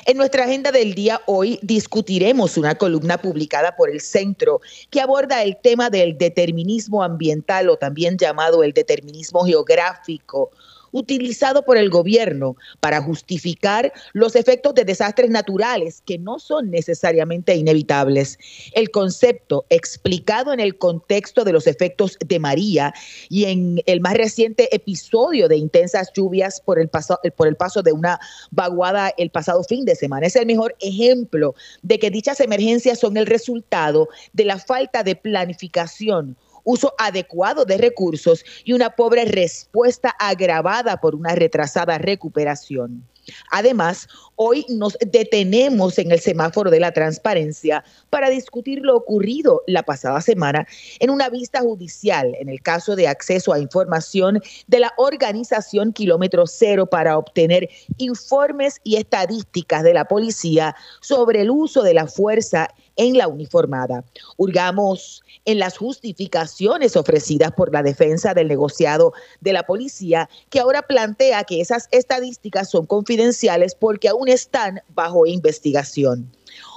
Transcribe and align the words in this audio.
En 0.07 0.17
nuestra 0.17 0.45
agenda 0.45 0.73
del 0.73 0.95
día 0.95 1.21
hoy 1.27 1.59
discutiremos 1.61 2.57
una 2.57 2.75
columna 2.75 3.19
publicada 3.19 3.77
por 3.77 3.91
el 3.91 4.01
Centro 4.01 4.63
que 4.91 5.03
aborda 5.03 5.43
el 5.43 5.59
tema 5.59 5.91
del 5.91 6.17
determinismo 6.17 7.03
ambiental 7.03 7.69
o 7.69 7.77
también 7.77 8.17
llamado 8.17 8.63
el 8.63 8.73
determinismo 8.73 9.45
geográfico 9.45 10.51
utilizado 10.95 11.65
por 11.65 11.77
el 11.77 11.91
gobierno 11.91 12.57
para 12.81 13.03
justificar 13.03 13.93
los 14.13 14.37
efectos 14.37 14.75
de 14.75 14.85
desastres 14.85 15.29
naturales 15.29 16.03
que 16.07 16.19
no 16.19 16.39
son 16.39 16.71
necesariamente 16.71 17.55
inevitables. 17.57 18.39
El 18.73 18.93
concepto 18.93 19.67
explicado 19.71 20.53
en 20.53 20.61
el 20.61 20.79
contexto 20.79 21.43
de 21.43 21.53
los 21.53 21.67
efectos 21.67 22.17
de 22.25 22.39
María 22.39 22.95
y 23.29 23.47
en 23.47 23.83
el 23.87 24.01
más 24.01 24.15
reciente 24.15 24.75
episodio 24.75 25.49
de 25.49 25.57
intensas 25.57 26.13
lluvias 26.15 26.61
por 26.61 26.79
el 26.79 26.89
paso, 26.89 27.19
por 27.37 27.49
el 27.49 27.57
paso 27.57 27.83
de 27.83 27.93
una 27.93 28.21
vaguada 28.53 29.13
el 29.19 29.31
pasado 29.31 29.65
fin 29.65 29.85
de 29.85 29.97
semana 29.97 30.29
es 30.29 30.37
el 30.37 30.47
mejor 30.47 30.77
ejemplo 30.81 31.57
de 31.83 31.99
que 31.99 32.11
dichas 32.11 32.39
emergencias 32.39 33.01
son 33.01 33.17
el 33.17 33.27
resultado 33.27 34.09
de 34.33 34.45
la 34.45 34.59
falta 34.59 35.03
de 35.03 35.17
planificación 35.17 36.37
uso 36.65 36.95
adecuado 36.99 37.65
de 37.65 37.79
recursos 37.79 38.45
y 38.65 38.73
una 38.73 38.91
pobre 38.91 39.25
respuesta 39.27 40.11
agravada 40.19 41.01
por 41.01 41.15
una 41.15 41.35
retrasada 41.35 41.99
recuperación. 41.99 43.05
Además, 43.51 44.09
hoy 44.37 44.67
nos 44.69 44.99
detenemos 45.01 45.99
en 45.99 46.13
el 46.13 46.21
semáforo 46.21 46.71
de 46.71 46.81
la 46.81 46.93
transparencia 46.93 47.85
para 48.11 48.31
discutir 48.31 48.81
lo 48.83 48.97
ocurrido 48.97 49.63
la 49.67 49.83
pasada 49.83 50.21
semana 50.21 50.67
en 51.01 51.11
una 51.11 51.29
vista 51.29 51.61
judicial 51.61 52.35
en 52.39 52.49
el 52.49 52.61
caso 52.61 52.97
de 52.97 53.09
acceso 53.09 53.53
a 53.53 53.59
información 53.59 54.43
de 54.67 54.81
la 54.81 54.93
organización 54.97 55.93
Kilómetro 55.93 56.47
Cero 56.47 56.87
para 56.87 57.17
obtener 57.17 57.69
informes 57.99 58.81
y 58.85 58.97
estadísticas 58.97 59.83
de 59.83 59.95
la 59.95 60.07
policía 60.07 60.75
sobre 61.01 61.43
el 61.43 61.51
uso 61.51 61.83
de 61.83 61.95
la 61.95 62.07
fuerza 62.07 62.69
en 62.97 63.17
la 63.19 63.29
uniformada. 63.29 64.05
Hurgamos 64.37 65.23
en 65.45 65.59
las 65.59 65.77
justificaciones 65.79 66.97
ofrecidas 66.97 67.53
por 67.53 67.73
la 67.73 67.83
defensa 67.83 68.35
del 68.35 68.49
negociado 68.49 69.13
de 69.41 69.53
la 69.53 69.65
policía, 69.65 70.29
que 70.51 70.61
ahora 70.61 70.83
plantea 70.83 71.45
que 71.45 71.61
esas 71.61 71.89
estadísticas 71.91 72.71
son 72.71 72.87
confidenciales 72.87 73.75
porque 73.75 74.09
aún 74.09 74.29
están 74.29 74.81
bajo 74.95 75.27
investigación. 75.27 76.31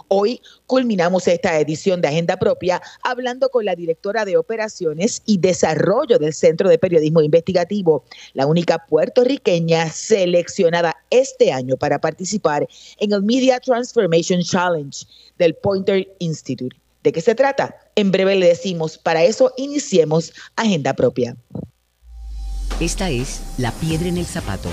Hoy 0.09 0.41
culminamos 0.68 1.28
esta 1.28 1.59
edición 1.59 2.00
de 2.00 2.07
Agenda 2.07 2.38
Propia 2.38 2.81
hablando 3.03 3.50
con 3.50 3.66
la 3.66 3.75
directora 3.75 4.23
de 4.23 4.38
Operaciones 4.38 5.22
y 5.25 5.38
Desarrollo 5.38 6.18
del 6.18 6.34
Centro 6.34 6.69
de 6.69 6.78
Periodismo 6.78 7.22
Investigativo, 7.22 8.06
la 8.34 8.45
única 8.45 8.85
puertorriqueña 8.85 9.90
seleccionada 9.90 10.95
este 11.09 11.51
año 11.51 11.75
para 11.75 12.00
participar 12.00 12.68
en 13.00 13.12
el 13.12 13.22
Media 13.22 13.59
Transformation 13.59 14.41
Challenge 14.41 15.06
del 15.38 15.56
Pointer 15.56 16.07
Institute. 16.19 16.78
¿De 17.03 17.12
qué 17.12 17.19
se 17.19 17.35
trata? 17.35 17.75
En 17.95 18.12
breve 18.12 18.35
le 18.35 18.47
decimos, 18.47 18.97
para 18.97 19.24
eso 19.24 19.51
iniciemos 19.57 20.31
Agenda 20.56 20.94
Propia. 20.94 21.35
Esta 22.79 23.09
es 23.09 23.41
La 23.57 23.72
Piedra 23.74 24.07
en 24.07 24.18
el 24.18 24.25
Zapato 24.25 24.69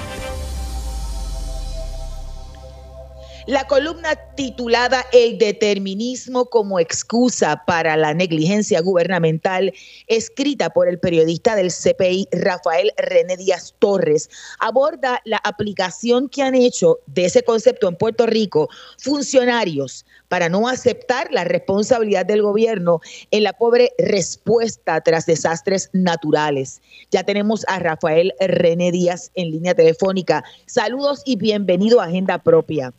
La 3.46 3.66
columna 3.66 4.16
titulada 4.36 5.04
El 5.12 5.36
determinismo 5.36 6.46
como 6.46 6.78
excusa 6.78 7.62
para 7.66 7.94
la 7.94 8.14
negligencia 8.14 8.80
gubernamental, 8.80 9.74
escrita 10.06 10.70
por 10.70 10.88
el 10.88 10.98
periodista 10.98 11.54
del 11.54 11.70
CPI 11.70 12.28
Rafael 12.32 12.90
René 12.96 13.36
Díaz 13.36 13.74
Torres, 13.80 14.30
aborda 14.60 15.20
la 15.26 15.36
aplicación 15.44 16.30
que 16.30 16.40
han 16.40 16.54
hecho 16.54 17.00
de 17.04 17.26
ese 17.26 17.42
concepto 17.42 17.86
en 17.86 17.96
Puerto 17.96 18.24
Rico 18.24 18.70
funcionarios 18.96 20.06
para 20.28 20.48
no 20.48 20.66
aceptar 20.66 21.30
la 21.30 21.44
responsabilidad 21.44 22.24
del 22.24 22.40
gobierno 22.40 23.02
en 23.30 23.42
la 23.42 23.52
pobre 23.52 23.92
respuesta 23.98 25.02
tras 25.02 25.26
desastres 25.26 25.90
naturales. 25.92 26.80
Ya 27.10 27.24
tenemos 27.24 27.66
a 27.68 27.78
Rafael 27.78 28.32
René 28.40 28.90
Díaz 28.90 29.30
en 29.34 29.50
línea 29.50 29.74
telefónica. 29.74 30.42
Saludos 30.64 31.20
y 31.26 31.36
bienvenido 31.36 32.00
a 32.00 32.04
Agenda 32.04 32.38
Propia. 32.38 32.94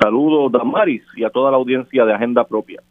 Saludos, 0.00 0.52
Damaris, 0.52 1.02
y 1.16 1.24
a 1.24 1.30
toda 1.30 1.50
la 1.50 1.56
audiencia 1.56 2.04
de 2.04 2.14
Agenda 2.14 2.44
Propia. 2.44 2.82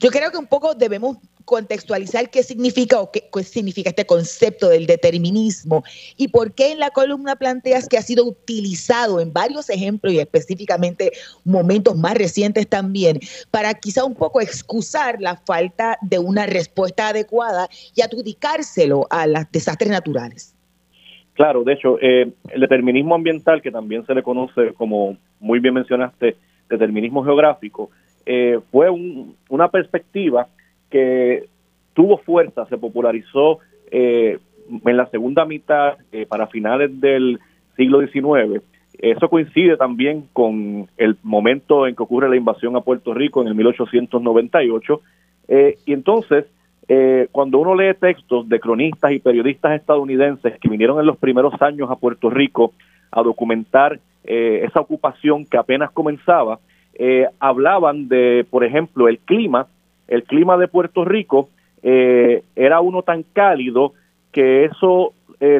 Yo 0.00 0.10
creo 0.10 0.30
que 0.30 0.38
un 0.38 0.46
poco 0.46 0.74
debemos 0.74 1.18
contextualizar 1.44 2.30
qué 2.30 2.42
significa 2.42 3.00
o 3.00 3.10
qué, 3.10 3.22
significa 3.42 3.90
este 3.90 4.06
concepto 4.06 4.68
del 4.68 4.86
determinismo 4.86 5.82
y 6.16 6.28
por 6.28 6.54
qué 6.54 6.72
en 6.72 6.78
la 6.78 6.90
columna 6.90 7.36
planteas 7.36 7.88
que 7.88 7.98
ha 7.98 8.02
sido 8.02 8.24
utilizado 8.24 9.20
en 9.20 9.32
varios 9.32 9.68
ejemplos 9.68 10.14
y 10.14 10.20
específicamente 10.20 11.12
momentos 11.44 11.96
más 11.96 12.14
recientes 12.14 12.68
también 12.68 13.20
para 13.50 13.74
quizá 13.74 14.04
un 14.04 14.14
poco 14.14 14.40
excusar 14.40 15.20
la 15.20 15.36
falta 15.36 15.98
de 16.02 16.18
una 16.18 16.46
respuesta 16.46 17.08
adecuada 17.08 17.68
y 17.94 18.02
adjudicárselo 18.02 19.06
a 19.10 19.26
los 19.26 19.50
desastres 19.52 19.90
naturales. 19.90 20.54
Claro, 21.34 21.64
de 21.64 21.72
hecho, 21.72 21.98
eh, 22.00 22.32
el 22.50 22.60
determinismo 22.60 23.16
ambiental, 23.16 23.60
que 23.60 23.72
también 23.72 24.06
se 24.06 24.14
le 24.14 24.22
conoce 24.22 24.72
como 24.74 25.16
muy 25.40 25.58
bien 25.60 25.74
mencionaste, 25.74 26.36
determinismo 26.68 27.24
geográfico, 27.24 27.90
eh, 28.26 28.58
fue 28.70 28.88
una 29.48 29.68
perspectiva 29.68 30.48
que 30.90 31.44
tuvo 31.92 32.18
fuerza, 32.18 32.66
se 32.66 32.78
popularizó 32.78 33.58
eh, 33.90 34.38
en 34.84 34.96
la 34.96 35.06
segunda 35.06 35.44
mitad, 35.44 35.94
para 36.28 36.46
finales 36.46 37.00
del 37.00 37.38
siglo 37.76 38.00
XIX. 38.00 38.62
Eso 38.98 39.28
coincide 39.28 39.76
también 39.76 40.28
con 40.32 40.88
el 40.96 41.18
momento 41.22 41.86
en 41.86 41.94
que 41.94 42.02
ocurre 42.02 42.30
la 42.30 42.36
invasión 42.36 42.76
a 42.76 42.80
Puerto 42.80 43.12
Rico 43.12 43.42
en 43.42 43.48
el 43.48 43.54
1898. 43.54 45.00
y 45.86 45.92
entonces 45.92 46.46
eh, 46.86 47.28
cuando 47.32 47.58
uno 47.58 47.74
lee 47.74 47.94
textos 47.94 48.48
de 48.48 48.60
cronistas 48.60 49.12
y 49.12 49.18
periodistas 49.18 49.72
estadounidenses 49.72 50.58
que 50.60 50.68
vinieron 50.68 51.00
en 51.00 51.06
los 51.06 51.16
primeros 51.16 51.54
años 51.62 51.90
a 51.90 51.96
Puerto 51.96 52.28
Rico 52.28 52.72
a 53.10 53.22
documentar 53.22 54.00
eh, 54.24 54.62
esa 54.64 54.80
ocupación 54.80 55.44
que 55.44 55.56
apenas 55.56 55.90
comenzaba, 55.90 56.58
eh, 56.94 57.26
hablaban 57.40 58.08
de, 58.08 58.46
por 58.48 58.64
ejemplo, 58.64 59.08
el 59.08 59.18
clima. 59.18 59.66
El 60.08 60.24
clima 60.24 60.56
de 60.56 60.68
Puerto 60.68 61.04
Rico 61.04 61.48
era 61.82 62.80
uno 62.80 63.02
tan 63.02 63.24
cálido 63.34 63.92
que 64.32 64.64
eso 64.64 65.12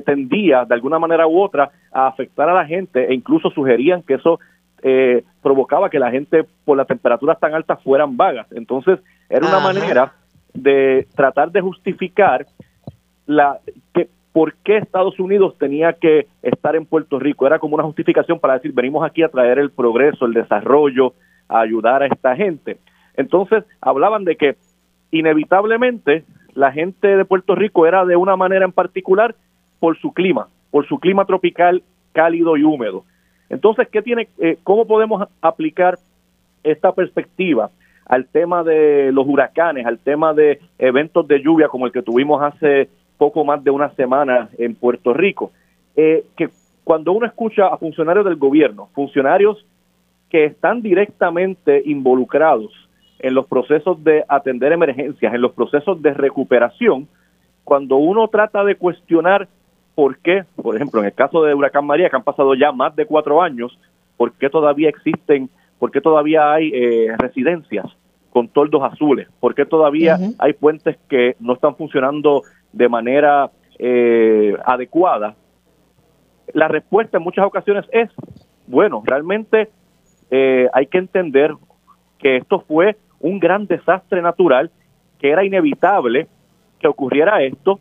tendía 0.07 0.65
de 0.65 0.75
alguna 0.75 0.99
manera 0.99 1.27
u 1.27 1.39
otra 1.39 1.71
a 1.93 2.07
afectar 2.07 2.49
a 2.49 2.55
la 2.55 2.65
gente 2.65 3.05
e 3.05 3.15
incluso 3.15 3.51
sugerían 3.51 4.03
que 4.03 4.15
eso 4.15 4.39
provocaba 5.43 5.91
que 5.91 5.99
la 5.99 6.11
gente 6.11 6.47
por 6.65 6.79
las 6.79 6.87
temperaturas 6.87 7.39
tan 7.39 7.55
altas 7.55 7.83
fueran 7.83 8.17
vagas. 8.17 8.47
Entonces 8.53 9.01
era 9.29 9.47
una 9.47 9.61
manera 9.61 10.15
de 10.55 11.07
tratar 11.15 11.51
de 11.51 11.61
justificar 11.61 12.47
la 13.27 13.59
que 13.93 14.09
por 14.35 14.57
qué 14.65 14.79
Estados 14.79 15.21
Unidos 15.21 15.55
tenía 15.59 15.93
que 15.93 16.27
estar 16.43 16.75
en 16.75 16.87
Puerto 16.87 17.21
Rico. 17.21 17.47
Era 17.47 17.61
como 17.61 17.77
una 17.77 17.85
justificación 17.85 18.41
para 18.41 18.55
decir, 18.55 18.73
venimos 18.73 19.07
aquí 19.07 19.23
a 19.23 19.29
traer 19.29 19.61
el 19.61 19.71
progreso, 19.71 20.27
el 20.27 20.33
desarrollo, 20.33 21.15
a 21.49 21.61
ayudar 21.61 22.03
a 22.03 22.07
esta 22.07 22.35
gente. 22.35 22.79
Entonces, 23.17 23.63
hablaban 23.81 24.25
de 24.25 24.35
que 24.35 24.57
inevitablemente 25.13 26.25
la 26.53 26.73
gente 26.73 27.17
de 27.17 27.25
Puerto 27.25 27.55
Rico 27.55 27.87
era 27.87 28.05
de 28.05 28.17
una 28.17 28.35
manera 28.35 28.65
en 28.65 28.73
particular 28.73 29.37
por 29.79 29.97
su 30.01 30.13
clima, 30.13 30.49
por 30.73 30.85
su 30.89 30.99
clima 30.99 31.27
tropical 31.27 31.85
cálido 32.13 32.57
y 32.57 32.65
húmedo. 32.65 33.05
Entonces, 33.51 33.87
¿qué 33.87 34.03
tiene, 34.03 34.27
eh, 34.39 34.59
¿cómo 34.65 34.85
podemos 34.85 35.29
aplicar 35.43 35.97
esta 36.65 36.93
perspectiva 36.93 37.71
al 38.05 38.27
tema 38.27 38.65
de 38.65 39.13
los 39.13 39.29
huracanes, 39.29 39.87
al 39.87 40.01
tema 40.01 40.35
de 40.35 40.59
eventos 40.77 41.29
de 41.29 41.41
lluvia 41.41 41.69
como 41.69 41.87
el 41.87 41.93
que 41.93 42.03
tuvimos 42.03 42.43
hace 42.43 42.89
poco 43.19 43.45
más 43.45 43.63
de 43.63 43.71
una 43.71 43.91
semana 43.95 44.49
en 44.59 44.75
Puerto 44.75 45.13
Rico? 45.13 45.53
Eh, 45.97 46.25
que 46.37 46.51
cuando 46.85 47.13
uno 47.13 47.27
escucha 47.27 47.69
a 47.69 47.79
funcionarios 47.79 48.25
del 48.25 48.37
gobierno, 48.37 48.89
funcionarios 48.95 49.65
que 50.29 50.45
están 50.45 50.83
directamente 50.83 51.83
involucrados 51.85 52.73
en 53.21 53.35
los 53.35 53.47
procesos 53.47 54.03
de 54.05 54.25
atender 54.29 54.73
emergencias, 54.73 55.33
en 55.33 55.41
los 55.41 55.53
procesos 55.53 56.03
de 56.03 56.13
recuperación, 56.13 57.09
cuando 57.63 57.97
uno 57.97 58.29
trata 58.29 58.65
de 58.65 58.77
cuestionar 58.77 59.49
por 59.95 60.19
qué, 60.19 60.45
por 60.57 60.77
ejemplo, 60.77 61.01
en 61.01 61.07
el 61.07 61.15
caso 61.15 61.43
de 61.43 61.55
Huracán 61.55 61.87
María, 61.87 62.11
que 62.11 62.17
han 62.17 62.25
pasado 62.25 62.55
ya 62.55 62.73
más 62.73 62.95
de 62.97 63.07
cuatro 63.07 63.41
años, 63.41 63.79
por 64.17 64.33
qué 64.33 64.51
todavía 64.51 64.89
existen, 64.89 65.49
por 65.79 65.91
qué 65.91 66.01
todavía 66.01 66.53
hay 66.53 66.71
eh, 66.75 67.15
residencias 67.17 67.87
con 68.31 68.49
toldos 68.49 68.83
azules, 68.83 69.29
por 69.39 69.55
qué 69.55 69.65
todavía 69.65 70.19
hay 70.39 70.53
puentes 70.55 70.99
que 71.09 71.37
no 71.39 71.55
están 71.55 71.77
funcionando 71.77 72.43
de 72.75 72.89
manera 72.89 73.51
eh, 73.79 74.57
adecuada. 74.65 75.35
La 76.53 76.69
respuesta 76.69 77.19
en 77.19 77.25
muchas 77.25 77.47
ocasiones 77.47 77.85
es, 77.93 78.11
bueno, 78.67 79.03
realmente 79.05 79.71
eh, 80.31 80.69
hay 80.73 80.87
que 80.87 80.99
entender 80.99 81.55
que 82.19 82.37
esto 82.37 82.61
fue 82.67 82.97
un 83.21 83.39
gran 83.39 83.67
desastre 83.67 84.21
natural, 84.21 84.71
que 85.19 85.31
era 85.31 85.45
inevitable 85.45 86.27
que 86.81 86.89
ocurriera 86.89 87.43
esto, 87.43 87.81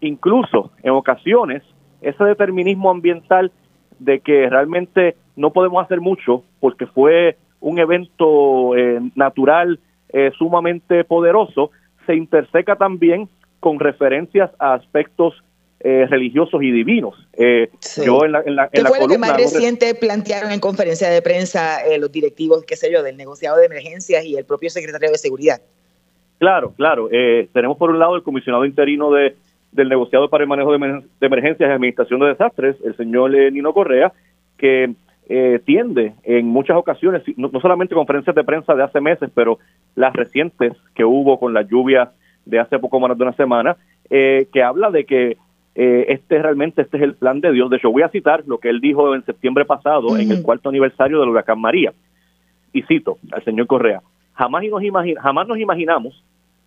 incluso 0.00 0.72
en 0.82 0.92
ocasiones 0.92 1.62
ese 2.02 2.24
determinismo 2.24 2.90
ambiental 2.90 3.50
de 3.98 4.20
que 4.20 4.50
realmente 4.50 5.16
no 5.36 5.50
podemos 5.50 5.82
hacer 5.82 6.00
mucho 6.00 6.44
porque 6.60 6.86
fue 6.86 7.38
un 7.60 7.78
evento 7.78 8.76
eh, 8.76 9.00
natural 9.14 9.78
eh, 10.10 10.30
sumamente 10.36 11.04
poderoso, 11.04 11.70
se 12.06 12.14
interseca 12.14 12.76
también 12.76 13.28
con 13.64 13.80
referencias 13.80 14.50
a 14.58 14.74
aspectos 14.74 15.42
eh, 15.80 16.06
religiosos 16.08 16.62
y 16.62 16.70
divinos. 16.70 17.14
Yo 18.04 18.24
en 18.24 18.32
la, 18.32 18.42
en 18.44 18.56
la, 18.56 18.68
¿Qué 18.68 18.82
fue 18.82 19.00
lo 19.00 19.08
que 19.08 19.16
más 19.16 19.34
reciente 19.36 19.94
plantearon 19.94 20.52
en 20.52 20.60
conferencia 20.60 21.08
de 21.08 21.22
prensa 21.22 21.78
los 21.98 22.12
directivos, 22.12 22.62
qué 22.66 22.76
sé 22.76 22.92
yo, 22.92 23.02
del 23.02 23.16
negociado 23.16 23.56
de 23.56 23.64
emergencias 23.64 24.24
y 24.26 24.36
el 24.36 24.44
propio 24.44 24.68
secretario 24.68 25.10
de 25.10 25.18
Seguridad? 25.18 25.62
Claro, 26.38 26.74
claro. 26.76 27.08
tenemos 27.08 27.78
por 27.78 27.90
un 27.90 27.98
lado 27.98 28.16
el 28.16 28.22
comisionado 28.22 28.66
interino 28.66 29.10
de 29.10 29.34
del 29.74 29.88
negociado 29.88 30.28
para 30.30 30.44
el 30.44 30.48
manejo 30.48 30.70
de, 30.72 31.02
emergencias 31.20 31.68
y 31.68 31.72
administración 31.72 32.20
de 32.20 32.28
desastres, 32.28 32.76
el 32.84 32.96
señor 32.96 33.34
eh, 33.34 33.50
Nino 33.50 33.74
Correa, 33.74 34.12
que 34.56 34.94
eh, 35.28 35.60
tiende 35.64 36.12
en 36.22 36.46
muchas 36.46 36.76
ocasiones, 36.76 37.22
no, 37.36 37.50
solamente 37.60 37.94
conferencias 37.94 38.36
de 38.36 38.44
prensa 38.44 38.74
de 38.74 38.84
hace 38.84 39.00
meses, 39.00 39.30
pero 39.34 39.58
las 39.96 40.12
recientes 40.12 40.74
que 40.94 41.04
hubo 41.04 41.40
con 41.40 41.52
la 41.52 41.62
lluvia 41.62 42.12
de 42.44 42.58
hace 42.58 42.78
poco 42.78 43.00
más 43.00 43.16
de 43.16 43.24
una 43.24 43.32
semana, 43.34 43.76
eh, 44.10 44.48
que 44.52 44.62
habla 44.62 44.90
de 44.90 45.04
que 45.04 45.36
este 45.76 46.40
realmente 46.40 46.82
este 46.82 46.98
es 46.98 47.02
el 47.02 47.14
plan 47.14 47.40
de 47.40 47.50
Dios. 47.50 47.68
De 47.68 47.78
hecho, 47.78 47.90
voy 47.90 48.02
a 48.02 48.08
citar 48.08 48.44
lo 48.46 48.58
que 48.58 48.68
él 48.68 48.80
dijo 48.80 49.12
en 49.12 49.24
septiembre 49.24 49.64
pasado, 49.64 50.16
en 50.16 50.30
el 50.30 50.40
cuarto 50.40 50.68
aniversario 50.68 51.18
del 51.18 51.30
huracán 51.30 51.60
María. 51.60 51.92
Y 52.72 52.82
cito 52.82 53.18
al 53.32 53.42
señor 53.42 53.66
Correa, 53.66 54.00
jamás 54.34 54.62
nos, 54.70 54.82
jamás 55.20 55.48
nos 55.48 55.58
imaginamos 55.58 56.22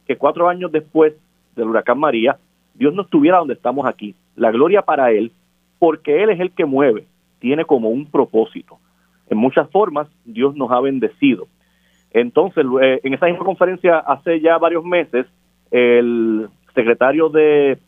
que 0.05 0.17
cuatro 0.17 0.49
años 0.49 0.73
después 0.73 1.13
del 1.55 1.69
huracán 1.69 1.99
María, 1.99 2.37
Dios 2.73 2.93
no 2.93 3.03
estuviera 3.03 3.39
donde 3.39 3.55
estamos 3.55 3.85
aquí. 3.85 4.15
La 4.35 4.51
gloria 4.51 4.81
para 4.81 5.11
Él, 5.11 5.31
porque 5.79 6.23
Él 6.23 6.29
es 6.29 6.39
el 6.39 6.51
que 6.51 6.65
mueve, 6.65 7.05
tiene 7.39 7.65
como 7.65 7.89
un 7.89 8.05
propósito. 8.05 8.77
En 9.29 9.37
muchas 9.37 9.69
formas, 9.69 10.07
Dios 10.25 10.55
nos 10.55 10.71
ha 10.71 10.79
bendecido. 10.79 11.47
Entonces, 12.11 12.65
eh, 12.81 13.01
en 13.03 13.13
esa 13.13 13.25
misma 13.25 13.43
conferencia, 13.43 13.99
hace 13.99 14.39
ya 14.39 14.57
varios 14.57 14.85
meses, 14.85 15.25
el 15.71 16.47
secretario 16.73 17.29
de, 17.29 17.79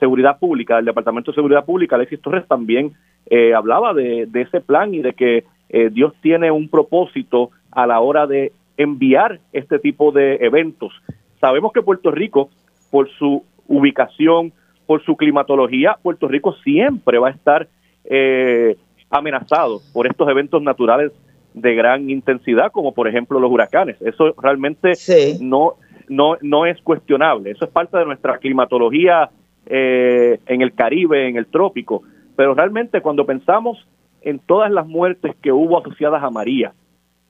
Seguridad 0.00 0.38
Pública, 0.38 0.76
del 0.76 0.86
Departamento 0.86 1.30
de 1.30 1.36
Seguridad 1.36 1.64
Pública, 1.64 1.96
Alexis 1.96 2.20
Torres, 2.20 2.46
también 2.48 2.92
eh, 3.26 3.54
hablaba 3.54 3.94
de, 3.94 4.28
ese 4.34 4.60
plan 4.60 4.92
y 4.92 5.02
de 5.02 5.12
que 5.12 5.44
eh, 5.68 5.90
Dios 5.90 6.12
tiene 6.20 6.50
un 6.50 6.68
propósito 6.68 7.50
a 7.70 7.86
la 7.86 8.00
hora 8.00 8.26
de 8.26 8.52
enviar 8.76 9.40
este 9.52 9.78
tipo 9.78 10.10
de 10.10 10.36
eventos. 10.36 10.92
Sabemos 11.40 11.72
que 11.72 11.82
Puerto 11.82 12.10
Rico, 12.10 12.50
por 12.90 13.08
su 13.10 13.44
ubicación, 13.68 14.52
por 14.86 15.04
su 15.04 15.16
climatología, 15.16 15.96
Puerto 16.02 16.28
Rico 16.28 16.54
siempre 16.64 17.18
va 17.18 17.28
a 17.28 17.32
estar 17.32 17.68
eh, 18.04 18.76
amenazado 19.10 19.80
por 19.92 20.06
estos 20.06 20.28
eventos 20.28 20.62
naturales 20.62 21.12
de 21.54 21.74
gran 21.74 22.10
intensidad, 22.10 22.72
como 22.72 22.92
por 22.92 23.08
ejemplo 23.08 23.38
los 23.38 23.50
huracanes. 23.50 23.96
Eso 24.00 24.34
realmente 24.40 24.92
no, 25.40 25.74
no, 26.12 26.36
no 26.42 26.66
es 26.66 26.80
cuestionable. 26.82 27.50
Eso 27.50 27.64
es 27.64 27.70
parte 27.70 27.96
de 27.96 28.04
nuestra 28.04 28.38
climatología 28.38 29.30
eh, 29.66 30.38
en 30.46 30.62
el 30.62 30.74
Caribe, 30.74 31.28
en 31.28 31.36
el 31.36 31.46
trópico. 31.46 32.02
Pero 32.36 32.54
realmente 32.54 33.00
cuando 33.00 33.24
pensamos 33.24 33.86
en 34.20 34.38
todas 34.38 34.70
las 34.70 34.86
muertes 34.86 35.34
que 35.42 35.52
hubo 35.52 35.78
asociadas 35.78 36.22
a 36.22 36.30
María, 36.30 36.72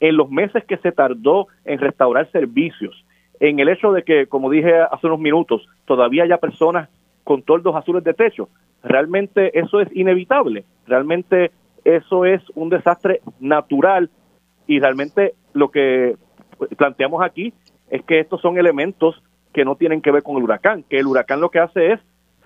en 0.00 0.16
los 0.16 0.30
meses 0.30 0.64
que 0.64 0.76
se 0.78 0.92
tardó 0.92 1.46
en 1.64 1.78
restaurar 1.78 2.30
servicios, 2.32 3.04
en 3.38 3.60
el 3.60 3.68
hecho 3.68 3.92
de 3.92 4.02
que, 4.02 4.26
como 4.26 4.50
dije 4.50 4.72
hace 4.90 5.06
unos 5.06 5.20
minutos, 5.20 5.66
todavía 5.84 6.24
haya 6.24 6.38
personas 6.38 6.88
con 7.24 7.42
toldos 7.42 7.74
azules 7.76 8.02
de 8.04 8.14
techo. 8.14 8.48
Realmente 8.82 9.58
eso 9.58 9.80
es 9.80 9.88
inevitable, 9.94 10.64
realmente 10.86 11.52
eso 11.84 12.24
es 12.24 12.42
un 12.54 12.68
desastre 12.68 13.20
natural 13.40 14.10
y 14.66 14.80
realmente 14.80 15.34
lo 15.52 15.70
que 15.70 16.16
planteamos 16.76 17.22
aquí 17.22 17.52
es 17.92 18.02
que 18.04 18.20
estos 18.20 18.40
son 18.40 18.58
elementos 18.58 19.22
que 19.52 19.66
no 19.66 19.76
tienen 19.76 20.00
que 20.00 20.10
ver 20.10 20.22
con 20.22 20.38
el 20.38 20.42
huracán, 20.42 20.82
que 20.82 20.98
el 20.98 21.06
huracán 21.06 21.42
lo 21.42 21.50
que 21.50 21.58
hace 21.58 21.92
es 21.92 22.00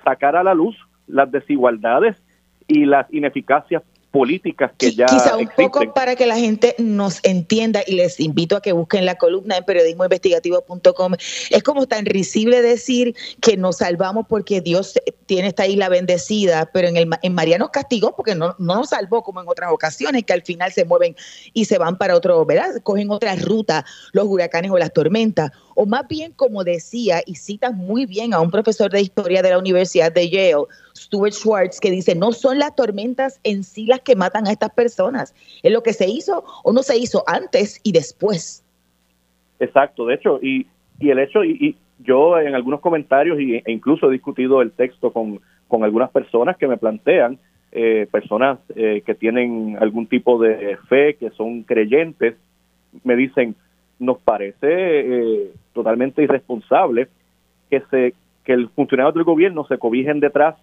sacar 0.05 0.35
a 0.35 0.43
la 0.43 0.55
luz 0.55 0.77
las 1.07 1.31
desigualdades 1.31 2.21
y 2.67 2.85
las 2.85 3.07
ineficacias 3.15 3.85
políticas 4.17 4.73
que 4.79 4.93
ya 4.93 5.05
Quizá 5.05 5.37
un 5.37 5.49
poco 5.55 5.93
para 5.93 6.17
que 6.17 6.25
la 6.25 6.37
gente 6.37 6.75
nos 6.79 7.21
entienda 7.23 7.83
y 7.87 7.97
les 7.97 8.19
invito 8.19 8.57
a 8.57 8.63
que 8.63 8.73
busquen 8.73 9.05
la 9.05 9.17
columna 9.17 9.59
en 9.59 9.65
periodismoinvestigativo.com. 9.65 11.13
Es 11.51 11.63
como 11.63 11.87
tan 11.87 12.07
risible 12.07 12.63
decir 12.63 13.15
que 13.43 13.59
nos 13.59 13.77
salvamos 13.77 14.25
porque 14.27 14.63
Dios 14.63 14.95
tiene 15.27 15.49
esta 15.49 15.67
isla 15.67 15.91
bendecida, 15.91 16.71
pero 16.73 16.89
en, 16.89 16.97
el, 16.97 17.11
en 17.21 17.35
María 17.35 17.59
nos 17.59 17.69
castigó 17.69 18.17
porque 18.17 18.35
no, 18.35 18.55
no 18.59 18.77
nos 18.77 18.89
salvó 18.89 19.23
como 19.23 19.43
en 19.43 19.49
otras 19.49 19.71
ocasiones, 19.71 20.25
que 20.25 20.33
al 20.33 20.43
final 20.43 20.73
se 20.73 20.87
mueven 20.87 21.15
y 21.53 21.67
se 21.67 21.77
van 21.77 21.99
para 21.99 22.17
otro, 22.17 22.43
¿verdad? 22.47 22.71
Cogen 22.83 23.11
otra 23.11 23.37
ruta 23.37 23.85
los 24.13 24.25
huracanes 24.27 24.71
o 24.71 24.79
las 24.79 24.95
tormentas. 24.95 25.51
O 25.79 25.85
más 25.85 26.09
bien, 26.09 26.33
como 26.33 26.65
decía, 26.65 27.21
y 27.27 27.35
cita 27.35 27.71
muy 27.71 28.07
bien 28.07 28.33
a 28.33 28.41
un 28.41 28.51
profesor 28.51 28.91
de 28.91 29.03
historia 29.03 29.43
de 29.43 29.51
la 29.51 29.59
Universidad 29.59 30.11
de 30.11 30.31
Yale, 30.31 30.65
Stuart 30.97 31.35
Schwartz, 31.35 31.81
que 31.81 31.91
dice, 31.91 32.15
no 32.15 32.33
son 32.33 32.59
las 32.59 32.75
tormentas 32.75 33.39
en 33.45 33.63
sí 33.63 33.85
las 33.85 34.01
que 34.01 34.17
matan 34.17 34.47
a 34.47 34.53
estas 34.53 34.71
personas, 34.71 35.35
es 35.63 35.71
lo 35.71 35.83
que 35.83 35.93
se 35.93 36.09
hizo 36.09 36.45
o 36.65 36.73
no 36.73 36.83
se 36.83 36.97
hizo 36.97 37.23
antes 37.27 37.79
y 37.83 37.93
después. 37.93 38.65
Exacto, 39.61 40.07
de 40.07 40.15
hecho, 40.15 40.39
y, 40.43 40.67
y 40.99 41.11
el 41.11 41.19
hecho, 41.19 41.45
y, 41.45 41.77
yo 41.99 42.39
en 42.39 42.55
algunos 42.55 42.81
comentarios 42.81 43.39
e 43.39 43.63
incluso 43.71 44.09
he 44.09 44.13
discutido 44.13 44.63
el 44.63 44.73
texto 44.73 45.13
con, 45.13 45.41
con 45.69 45.85
algunas 45.85 46.11
personas 46.11 46.57
que 46.57 46.69
me 46.69 46.79
plantean, 46.79 47.39
eh, 47.73 48.07
personas 48.11 48.59
eh, 48.75 49.03
que 49.05 49.15
tienen 49.15 49.77
algún 49.79 50.07
tipo 50.07 50.39
de 50.39 50.79
fe, 50.89 51.17
que 51.17 51.31
son 51.31 51.65
creyentes, 51.65 52.35
me 53.05 53.17
dicen, 53.17 53.55
nos 53.99 54.19
parece 54.19 54.67
eh, 54.69 55.53
totalmente 55.73 56.23
irresponsable 56.23 57.09
que 57.71 57.81
se 57.91 58.15
que 58.45 58.53
el 58.53 58.69
funcionario 58.69 59.13
del 59.13 59.25
gobierno 59.25 59.67
se 59.67 59.77
cobijen 59.77 60.21
detrás 60.21 60.55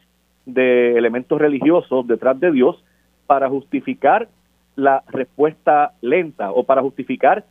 de 0.46 0.98
elementos 0.98 1.40
religiosos, 1.40 2.08
detrás 2.08 2.40
de 2.40 2.52
Dios, 2.52 2.82
para 3.28 3.50
justificar 3.50 4.30
la 4.76 5.04
respuesta 5.10 5.92
lenta 6.02 6.52
o 6.52 6.64
para 6.64 6.82
justificar 6.82 7.46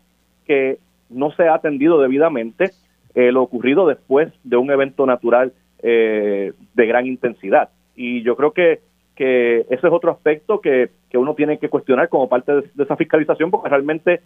que 0.46 0.78
no 1.10 1.30
se 1.32 1.48
ha 1.48 1.54
atendido 1.54 2.00
debidamente 2.00 2.70
eh, 3.14 3.30
lo 3.30 3.42
ocurrido 3.42 3.86
después 3.86 4.32
de 4.42 4.56
un 4.56 4.70
evento 4.70 5.04
natural 5.04 5.52
eh, 5.82 6.52
de 6.74 6.86
gran 6.86 7.06
intensidad. 7.06 7.68
Y 7.94 8.22
yo 8.22 8.34
creo 8.34 8.52
que, 8.52 8.80
que 9.14 9.60
ese 9.68 9.86
es 9.86 9.92
otro 9.92 10.10
aspecto 10.10 10.60
que, 10.60 10.90
que 11.10 11.18
uno 11.18 11.34
tiene 11.34 11.58
que 11.58 11.68
cuestionar 11.68 12.08
como 12.08 12.28
parte 12.28 12.52
de, 12.52 12.70
esa 12.82 12.96
fiscalización, 12.96 13.50
porque 13.50 13.68
realmente 13.68 14.22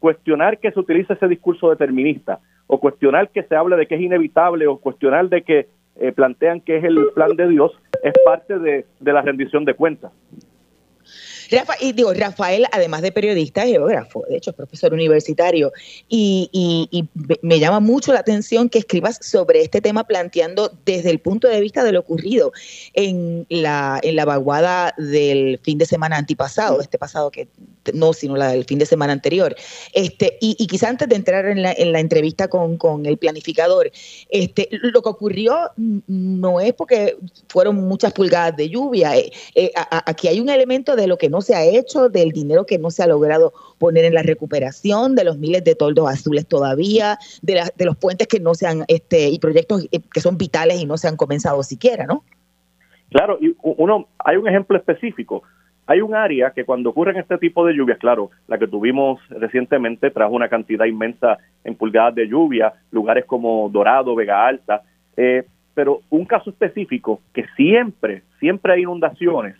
cuestionar 0.00 0.58
que 0.58 0.72
se 0.72 0.80
utilice 0.80 1.12
ese 1.12 1.28
discurso 1.28 1.70
determinista, 1.70 2.40
o 2.66 2.80
cuestionar 2.80 3.28
que 3.28 3.44
se 3.44 3.54
hable 3.54 3.76
de 3.76 3.86
que 3.86 3.94
es 3.94 4.00
inevitable, 4.00 4.66
o 4.66 4.78
cuestionar 4.78 5.28
de 5.28 5.42
que 5.42 5.68
eh, 5.96 6.12
plantean 6.12 6.60
que 6.60 6.78
es 6.78 6.84
el 6.84 6.96
plan 7.14 7.36
de 7.36 7.48
Dios, 7.48 7.72
es 8.02 8.14
parte 8.24 8.58
de, 8.58 8.86
la 9.00 9.22
rendición 9.22 9.64
de 9.64 9.74
cuentas. 9.74 10.10
Rafa, 11.50 11.74
y 11.80 11.92
digo, 11.92 12.14
Rafael, 12.14 12.64
además 12.70 13.02
de 13.02 13.10
periodista, 13.10 13.64
es 13.64 13.72
geógrafo, 13.72 14.24
de 14.28 14.36
hecho, 14.36 14.50
es 14.50 14.56
profesor 14.56 14.94
universitario, 14.94 15.72
y, 16.08 16.48
y, 16.52 17.08
me 17.42 17.58
llama 17.58 17.80
mucho 17.80 18.12
la 18.12 18.20
atención 18.20 18.68
que 18.68 18.78
escribas 18.78 19.18
sobre 19.20 19.60
este 19.60 19.80
tema 19.80 20.04
planteando 20.04 20.70
desde 20.86 21.10
el 21.10 21.18
punto 21.18 21.48
de 21.48 21.60
vista 21.60 21.82
de 21.82 21.90
lo 21.92 22.00
ocurrido 22.00 22.52
en 22.94 23.46
la, 23.48 23.98
en 24.02 24.14
la 24.14 24.24
vaguada 24.24 24.94
del 24.96 25.58
fin 25.58 25.76
de 25.76 25.86
semana 25.86 26.16
antipasado, 26.16 26.80
este 26.80 26.98
pasado 26.98 27.32
que 27.32 27.48
no, 27.94 28.12
sino 28.12 28.36
la 28.36 28.52
del 28.52 28.64
fin 28.64 28.78
de 28.78 28.86
semana 28.86 29.12
anterior. 29.12 29.54
Este, 29.92 30.38
y, 30.40 30.56
y 30.58 30.66
quizá 30.66 30.88
antes 30.88 31.08
de 31.08 31.16
entrar 31.16 31.46
en 31.46 31.62
la, 31.62 31.72
en 31.72 31.92
la 31.92 32.00
entrevista 32.00 32.48
con, 32.48 32.76
con, 32.76 33.06
el 33.06 33.18
planificador, 33.18 33.90
este, 34.28 34.68
lo 34.70 35.02
que 35.02 35.08
ocurrió 35.08 35.70
no 35.76 36.60
es 36.60 36.72
porque 36.74 37.16
fueron 37.48 37.76
muchas 37.76 38.12
pulgadas 38.12 38.56
de 38.56 38.68
lluvia, 38.68 39.16
eh, 39.16 39.30
eh, 39.54 39.72
aquí 40.06 40.28
hay 40.28 40.40
un 40.40 40.48
elemento 40.48 40.96
de 40.96 41.06
lo 41.06 41.16
que 41.18 41.28
no 41.28 41.40
se 41.40 41.54
ha 41.54 41.64
hecho, 41.64 42.08
del 42.08 42.30
dinero 42.30 42.66
que 42.66 42.78
no 42.78 42.90
se 42.90 43.02
ha 43.02 43.06
logrado 43.06 43.52
poner 43.78 44.04
en 44.04 44.14
la 44.14 44.22
recuperación, 44.22 45.14
de 45.14 45.24
los 45.24 45.38
miles 45.38 45.64
de 45.64 45.74
toldos 45.74 46.08
azules 46.08 46.46
todavía, 46.46 47.18
de, 47.42 47.62
de 47.74 47.84
los 47.84 47.96
puentes 47.96 48.28
que 48.28 48.40
no 48.40 48.54
se 48.54 48.66
han, 48.66 48.84
este, 48.88 49.28
y 49.28 49.38
proyectos 49.38 49.86
eh, 49.90 50.00
que 50.12 50.20
son 50.20 50.36
vitales 50.36 50.80
y 50.80 50.86
no 50.86 50.96
se 50.98 51.08
han 51.08 51.16
comenzado 51.16 51.62
siquiera, 51.62 52.06
¿no? 52.06 52.24
Claro, 53.10 53.38
y 53.40 53.54
uno, 53.62 54.08
hay 54.18 54.36
un 54.36 54.48
ejemplo 54.48 54.76
específico. 54.76 55.42
Hay 55.86 56.00
un 56.00 56.14
área 56.14 56.52
que 56.52 56.64
cuando 56.64 56.90
ocurren 56.90 57.16
este 57.16 57.38
tipo 57.38 57.66
de 57.66 57.74
lluvias, 57.74 57.98
claro, 57.98 58.30
la 58.46 58.58
que 58.58 58.68
tuvimos 58.68 59.20
recientemente 59.28 60.10
trajo 60.10 60.34
una 60.34 60.48
cantidad 60.48 60.84
inmensa 60.84 61.38
en 61.64 61.74
pulgadas 61.74 62.14
de 62.14 62.28
lluvia, 62.28 62.72
lugares 62.92 63.24
como 63.24 63.68
Dorado, 63.70 64.14
Vega 64.14 64.46
Alta, 64.46 64.82
eh, 65.16 65.44
pero 65.74 66.00
un 66.10 66.24
caso 66.26 66.50
específico 66.50 67.20
que 67.32 67.46
siempre, 67.56 68.22
siempre 68.38 68.72
hay 68.72 68.82
inundaciones, 68.82 69.56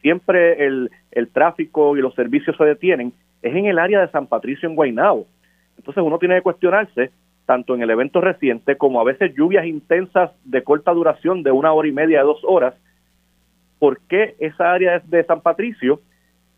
siempre 0.00 0.64
el, 0.64 0.90
el 1.10 1.28
tráfico 1.28 1.96
y 1.96 2.00
los 2.00 2.14
servicios 2.14 2.56
se 2.56 2.64
detienen, 2.64 3.12
es 3.42 3.54
en 3.54 3.66
el 3.66 3.78
área 3.78 4.00
de 4.00 4.10
San 4.10 4.26
Patricio 4.26 4.68
en 4.68 4.76
Guaynabo. 4.76 5.26
Entonces 5.76 6.02
uno 6.02 6.18
tiene 6.18 6.36
que 6.36 6.42
cuestionarse, 6.42 7.10
tanto 7.46 7.74
en 7.74 7.82
el 7.82 7.90
evento 7.90 8.20
reciente 8.20 8.76
como 8.76 9.00
a 9.00 9.04
veces 9.04 9.34
lluvias 9.36 9.66
intensas 9.66 10.30
de 10.44 10.62
corta 10.62 10.92
duración 10.92 11.42
de 11.42 11.50
una 11.50 11.72
hora 11.72 11.88
y 11.88 11.92
media, 11.92 12.20
de 12.20 12.24
dos 12.24 12.40
horas, 12.44 12.74
¿por 13.78 14.00
qué 14.08 14.34
esa 14.38 14.72
área 14.72 15.00
de 15.00 15.24
San 15.24 15.40
Patricio 15.40 16.00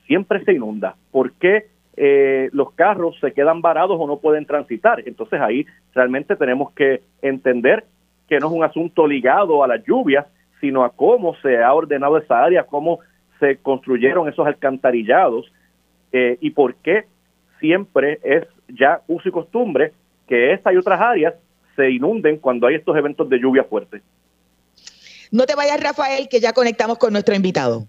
siempre 0.07 0.45
se 0.45 0.53
inunda? 0.53 0.97
¿Por 1.11 1.33
qué 1.33 1.67
eh, 1.97 2.51
los 2.53 2.73
carros 2.73 3.19
se 3.21 3.33
quedan 3.33 3.63
varados 3.63 3.99
o 4.01 4.07
no 4.07 4.19
pueden 4.19 4.47
transitar? 4.47 5.03
Entonces 5.07 5.41
ahí 5.41 5.67
realmente 5.95 6.37
tenemos 6.37 6.73
que 6.73 7.03
entender 7.23 7.85
que 8.29 8.39
no 8.39 8.49
es 8.49 8.53
un 8.53 8.65
asunto 8.65 9.07
ligado 9.07 9.63
a 9.63 9.69
las 9.69 9.85
lluvias, 9.85 10.27
sino 10.61 10.85
a 10.85 10.91
cómo 10.91 11.35
se 11.37 11.63
ha 11.63 11.73
ordenado 11.73 12.19
esa 12.19 12.43
área, 12.43 12.65
cómo 12.65 13.01
se 13.39 13.57
construyeron 13.59 14.29
esos 14.29 14.47
alcantarillados 14.47 15.53
eh, 16.13 16.39
y 16.41 16.51
por 16.51 16.77
qué 16.77 17.05
siempre 17.61 18.19
es 18.23 18.47
ya 18.69 19.01
uso 19.07 19.29
y 19.29 19.33
costumbre 19.33 19.93
que 20.27 20.53
esta 20.53 20.73
y 20.73 20.77
otras 20.77 21.01
áreas 21.01 21.35
se 21.77 21.91
inunden 21.91 22.39
cuando 22.39 22.67
hay 22.67 22.77
estos 22.77 22.97
eventos 22.97 23.29
de 23.29 23.39
lluvia 23.39 23.65
fuerte. 23.65 24.03
No 25.31 25.47
te 25.47 25.55
vayas, 25.55 25.81
Rafael, 25.81 26.29
que 26.29 26.41
ya 26.41 26.53
conectamos 26.53 26.99
con 26.99 27.13
nuestro 27.13 27.35
invitado. 27.35 27.87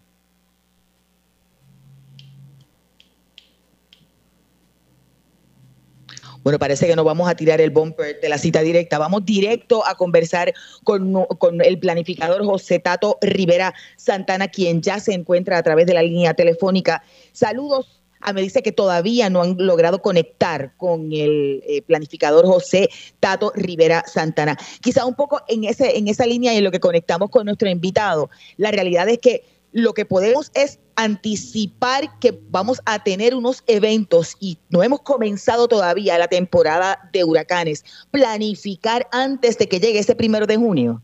Bueno, 6.47 6.59
parece 6.59 6.87
que 6.87 6.95
no 6.95 7.03
vamos 7.03 7.29
a 7.29 7.35
tirar 7.35 7.59
el 7.59 7.71
bumper 7.71 8.21
de 8.21 8.29
la 8.29 8.37
cita 8.37 8.61
directa. 8.61 8.97
Vamos 8.97 9.25
directo 9.25 9.85
a 9.85 9.95
conversar 9.95 10.53
con, 10.85 11.25
con, 11.37 11.61
el 11.61 11.77
planificador 11.77 12.45
José 12.45 12.79
Tato 12.79 13.17
Rivera 13.21 13.73
Santana, 13.97 14.47
quien 14.47 14.81
ya 14.81 15.01
se 15.01 15.13
encuentra 15.13 15.57
a 15.57 15.63
través 15.63 15.87
de 15.87 15.93
la 15.93 16.03
línea 16.03 16.35
telefónica. 16.35 17.03
Saludos 17.33 17.97
Ah, 18.21 18.33
me 18.33 18.41
dice 18.41 18.63
que 18.63 18.71
todavía 18.71 19.29
no 19.29 19.41
han 19.41 19.55
logrado 19.57 20.01
conectar 20.01 20.73
con 20.77 21.11
el 21.11 21.63
eh, 21.67 21.81
planificador 21.83 22.45
José 22.45 22.89
Tato 23.19 23.51
Rivera 23.55 24.03
Santana. 24.05 24.57
Quizá 24.81 25.05
un 25.05 25.15
poco 25.15 25.41
en, 25.47 25.63
ese, 25.63 25.97
en 25.97 26.07
esa 26.07 26.25
línea 26.25 26.53
y 26.53 26.57
en 26.57 26.63
lo 26.63 26.71
que 26.71 26.79
conectamos 26.79 27.29
con 27.29 27.45
nuestro 27.45 27.69
invitado. 27.69 28.29
La 28.57 28.71
realidad 28.71 29.07
es 29.09 29.19
que 29.19 29.43
lo 29.71 29.93
que 29.93 30.05
podemos 30.05 30.51
es 30.55 30.79
anticipar 30.95 32.05
que 32.19 32.39
vamos 32.49 32.81
a 32.85 33.03
tener 33.03 33.35
unos 33.35 33.63
eventos 33.67 34.35
y 34.39 34.57
no 34.69 34.81
hemos 34.81 35.01
comenzado 35.01 35.67
todavía 35.67 36.17
la 36.17 36.27
temporada 36.27 37.09
de 37.13 37.23
huracanes. 37.23 37.85
Planificar 38.09 39.07
antes 39.11 39.57
de 39.57 39.67
que 39.67 39.79
llegue 39.79 39.99
ese 39.99 40.15
primero 40.15 40.47
de 40.47 40.57
junio. 40.57 41.01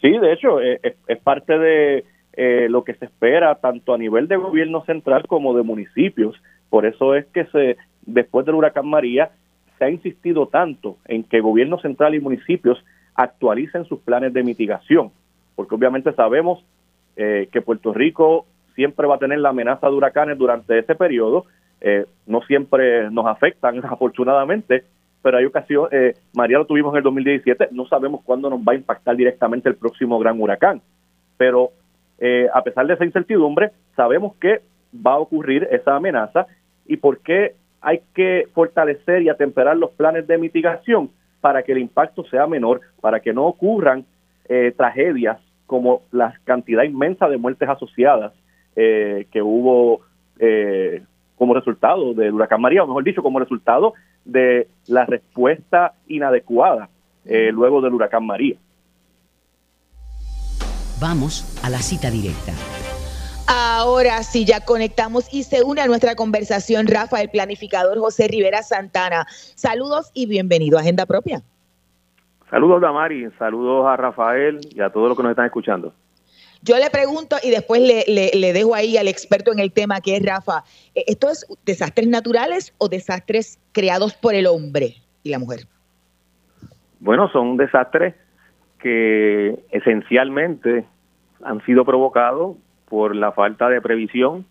Sí, 0.00 0.10
de 0.18 0.32
hecho, 0.32 0.60
eh, 0.60 0.80
es 1.08 1.18
parte 1.18 1.58
de 1.58 2.04
eh, 2.36 2.66
lo 2.68 2.82
que 2.82 2.94
se 2.94 3.04
espera 3.04 3.54
tanto 3.56 3.94
a 3.94 3.98
nivel 3.98 4.26
de 4.26 4.36
gobierno 4.36 4.84
central 4.84 5.24
como 5.28 5.56
de 5.56 5.62
municipios. 5.62 6.34
Por 6.68 6.84
eso 6.84 7.14
es 7.14 7.26
que 7.26 7.44
se 7.46 7.76
después 8.02 8.44
del 8.44 8.56
huracán 8.56 8.88
María 8.88 9.30
se 9.78 9.84
ha 9.84 9.90
insistido 9.90 10.48
tanto 10.48 10.96
en 11.06 11.22
que 11.22 11.40
gobierno 11.40 11.78
central 11.78 12.14
y 12.14 12.20
municipios 12.20 12.84
actualicen 13.14 13.84
sus 13.84 14.00
planes 14.00 14.32
de 14.32 14.42
mitigación, 14.42 15.12
porque 15.54 15.76
obviamente 15.76 16.12
sabemos 16.12 16.64
eh, 17.16 17.48
que 17.52 17.62
Puerto 17.62 17.92
Rico 17.92 18.46
siempre 18.74 19.06
va 19.06 19.14
a 19.14 19.18
tener 19.18 19.38
la 19.38 19.50
amenaza 19.50 19.88
de 19.88 19.94
huracanes 19.94 20.36
durante 20.36 20.76
ese 20.76 20.96
periodo, 20.96 21.46
eh, 21.80 22.06
no 22.26 22.42
siempre 22.42 23.10
nos 23.10 23.26
afectan 23.26 23.80
afortunadamente, 23.84 24.84
pero 25.22 25.38
hay 25.38 25.44
ocasiones, 25.44 26.20
María 26.34 26.58
lo 26.58 26.66
tuvimos 26.66 26.92
en 26.92 26.98
el 26.98 27.04
2017, 27.04 27.68
no 27.70 27.86
sabemos 27.86 28.22
cuándo 28.24 28.50
nos 28.50 28.60
va 28.60 28.72
a 28.72 28.76
impactar 28.76 29.16
directamente 29.16 29.68
el 29.68 29.76
próximo 29.76 30.18
gran 30.18 30.40
huracán, 30.40 30.82
pero 31.36 31.70
eh, 32.18 32.48
a 32.52 32.62
pesar 32.62 32.86
de 32.86 32.94
esa 32.94 33.04
incertidumbre, 33.04 33.70
sabemos 33.96 34.34
que 34.36 34.62
va 34.94 35.12
a 35.12 35.18
ocurrir 35.18 35.68
esa 35.70 35.96
amenaza 35.96 36.46
y 36.86 36.96
por 36.96 37.18
qué 37.18 37.54
hay 37.80 38.00
que 38.14 38.48
fortalecer 38.54 39.22
y 39.22 39.28
atemperar 39.28 39.76
los 39.76 39.90
planes 39.90 40.26
de 40.26 40.38
mitigación 40.38 41.10
para 41.40 41.62
que 41.62 41.72
el 41.72 41.78
impacto 41.78 42.24
sea 42.24 42.46
menor, 42.46 42.80
para 43.00 43.20
que 43.20 43.32
no 43.32 43.44
ocurran 43.44 44.04
eh, 44.48 44.72
tragedias 44.76 45.38
como 45.66 46.02
la 46.12 46.34
cantidad 46.44 46.84
inmensa 46.84 47.28
de 47.28 47.36
muertes 47.36 47.68
asociadas 47.68 48.32
eh, 48.76 49.26
que 49.30 49.42
hubo 49.42 50.00
como 51.36 51.54
resultado 51.54 52.12
del 52.12 52.34
huracán 52.34 52.60
María, 52.60 52.82
o 52.82 52.86
mejor 52.86 53.04
dicho, 53.04 53.22
como 53.22 53.38
resultado 53.38 53.94
de 54.24 54.66
la 54.88 55.06
respuesta 55.06 55.94
inadecuada 56.06 56.90
luego 57.24 57.80
del 57.80 57.94
huracán 57.94 58.26
María. 58.26 58.56
Vamos 61.04 61.44
a 61.62 61.68
la 61.68 61.80
cita 61.80 62.10
directa. 62.10 62.52
Ahora 63.46 64.22
sí, 64.22 64.46
ya 64.46 64.64
conectamos 64.64 65.28
y 65.34 65.42
se 65.42 65.62
une 65.62 65.82
a 65.82 65.86
nuestra 65.86 66.14
conversación 66.14 66.86
Rafa, 66.86 67.20
el 67.20 67.28
planificador 67.28 67.98
José 67.98 68.26
Rivera 68.26 68.62
Santana. 68.62 69.26
Saludos 69.28 70.10
y 70.14 70.24
bienvenido 70.24 70.78
a 70.78 70.80
Agenda 70.80 71.04
Propia. 71.04 71.42
Saludos, 72.48 72.80
Damari. 72.80 73.28
Saludos 73.38 73.86
a 73.86 73.98
Rafael 73.98 74.60
y 74.74 74.80
a 74.80 74.88
todos 74.88 75.08
los 75.08 75.16
que 75.18 75.24
nos 75.24 75.32
están 75.32 75.44
escuchando. 75.44 75.92
Yo 76.62 76.78
le 76.78 76.88
pregunto 76.88 77.36
y 77.42 77.50
después 77.50 77.82
le, 77.82 78.04
le, 78.06 78.52
dejo 78.54 78.74
ahí 78.74 78.96
al 78.96 79.06
experto 79.06 79.52
en 79.52 79.58
el 79.58 79.72
tema 79.72 80.00
que 80.00 80.16
es 80.16 80.24
Rafa. 80.24 80.64
Eh, 80.94 81.04
¿Esto 81.06 81.28
es 81.28 81.46
desastres 81.66 82.08
naturales 82.08 82.72
o 82.78 82.88
desastres 82.88 83.60
creados 83.72 84.14
por 84.14 84.34
el 84.34 84.46
hombre 84.46 84.94
y 85.22 85.28
la 85.28 85.38
mujer? 85.38 85.66
Bueno, 86.98 87.28
son 87.28 87.58
desastres 87.58 88.14
que 88.78 89.66
esencialmente 89.70 90.86
han 91.42 91.60
sido 91.64 91.84
provocados 91.84 92.56
por 92.88 93.16
la 93.16 93.32
falta 93.32 93.68
de 93.68 93.80
previsión, 93.80 94.46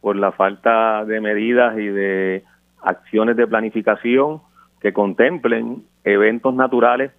por 0.00 0.16
la 0.16 0.32
falta 0.32 1.04
de 1.04 1.20
medidas 1.20 1.78
y 1.78 1.86
de 1.86 2.44
acciones 2.82 3.36
de 3.36 3.46
planificación 3.46 4.40
que 4.80 4.92
contemplen 4.92 5.84
eventos 6.04 6.54
naturales 6.54 7.12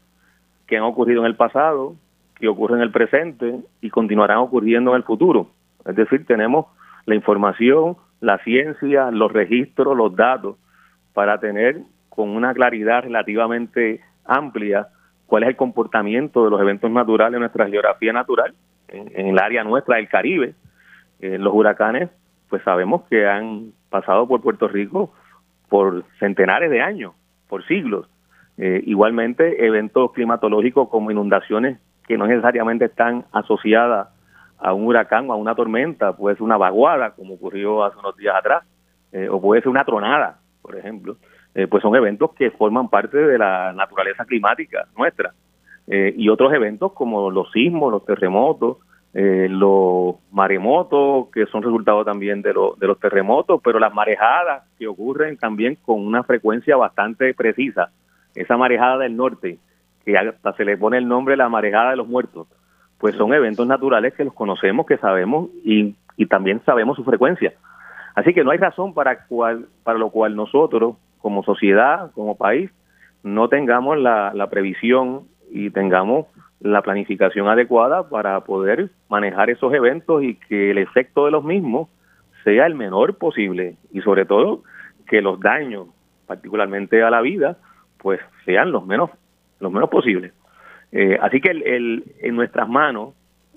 que 0.68 0.78
han 0.78 0.84
ocurrido 0.84 1.22
en 1.22 1.28
el 1.28 1.36
pasado, 1.36 1.96
que 2.36 2.48
ocurren 2.48 2.80
en 2.80 2.84
el 2.84 2.92
presente 2.92 3.62
y 3.82 3.90
continuarán 3.90 4.40
ocurriendo 4.40 4.92
en 4.92 4.98
el 4.98 5.04
futuro. 5.04 5.48
Es 5.86 5.96
decir, 5.96 6.26
tenemos 6.26 6.68
la 7.06 7.16
información, 7.16 7.98
la 8.20 8.38
ciencia, 8.40 9.12
los 9.12 9.32
registros, 9.32 9.96
los 9.96 10.16
datos 10.16 10.58
para 11.14 11.40
tener 11.40 11.82
con 12.10 12.30
una 12.30 12.54
claridad 12.54 13.04
relativamente 13.04 14.02
amplia 14.26 14.88
cuál 15.26 15.44
es 15.44 15.50
el 15.50 15.56
comportamiento 15.56 16.44
de 16.44 16.52
los 16.52 16.62
eventos 16.62 16.92
naturales 16.92 17.36
en 17.36 17.42
nuestra 17.42 17.68
geografía 17.68 18.14
natural, 18.14 18.54
en, 18.94 19.28
el 19.28 19.40
área 19.40 19.64
nuestra 19.64 19.98
del 19.98 20.08
Caribe. 20.08 20.54
Eh, 21.20 21.38
los 21.38 21.54
huracanes, 21.54 22.10
pues 22.50 22.62
sabemos 22.64 23.04
que 23.10 23.28
han 23.28 23.72
pasado 23.90 24.28
por 24.28 24.42
Puerto 24.42 24.68
Rico 24.68 25.14
por 25.70 26.04
centenares 26.20 26.70
de 26.70 26.82
años, 26.82 27.14
por 27.50 27.66
siglos. 27.66 28.08
Eh, 28.58 28.84
igualmente, 28.86 29.66
eventos 29.66 30.12
climatológicos 30.14 30.90
como 30.90 31.10
inundaciones 31.10 31.80
que 32.08 32.18
no 32.18 32.28
necesariamente 32.28 32.86
están 32.86 33.26
asociadas 33.32 34.10
a 34.60 34.74
un 34.74 34.86
huracán 34.86 35.30
o 35.30 35.34
a 35.34 35.36
una 35.36 35.56
tormenta, 35.56 36.16
puede 36.16 36.36
ser 36.36 36.44
una 36.44 36.58
vaguada, 36.58 37.12
como 37.12 37.34
ocurrió 37.36 37.84
hace 37.84 37.98
unos 37.98 38.16
días 38.18 38.36
atrás, 38.36 38.64
eh, 39.12 39.28
o 39.30 39.42
puede 39.42 39.62
ser 39.62 39.70
una 39.70 39.84
tronada, 39.84 40.40
por 40.62 40.78
ejemplo. 40.78 41.18
Pues 41.70 41.84
son 41.84 41.96
eventos 41.96 42.34
que 42.34 42.50
forman 42.50 42.90
parte 42.90 43.16
de 43.16 43.38
la 43.38 43.74
naturaleza 43.74 44.26
climática 44.26 44.88
nuestra. 44.98 45.34
Eh, 45.88 46.14
y 46.18 46.30
otros 46.30 46.54
eventos 46.54 46.94
como 46.94 47.30
los 47.30 47.52
sismos, 47.52 47.92
los 47.92 48.06
terremotos, 48.06 48.78
eh, 49.14 49.48
los 49.50 50.16
maremotos 50.32 51.28
que 51.32 51.46
son 51.48 51.62
resultado 51.62 52.04
también 52.04 52.42
de, 52.42 52.50
de 52.50 52.88
los 52.88 53.00
terremotos, 53.00 53.62
pero 53.64 53.80
las 53.80 53.94
marejadas 53.94 54.64
que 54.80 54.88
ocurren 54.88 55.38
también 55.38 55.78
con 55.86 56.06
una 56.06 56.24
frecuencia 56.24 56.78
bastante 56.78 57.34
precisa. 57.34 57.90
Esa 58.34 58.58
marejada 58.58 58.98
del 59.00 59.16
norte, 59.16 59.60
que 60.06 60.18
hasta 60.18 60.54
se 60.54 60.66
le 60.66 60.78
pone 60.78 60.98
el 60.98 61.08
nombre 61.08 61.38
la 61.38 61.50
marejada 61.50 61.92
de 61.92 61.98
los 61.98 62.08
muertos, 62.08 62.48
pues 62.98 63.16
son 63.16 63.34
eventos 63.34 63.68
naturales 63.68 64.14
que 64.14 64.24
los 64.24 64.34
conocemos, 64.34 64.86
que 64.86 64.98
sabemos 64.98 65.50
y, 65.64 65.96
y 66.18 66.26
también 66.26 66.62
sabemos 66.66 66.96
su 66.96 67.04
frecuencia. 67.04 67.54
Así 68.16 68.34
que 68.34 68.44
no 68.44 68.52
hay 68.52 68.58
razón 68.58 68.94
para, 68.94 69.26
cual, 69.26 69.68
para 69.84 70.00
lo 70.00 70.10
cual 70.10 70.36
nosotros, 70.36 70.96
como 71.20 71.44
sociedad, 71.44 72.12
como 72.14 72.38
país, 72.38 72.72
no 73.24 73.50
tengamos 73.50 73.98
la, 73.98 74.32
la 74.34 74.50
previsión 74.50 75.24
y 75.54 75.70
tengamos 75.70 76.26
la 76.62 76.82
planificación 76.82 77.48
adecuada 77.48 78.10
para 78.10 78.40
poder 78.42 78.90
manejar 79.08 79.52
esos 79.52 79.72
eventos 79.72 80.24
y 80.24 80.36
que 80.36 80.72
el 80.72 80.80
efecto 80.80 81.26
de 81.26 81.32
los 81.32 81.44
mismos 81.44 81.90
sea 82.44 82.66
el 82.66 82.74
menor 82.74 83.18
posible 83.18 83.76
y 83.92 84.02
sobre 84.02 84.26
todo 84.26 84.64
que 85.08 85.22
los 85.22 85.40
daños, 85.40 85.88
particularmente 86.26 87.04
a 87.04 87.12
la 87.12 87.22
vida, 87.22 87.58
pues 88.00 88.20
sean 88.46 88.72
los 88.72 88.86
menos 88.86 89.12
los 89.60 89.72
menos 89.72 89.90
posibles. 89.90 90.34
Eh, 90.92 91.18
así 91.22 91.40
que 91.40 91.52
el, 91.52 92.04
en 92.20 92.36
nuestras 92.36 92.68
manos, 92.68 93.14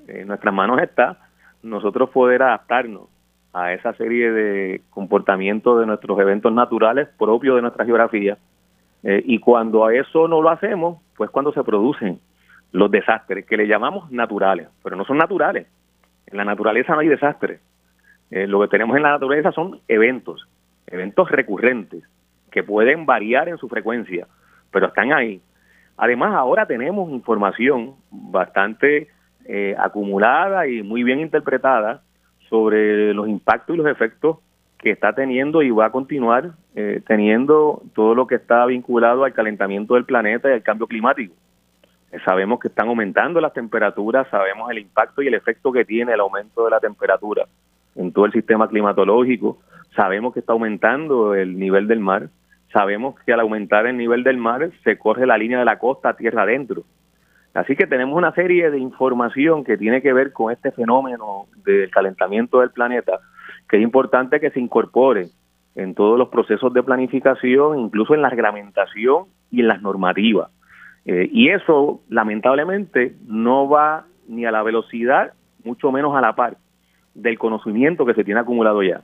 en 0.07 0.29
nuestras 0.29 0.55
manos 0.55 0.81
está 0.83 1.19
nosotros 1.63 2.11
poder 2.11 2.43
adaptarnos 2.43 3.09
a 3.55 3.73
esa 3.73 3.95
serie 3.95 4.31
de 4.31 4.83
comportamientos 4.91 5.81
de 5.81 5.87
nuestros 5.87 6.21
eventos 6.21 6.53
naturales 6.53 7.09
propios 7.19 7.57
de 7.57 7.63
nuestra 7.63 7.87
geografía. 7.87 8.37
Eh, 9.09 9.23
y 9.25 9.39
cuando 9.39 9.87
a 9.87 9.95
eso 9.95 10.27
no 10.27 10.43
lo 10.43 10.51
hacemos, 10.51 11.01
pues 11.17 11.31
cuando 11.31 11.53
se 11.53 11.63
producen 11.63 12.19
los 12.73 12.91
desastres, 12.91 13.47
que 13.47 13.57
le 13.57 13.69
llamamos 13.69 14.11
naturales, 14.11 14.67
pero 14.83 14.97
no 14.97 15.05
son 15.05 15.17
naturales. 15.17 15.69
En 16.27 16.37
la 16.37 16.45
naturaleza 16.45 16.93
no 16.93 16.99
hay 16.99 17.07
desastres. 17.07 17.61
Eh, 18.33 18.49
lo 18.49 18.61
que 18.61 18.67
tenemos 18.67 18.97
en 18.97 19.05
la 19.05 19.13
naturaleza 19.13 19.53
son 19.53 19.79
eventos, 19.87 20.49
eventos 20.89 21.31
recurrentes, 21.31 22.03
que 22.51 22.65
pueden 22.65 23.07
variar 23.07 23.49
en 23.49 23.59
su 23.59 23.69
frecuencia, 23.69 24.27
pero 24.73 24.89
están 24.89 25.13
ahí. 25.13 25.41
Además, 25.97 26.35
ahora 26.35 26.67
tenemos 26.67 27.09
información 27.13 27.95
bastante 28.11 29.07
eh, 29.45 29.77
acumulada 29.79 30.67
y 30.67 30.83
muy 30.83 31.05
bien 31.05 31.21
interpretada 31.21 32.03
sobre 32.49 33.15
los 33.15 33.29
impactos 33.29 33.77
y 33.77 33.79
los 33.79 33.87
efectos 33.87 34.39
que 34.79 34.91
está 34.91 35.13
teniendo 35.15 35.63
y 35.63 35.71
va 35.71 35.87
a 35.87 35.93
continuar 35.93 36.53
eh, 36.75 37.01
teniendo 37.07 37.83
todo 37.95 38.15
lo 38.15 38.27
que 38.27 38.35
está 38.37 38.67
vinculado 38.67 39.25
al 39.25 39.33
calentamiento 39.33 39.95
del 39.95 40.05
planeta 40.05 40.49
y 40.49 40.53
al 40.53 40.63
cambio 40.63 40.87
climático. 40.87 41.35
Eh, 42.13 42.19
sabemos 42.25 42.61
que 42.61 42.69
están 42.69 42.89
aumentando 42.89 43.41
las 43.41 43.53
temperaturas, 43.53 44.29
sabemos 44.31 44.71
el 44.71 44.79
impacto 44.79 45.23
y 45.23 45.29
el 45.29 45.35
efecto 45.35 45.73
que 45.73 45.85
tiene 45.85 46.13
el 46.13 46.21
aumento 46.21 46.65
de 46.65 46.71
la 46.71 46.81
temperatura 46.81 47.47
en 47.97 48.13
todo 48.13 48.27
el 48.27 48.33
sistema 48.33 48.69
climatológico, 48.69 49.59
sabemos 49.95 50.35
que 50.35 50.41
está 50.41 50.53
aumentando 50.53 51.35
el 51.35 51.59
nivel 51.59 51.89
del 51.89 52.01
mar, 52.01 52.29
sabemos 52.73 53.19
que 53.25 53.33
al 53.33 53.41
aumentar 53.41 53.87
el 53.87 53.97
nivel 53.97 54.23
del 54.23 54.37
mar 54.37 54.71
se 54.85 54.99
corre 54.99 55.27
la 55.27 55.39
línea 55.39 55.59
de 55.59 55.65
la 55.65 55.79
costa 55.79 56.11
a 56.11 56.17
tierra 56.17 56.43
adentro. 56.43 56.83
Así 57.55 57.75
que 57.75 57.87
tenemos 57.87 58.15
una 58.15 58.33
serie 58.33 58.71
de 58.71 58.79
información 58.79 59.65
que 59.65 59.79
tiene 59.79 60.03
que 60.03 60.13
ver 60.13 60.33
con 60.33 60.53
este 60.53 60.73
fenómeno 60.73 61.47
del 61.65 61.91
calentamiento 61.91 62.61
del 62.61 62.71
planeta, 62.71 63.19
que 63.69 63.77
es 63.77 63.83
importante 63.83 64.41
que 64.41 64.51
se 64.51 64.61
incorpore 64.61 65.29
en 65.75 65.95
todos 65.95 66.19
los 66.19 66.29
procesos 66.29 66.73
de 66.73 66.83
planificación, 66.83 67.79
incluso 67.79 68.15
en 68.15 68.23
la 68.23 68.31
reglamentación 68.31 69.25
y 69.51 69.61
en 69.61 69.69
las 69.69 69.83
normativas. 69.83 70.51
Eh, 71.05 71.29
y 71.31 71.51
eso, 71.51 72.01
lamentablemente, 72.09 73.15
no 73.27 73.69
va 73.69 74.07
ni 74.29 74.45
a 74.45 74.51
la 74.51 74.63
velocidad, 74.63 75.33
mucho 75.65 75.93
menos 75.93 76.17
a 76.17 76.21
la 76.21 76.35
par 76.35 76.57
del 77.15 77.39
conocimiento 77.39 78.05
que 78.05 78.15
se 78.15 78.25
tiene 78.25 78.41
acumulado 78.41 78.83
ya. 78.83 79.03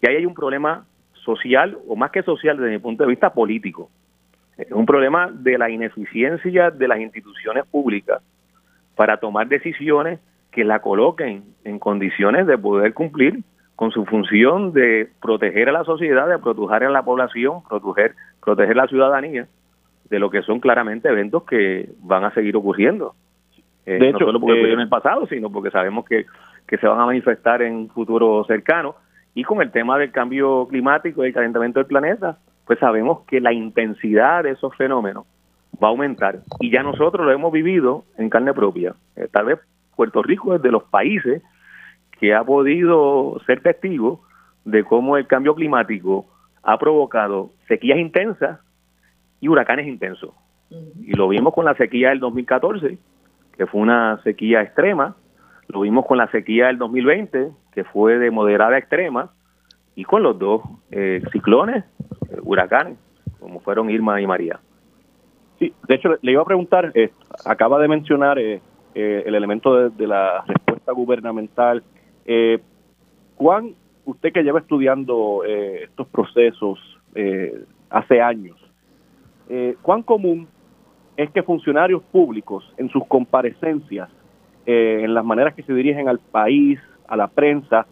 Y 0.00 0.08
ahí 0.08 0.16
hay 0.16 0.26
un 0.26 0.34
problema 0.34 0.84
social, 1.24 1.78
o 1.86 1.96
más 1.96 2.10
que 2.10 2.22
social, 2.22 2.56
desde 2.56 2.72
mi 2.72 2.78
punto 2.78 3.04
de 3.04 3.10
vista 3.10 3.32
político. 3.32 3.90
Es 4.56 4.72
un 4.72 4.86
problema 4.86 5.30
de 5.32 5.56
la 5.56 5.70
ineficiencia 5.70 6.70
de 6.70 6.88
las 6.88 7.00
instituciones 7.00 7.64
públicas 7.66 8.22
para 8.94 9.16
tomar 9.16 9.48
decisiones 9.48 10.20
que 10.50 10.64
la 10.64 10.80
coloquen 10.80 11.44
en 11.64 11.78
condiciones 11.78 12.46
de 12.46 12.58
poder 12.58 12.92
cumplir 12.92 13.42
con 13.80 13.92
su 13.92 14.04
función 14.04 14.74
de 14.74 15.08
proteger 15.22 15.70
a 15.70 15.72
la 15.72 15.84
sociedad, 15.84 16.28
de 16.28 16.38
proteger 16.38 16.84
a 16.84 16.90
la 16.90 17.02
población, 17.02 17.62
proteger, 17.66 18.14
proteger 18.44 18.78
a 18.78 18.82
la 18.82 18.88
ciudadanía 18.88 19.46
de 20.10 20.18
lo 20.18 20.28
que 20.28 20.42
son 20.42 20.60
claramente 20.60 21.08
eventos 21.08 21.44
que 21.44 21.88
van 22.02 22.24
a 22.24 22.34
seguir 22.34 22.54
ocurriendo. 22.58 23.14
Eh, 23.86 23.98
de 23.98 24.10
hecho, 24.10 24.18
no 24.18 24.26
solo 24.26 24.40
porque 24.40 24.60
eh, 24.60 24.72
en 24.74 24.80
el 24.80 24.90
pasado, 24.90 25.26
sino 25.28 25.50
porque 25.50 25.70
sabemos 25.70 26.04
que, 26.04 26.26
que 26.68 26.76
se 26.76 26.86
van 26.86 27.00
a 27.00 27.06
manifestar 27.06 27.62
en 27.62 27.74
un 27.74 27.88
futuro 27.88 28.44
cercano. 28.44 28.96
Y 29.34 29.44
con 29.44 29.62
el 29.62 29.70
tema 29.70 29.96
del 29.96 30.12
cambio 30.12 30.66
climático 30.68 31.24
y 31.24 31.28
el 31.28 31.32
calentamiento 31.32 31.80
del 31.80 31.86
planeta, 31.86 32.36
pues 32.66 32.78
sabemos 32.80 33.20
que 33.26 33.40
la 33.40 33.54
intensidad 33.54 34.42
de 34.42 34.50
esos 34.50 34.76
fenómenos 34.76 35.24
va 35.82 35.88
a 35.88 35.90
aumentar. 35.90 36.40
Y 36.58 36.70
ya 36.70 36.82
nosotros 36.82 37.24
lo 37.24 37.32
hemos 37.32 37.50
vivido 37.50 38.04
en 38.18 38.28
carne 38.28 38.52
propia. 38.52 38.94
Eh, 39.16 39.26
tal 39.32 39.46
vez 39.46 39.58
Puerto 39.96 40.22
Rico 40.22 40.54
es 40.54 40.60
de 40.60 40.70
los 40.70 40.82
países 40.82 41.42
que 42.20 42.34
ha 42.34 42.44
podido 42.44 43.40
ser 43.46 43.62
testigo 43.62 44.20
de 44.64 44.84
cómo 44.84 45.16
el 45.16 45.26
cambio 45.26 45.54
climático 45.54 46.26
ha 46.62 46.78
provocado 46.78 47.50
sequías 47.66 47.98
intensas 47.98 48.60
y 49.40 49.48
huracanes 49.48 49.88
intensos. 49.88 50.34
Y 51.00 51.16
lo 51.16 51.28
vimos 51.28 51.54
con 51.54 51.64
la 51.64 51.74
sequía 51.74 52.10
del 52.10 52.20
2014, 52.20 52.98
que 53.56 53.66
fue 53.66 53.80
una 53.80 54.20
sequía 54.22 54.62
extrema, 54.62 55.16
lo 55.68 55.80
vimos 55.80 56.06
con 56.06 56.18
la 56.18 56.30
sequía 56.30 56.66
del 56.66 56.78
2020, 56.78 57.50
que 57.72 57.84
fue 57.84 58.18
de 58.18 58.30
moderada 58.30 58.76
a 58.76 58.78
extrema, 58.78 59.30
y 59.94 60.04
con 60.04 60.22
los 60.22 60.38
dos 60.38 60.62
eh, 60.90 61.22
ciclones, 61.32 61.84
eh, 62.30 62.36
huracanes, 62.42 62.98
como 63.38 63.60
fueron 63.60 63.90
Irma 63.90 64.20
y 64.20 64.26
María. 64.26 64.60
Sí, 65.58 65.72
de 65.88 65.94
hecho 65.94 66.16
le 66.20 66.32
iba 66.32 66.42
a 66.42 66.46
preguntar, 66.46 66.92
eh, 66.94 67.10
acaba 67.44 67.80
de 67.80 67.88
mencionar 67.88 68.38
el 68.38 68.60
elemento 68.94 69.90
de, 69.90 70.06
la 70.06 70.42
respuesta 70.46 70.92
gubernamental. 70.92 71.82
¿Cuán, 73.36 73.74
usted 74.04 74.32
que 74.32 74.42
lleva 74.42 74.60
estudiando 74.60 75.42
estos 75.44 76.06
procesos 76.08 76.78
hace 77.90 78.20
años, 78.20 78.56
eh, 79.52 79.76
cuán 79.82 80.04
común 80.04 80.46
es 81.16 81.28
que 81.32 81.42
funcionarios 81.42 82.02
públicos 82.04 82.72
en 82.76 82.88
sus 82.88 83.04
comparecencias, 83.06 84.08
eh, 84.64 85.00
en 85.02 85.12
las 85.12 85.24
maneras 85.24 85.54
que 85.54 85.64
se 85.64 85.74
dirigen 85.74 86.08
al 86.08 86.20
país, 86.20 86.78
a 87.08 87.16
la 87.16 87.26
prensa, 87.26 87.86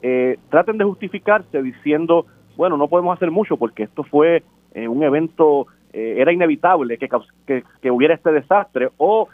eh, 0.00 0.38
traten 0.48 0.78
de 0.78 0.84
justificarse 0.84 1.62
diciendo, 1.62 2.24
bueno, 2.56 2.78
no 2.78 2.88
podemos 2.88 3.14
hacer 3.14 3.30
mucho 3.30 3.58
porque 3.58 3.82
esto 3.82 4.04
fue 4.04 4.42
un 4.74 5.02
evento, 5.02 5.68
era 5.90 6.32
inevitable 6.32 6.98
que, 6.98 7.08
que, 7.80 7.90
hubiera 7.90 8.12
este 8.12 8.30
desastre, 8.30 8.90
o 8.98 9.26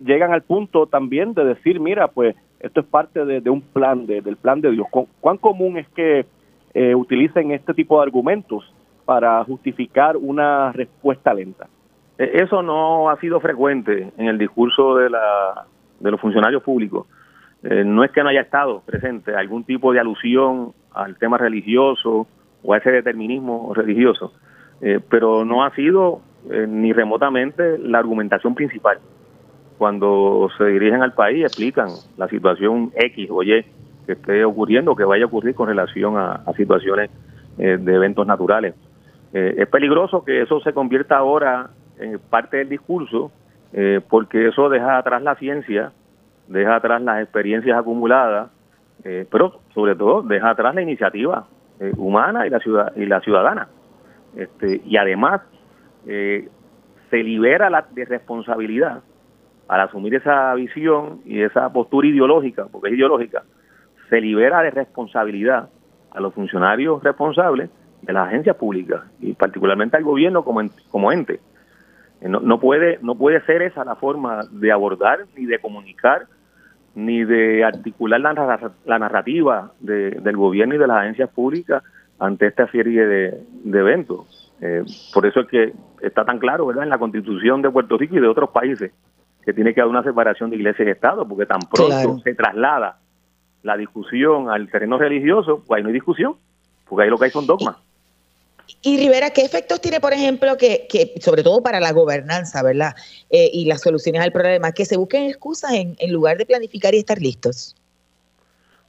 llegan 0.00 0.32
al 0.32 0.40
punto 0.40 0.86
también 0.86 1.34
de 1.34 1.44
decir, 1.44 1.80
mira, 1.80 2.08
pues 2.08 2.34
esto 2.60 2.80
es 2.80 2.86
parte 2.86 3.24
de, 3.24 3.50
un 3.50 3.60
plan, 3.60 4.06
del 4.06 4.36
plan 4.36 4.60
de 4.60 4.70
Dios. 4.70 4.86
¿Cuán 5.20 5.38
común 5.38 5.78
es 5.78 5.88
que 5.88 6.26
utilicen 6.94 7.52
este 7.52 7.72
tipo 7.72 7.96
de 7.96 8.02
argumentos 8.02 8.70
para 9.06 9.42
justificar 9.44 10.18
una 10.18 10.72
respuesta 10.72 11.32
lenta. 11.32 11.68
E, 12.18 12.42
eso 12.42 12.60
no 12.62 13.08
ha 13.08 13.18
sido 13.20 13.40
frecuente 13.40 14.12
en 14.18 14.26
el 14.26 14.36
discurso 14.36 14.96
de, 14.96 15.08
la, 15.08 15.64
de 16.00 16.10
los 16.10 16.20
funcionarios 16.20 16.62
públicos. 16.62 17.06
Eh, 17.62 17.84
no 17.84 18.04
es 18.04 18.10
que 18.10 18.22
no 18.22 18.28
haya 18.28 18.42
estado 18.42 18.82
presente 18.84 19.34
algún 19.34 19.64
tipo 19.64 19.92
de 19.92 20.00
alusión 20.00 20.72
al 20.92 21.16
tema 21.16 21.38
religioso 21.38 22.26
o 22.62 22.74
a 22.74 22.78
ese 22.78 22.90
determinismo 22.90 23.72
religioso, 23.74 24.32
eh, 24.80 25.00
pero 25.08 25.44
no 25.44 25.64
ha 25.64 25.70
sido 25.74 26.20
eh, 26.50 26.66
ni 26.68 26.92
remotamente 26.92 27.78
la 27.78 27.98
argumentación 27.98 28.54
principal. 28.54 28.98
Cuando 29.78 30.48
se 30.56 30.64
dirigen 30.64 31.02
al 31.02 31.12
país 31.12 31.44
explican 31.44 31.88
la 32.16 32.28
situación 32.28 32.92
X 32.94 33.28
o 33.30 33.42
Y 33.42 33.64
que 34.06 34.12
esté 34.12 34.44
ocurriendo 34.44 34.96
que 34.96 35.04
vaya 35.04 35.24
a 35.24 35.26
ocurrir 35.26 35.54
con 35.54 35.68
relación 35.68 36.16
a, 36.16 36.42
situaciones 36.56 37.10
de 37.56 37.94
eventos 37.94 38.26
naturales. 38.26 38.74
Eh, 39.32 39.54
es 39.58 39.68
peligroso 39.68 40.24
que 40.24 40.42
eso 40.42 40.60
se 40.60 40.72
convierta 40.72 41.18
ahora 41.18 41.68
en 41.98 42.18
parte 42.18 42.58
del 42.58 42.70
discurso, 42.70 43.32
eh, 43.74 44.00
porque 44.08 44.48
eso 44.48 44.68
deja 44.68 44.96
atrás 44.96 45.22
la 45.22 45.34
ciencia, 45.34 45.92
deja 46.48 46.76
atrás 46.76 47.02
las 47.02 47.22
experiencias 47.22 47.78
acumuladas, 47.78 48.50
eh, 49.04 49.26
pero 49.30 49.60
sobre 49.74 49.94
todo 49.94 50.22
deja 50.22 50.50
atrás 50.50 50.74
la 50.74 50.82
iniciativa 50.82 51.46
humana 51.98 52.46
y 52.46 52.50
la 52.50 52.58
ciudad 52.60 52.96
y 52.96 53.04
la 53.04 53.20
ciudadana. 53.20 53.68
Este, 54.34 54.80
y 54.86 54.96
además 54.96 55.42
se 56.06 57.22
libera 57.22 57.68
la 57.68 57.84
de 57.90 58.06
responsabilidad 58.06 59.02
al 59.68 59.80
asumir 59.80 60.14
esa 60.14 60.54
visión 60.54 61.20
y 61.24 61.42
esa 61.42 61.72
postura 61.72 62.08
ideológica, 62.08 62.66
porque 62.70 62.88
es 62.88 62.94
ideológica, 62.94 63.42
se 64.08 64.20
libera 64.20 64.62
de 64.62 64.70
responsabilidad 64.70 65.68
a 66.10 66.20
los 66.20 66.34
funcionarios 66.34 67.02
responsables 67.02 67.70
de 68.02 68.12
las 68.12 68.28
agencias 68.28 68.56
públicas 68.56 69.02
y 69.20 69.32
particularmente 69.32 69.96
al 69.96 70.04
gobierno 70.04 70.44
como, 70.44 70.62
como 70.90 71.12
ente. 71.12 71.40
Eh, 72.20 72.28
no, 72.28 72.40
no, 72.40 72.60
puede, 72.60 72.98
no 73.02 73.16
puede 73.16 73.40
ser 73.42 73.62
esa 73.62 73.84
la 73.84 73.96
forma 73.96 74.42
de 74.50 74.72
abordar 74.72 75.26
ni 75.36 75.46
de 75.46 75.58
comunicar 75.58 76.26
ni 76.94 77.24
de 77.24 77.62
articular 77.62 78.18
la, 78.20 78.72
la 78.86 78.98
narrativa 78.98 79.72
del 79.80 80.36
gobierno 80.36 80.74
y 80.74 80.78
de 80.78 80.86
las 80.86 80.96
agencias 80.98 81.28
públicas 81.28 81.82
ante 82.18 82.46
esta 82.46 82.66
serie 82.70 83.06
de, 83.06 83.42
eventos. 83.66 84.50
Eh, 84.62 84.82
por 85.12 85.26
eso 85.26 85.40
es 85.40 85.46
que 85.48 85.72
está 86.00 86.24
tan 86.24 86.38
claro 86.38 86.66
¿verdad? 86.66 86.84
en 86.84 86.88
la 86.88 86.98
constitución 86.98 87.60
de 87.60 87.70
Puerto 87.70 87.98
Rico 87.98 88.16
y 88.16 88.20
de 88.20 88.28
otros 88.28 88.48
países 88.48 88.92
que 89.46 89.52
tiene 89.52 89.72
que 89.72 89.80
haber 89.80 89.92
una 89.92 90.02
separación 90.02 90.50
de 90.50 90.56
iglesia 90.56 90.84
y 90.84 90.90
Estado, 90.90 91.26
porque 91.26 91.46
tan 91.46 91.60
pronto 91.60 92.18
se 92.18 92.34
traslada 92.34 92.98
la 93.62 93.76
discusión 93.76 94.50
al 94.50 94.68
terreno 94.68 94.98
religioso, 94.98 95.62
pues 95.64 95.78
ahí 95.78 95.82
no 95.84 95.88
hay 95.88 95.94
discusión, 95.94 96.34
porque 96.88 97.04
ahí 97.04 97.10
lo 97.10 97.16
que 97.16 97.26
hay 97.26 97.30
son 97.30 97.46
dogmas. 97.46 97.76
Y 98.82 98.98
Rivera, 98.98 99.30
¿qué 99.30 99.42
efectos 99.42 99.80
tiene, 99.80 100.00
por 100.00 100.12
ejemplo, 100.12 100.56
que, 100.56 100.88
que 100.90 101.14
sobre 101.20 101.44
todo 101.44 101.62
para 101.62 101.78
la 101.78 101.92
gobernanza, 101.92 102.64
¿verdad? 102.64 102.96
Eh, 103.30 103.48
y 103.52 103.66
las 103.66 103.82
soluciones 103.82 104.20
al 104.20 104.32
problema, 104.32 104.72
que 104.72 104.84
se 104.84 104.96
busquen 104.96 105.26
excusas 105.26 105.72
en, 105.72 105.94
en 106.00 106.12
lugar 106.12 106.38
de 106.38 106.46
planificar 106.46 106.92
y 106.94 106.98
estar 106.98 107.18
listos? 107.20 107.76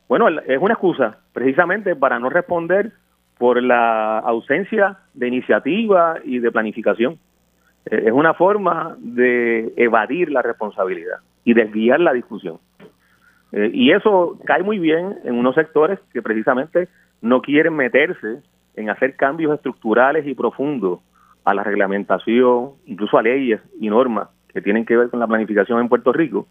Bueno, 0.10 0.28
es 0.30 0.58
una 0.60 0.74
excusa 0.74 1.20
precisamente 1.34 1.96
para 1.96 2.18
no 2.18 2.32
responder 2.32 2.94
por 3.38 3.62
la 3.62 4.18
ausencia 4.20 4.98
de 5.14 5.28
iniciativa 5.28 6.16
y 6.24 6.40
de 6.40 6.52
planificación. 6.52 7.20
Eh, 7.90 8.04
es 8.08 8.12
una 8.12 8.34
forma 8.34 8.96
de 9.00 9.74
evadir 9.78 10.32
la 10.32 10.42
responsabilidad 10.42 11.20
y 11.44 11.54
desviar 11.54 12.00
la 12.00 12.14
discusión. 12.14 12.60
Eh, 13.52 13.72
y 13.74 13.92
eso 13.92 14.38
cae 14.46 14.64
muy 14.64 14.80
bien 14.80 15.16
en 15.24 15.36
unos 15.36 15.56
sectores 15.56 16.00
que 16.12 16.22
precisamente 16.22 16.90
no 17.22 17.42
quieren 17.42 17.76
meterse 17.76 18.42
en 18.76 18.90
hacer 18.90 19.16
cambios 19.16 19.56
estructurales 19.56 20.28
y 20.28 20.36
profundos 20.36 21.00
a 21.46 21.54
la 21.54 21.64
reglamentación, 21.64 22.72
incluso 22.86 23.18
a 23.18 23.22
leyes 23.22 23.62
y 23.80 23.90
normas 23.90 24.30
que 24.54 24.62
tienen 24.62 24.86
que 24.86 24.98
ver 24.98 25.10
con 25.10 25.20
la 25.20 25.28
planificación 25.28 25.80
en 25.80 25.88
Puerto 25.88 26.12
Rico, 26.12 26.48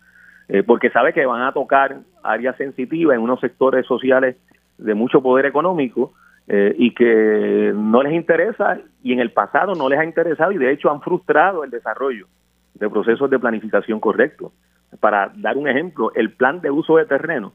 eh, 0.48 0.62
porque 0.62 0.90
sabe 0.90 1.12
que 1.12 1.26
van 1.26 1.42
a 1.42 1.52
tocar 1.52 1.98
áreas 2.22 2.56
sensitivas 2.56 3.16
en 3.16 3.22
unos 3.22 3.40
sectores 3.40 3.84
sociales 3.86 4.36
de 4.78 4.94
mucho 4.94 5.22
poder 5.22 5.46
económico 5.46 6.14
eh, 6.48 6.74
y 6.78 6.94
que 6.94 7.72
no 7.74 8.02
les 8.02 8.12
interesa 8.12 8.78
y 9.02 9.12
en 9.12 9.18
el 9.18 9.32
pasado 9.32 9.74
no 9.74 9.88
les 9.88 9.98
ha 9.98 10.04
interesado 10.04 10.52
y 10.52 10.58
de 10.58 10.70
hecho 10.70 10.90
han 10.90 11.00
frustrado 11.00 11.64
el 11.64 11.70
desarrollo 11.70 12.28
de 12.74 12.88
procesos 12.88 13.28
de 13.30 13.38
planificación 13.38 13.98
correctos. 13.98 14.52
Para 15.00 15.32
dar 15.34 15.56
un 15.56 15.68
ejemplo, 15.68 16.12
el 16.14 16.32
plan 16.32 16.60
de 16.60 16.70
uso 16.70 16.98
de 16.98 17.06
terreno 17.06 17.52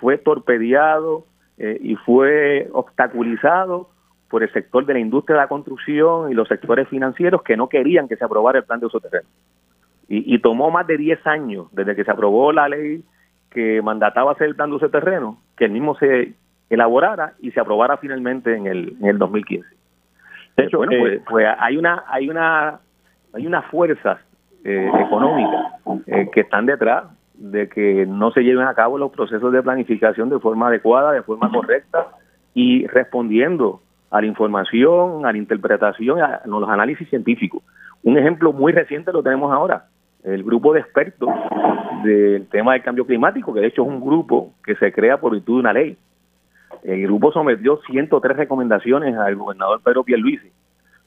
fue 0.00 0.18
torpedeado 0.18 1.26
eh, 1.58 1.78
y 1.80 1.94
fue 1.94 2.68
obstaculizado 2.72 3.90
por 4.28 4.42
el 4.42 4.52
sector 4.52 4.84
de 4.84 4.94
la 4.94 4.98
industria 4.98 5.36
de 5.36 5.42
la 5.42 5.48
construcción 5.48 6.30
y 6.30 6.34
los 6.34 6.48
sectores 6.48 6.88
financieros 6.88 7.42
que 7.42 7.56
no 7.56 7.68
querían 7.68 8.08
que 8.08 8.16
se 8.16 8.24
aprobara 8.24 8.58
el 8.58 8.64
plan 8.64 8.80
de 8.80 8.86
uso 8.86 8.98
de 8.98 9.10
terreno. 9.10 9.28
Y, 10.08 10.34
y 10.34 10.38
tomó 10.40 10.70
más 10.72 10.86
de 10.88 10.96
10 10.96 11.24
años 11.26 11.68
desde 11.72 11.94
que 11.94 12.04
se 12.04 12.10
aprobó 12.10 12.52
la 12.52 12.68
ley 12.68 13.04
que 13.50 13.80
mandataba 13.80 14.32
hacer 14.32 14.48
el 14.48 14.56
plan 14.56 14.70
de 14.70 14.76
uso 14.76 14.86
de 14.86 14.92
terreno, 14.92 15.38
que 15.56 15.66
el 15.66 15.70
mismo 15.70 15.96
se 15.96 16.34
elaborara 16.70 17.34
y 17.40 17.50
se 17.50 17.60
aprobara 17.60 17.96
finalmente 17.96 18.54
en 18.54 18.66
el, 18.66 18.96
en 19.00 19.06
el 19.06 19.18
2015. 19.18 19.68
De 20.56 20.64
hecho, 20.64 20.78
bueno, 20.78 20.92
pues, 20.98 21.20
pues, 21.28 21.46
hay 21.58 21.76
una 21.76 22.04
hay 22.08 22.28
una 22.28 22.80
hay 23.32 23.46
unas 23.46 23.64
fuerzas 23.66 24.18
eh, 24.64 24.90
económicas 25.06 25.72
eh, 26.06 26.28
que 26.32 26.40
están 26.40 26.66
detrás 26.66 27.04
de 27.34 27.68
que 27.68 28.04
no 28.06 28.32
se 28.32 28.42
lleven 28.42 28.66
a 28.66 28.74
cabo 28.74 28.98
los 28.98 29.12
procesos 29.12 29.52
de 29.52 29.62
planificación 29.62 30.28
de 30.28 30.40
forma 30.40 30.66
adecuada, 30.68 31.12
de 31.12 31.22
forma 31.22 31.50
correcta 31.52 32.08
y 32.54 32.86
respondiendo 32.88 33.80
a 34.10 34.20
la 34.20 34.26
información, 34.26 35.24
a 35.24 35.32
la 35.32 35.38
interpretación, 35.38 36.20
a 36.20 36.42
los 36.46 36.68
análisis 36.68 37.08
científicos. 37.08 37.62
Un 38.02 38.18
ejemplo 38.18 38.52
muy 38.52 38.72
reciente 38.72 39.12
lo 39.12 39.22
tenemos 39.22 39.52
ahora, 39.52 39.84
el 40.24 40.42
grupo 40.42 40.72
de 40.72 40.80
expertos 40.80 41.28
del 42.02 42.48
tema 42.48 42.72
del 42.72 42.82
cambio 42.82 43.06
climático, 43.06 43.52
que 43.52 43.60
de 43.60 43.68
hecho 43.68 43.82
es 43.82 43.88
un 43.88 44.00
grupo 44.00 44.52
que 44.64 44.74
se 44.76 44.92
crea 44.92 45.18
por 45.18 45.32
virtud 45.32 45.54
de 45.54 45.60
una 45.60 45.72
ley. 45.72 45.96
El 46.82 47.02
grupo 47.02 47.32
sometió 47.32 47.80
103 47.86 48.36
recomendaciones 48.36 49.16
al 49.16 49.36
gobernador 49.36 49.80
Pedro 49.82 50.04
Pierluisi 50.04 50.50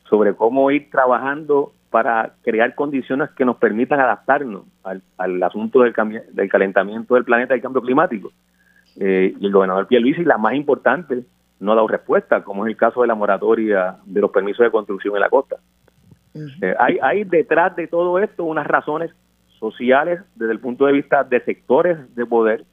sobre 0.10 0.36
cómo 0.36 0.70
ir 0.72 0.90
trabajando 0.90 1.72
para 1.90 2.34
crear 2.44 2.76
condiciones 2.76 3.30
que 3.32 3.46
nos 3.46 3.58
permitan 3.58 4.00
adaptarnos 4.00 4.64
al, 4.84 5.44
asunto 5.44 5.82
del, 5.82 5.94
del 6.32 6.50
calentamiento 6.50 7.16
del 7.16 7.26
planeta 7.26 7.54
y 7.54 7.58
el 7.58 7.62
cambio 7.62 7.82
climático. 7.82 8.32
Eh, 9.00 9.36
y 9.40 9.46
el 9.46 9.52
gobernador 9.52 9.88
Pierluisi, 9.88 10.24
la 10.24 10.38
más 10.38 10.54
importante, 10.54 11.24
no 11.60 11.72
ha 11.72 11.76
dado 11.76 11.88
respuesta, 11.88 12.44
como 12.44 12.66
es 12.66 12.72
el 12.72 12.78
caso 12.78 13.02
de 13.02 13.08
la 13.08 13.16
moratoria 13.16 13.98
de 14.06 14.22
los 14.22 14.32
permisos 14.32 14.66
de 14.66 14.72
construcción 14.72 15.16
en 15.16 15.22
la 15.22 15.30
costa. 15.30 15.58
Eh, 16.34 16.76
hay, 16.80 16.98
hay 17.02 17.24
detrás 17.24 17.76
de 17.76 17.88
todo 17.88 18.20
esto 18.20 18.44
unas 18.46 18.66
razones 18.66 19.12
sociales 19.60 20.22
desde 20.36 20.54
el 20.54 20.60
punto 20.60 20.86
de 20.86 20.94
vista 20.94 21.24
de 21.24 21.42
sectores 21.42 22.16
de 22.16 22.26
poder 22.26 22.66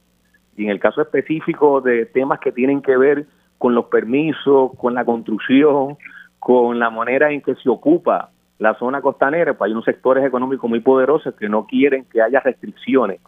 y 0.59 0.65
en 0.65 0.71
el 0.71 0.79
caso 0.81 1.01
específico 1.01 1.79
de 1.79 2.05
temas 2.05 2.41
que 2.41 2.51
tienen 2.51 2.81
que 2.81 2.97
ver 2.97 3.25
con 3.57 3.73
los 3.73 3.85
permisos, 3.85 4.71
con 4.77 4.93
la 4.93 5.05
construcción, 5.05 5.97
con 6.37 6.79
la 6.79 6.89
manera 6.89 7.31
en 7.31 7.41
que 7.41 7.55
se 7.55 7.69
ocupa 7.69 8.31
la 8.57 8.73
zona 8.75 9.01
costanera, 9.01 9.53
pues 9.53 9.69
hay 9.69 9.71
unos 9.71 9.85
sectores 9.85 10.25
económicos 10.25 10.69
muy 10.69 10.81
poderosos 10.81 11.33
que 11.35 11.47
no 11.47 11.65
quieren 11.65 12.03
que 12.11 12.21
haya 12.21 12.41
restricciones 12.41 13.21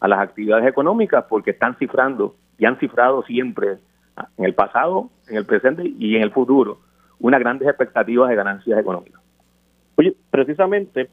a 0.00 0.06
las 0.06 0.18
actividades 0.18 0.66
económicas 0.66 1.24
porque 1.30 1.52
están 1.52 1.76
cifrando 1.76 2.36
y 2.58 2.66
han 2.66 2.78
cifrado 2.78 3.22
siempre 3.22 3.78
en 4.36 4.44
el 4.44 4.52
pasado, 4.52 5.08
en 5.28 5.38
el 5.38 5.46
presente 5.46 5.82
y 5.98 6.16
en 6.16 6.22
el 6.22 6.30
futuro 6.30 6.80
unas 7.18 7.40
grandes 7.40 7.68
expectativas 7.68 8.28
de 8.28 8.36
ganancias 8.36 8.78
económicas. 8.78 9.22
Oye, 9.96 10.14
precisamente 10.30 11.08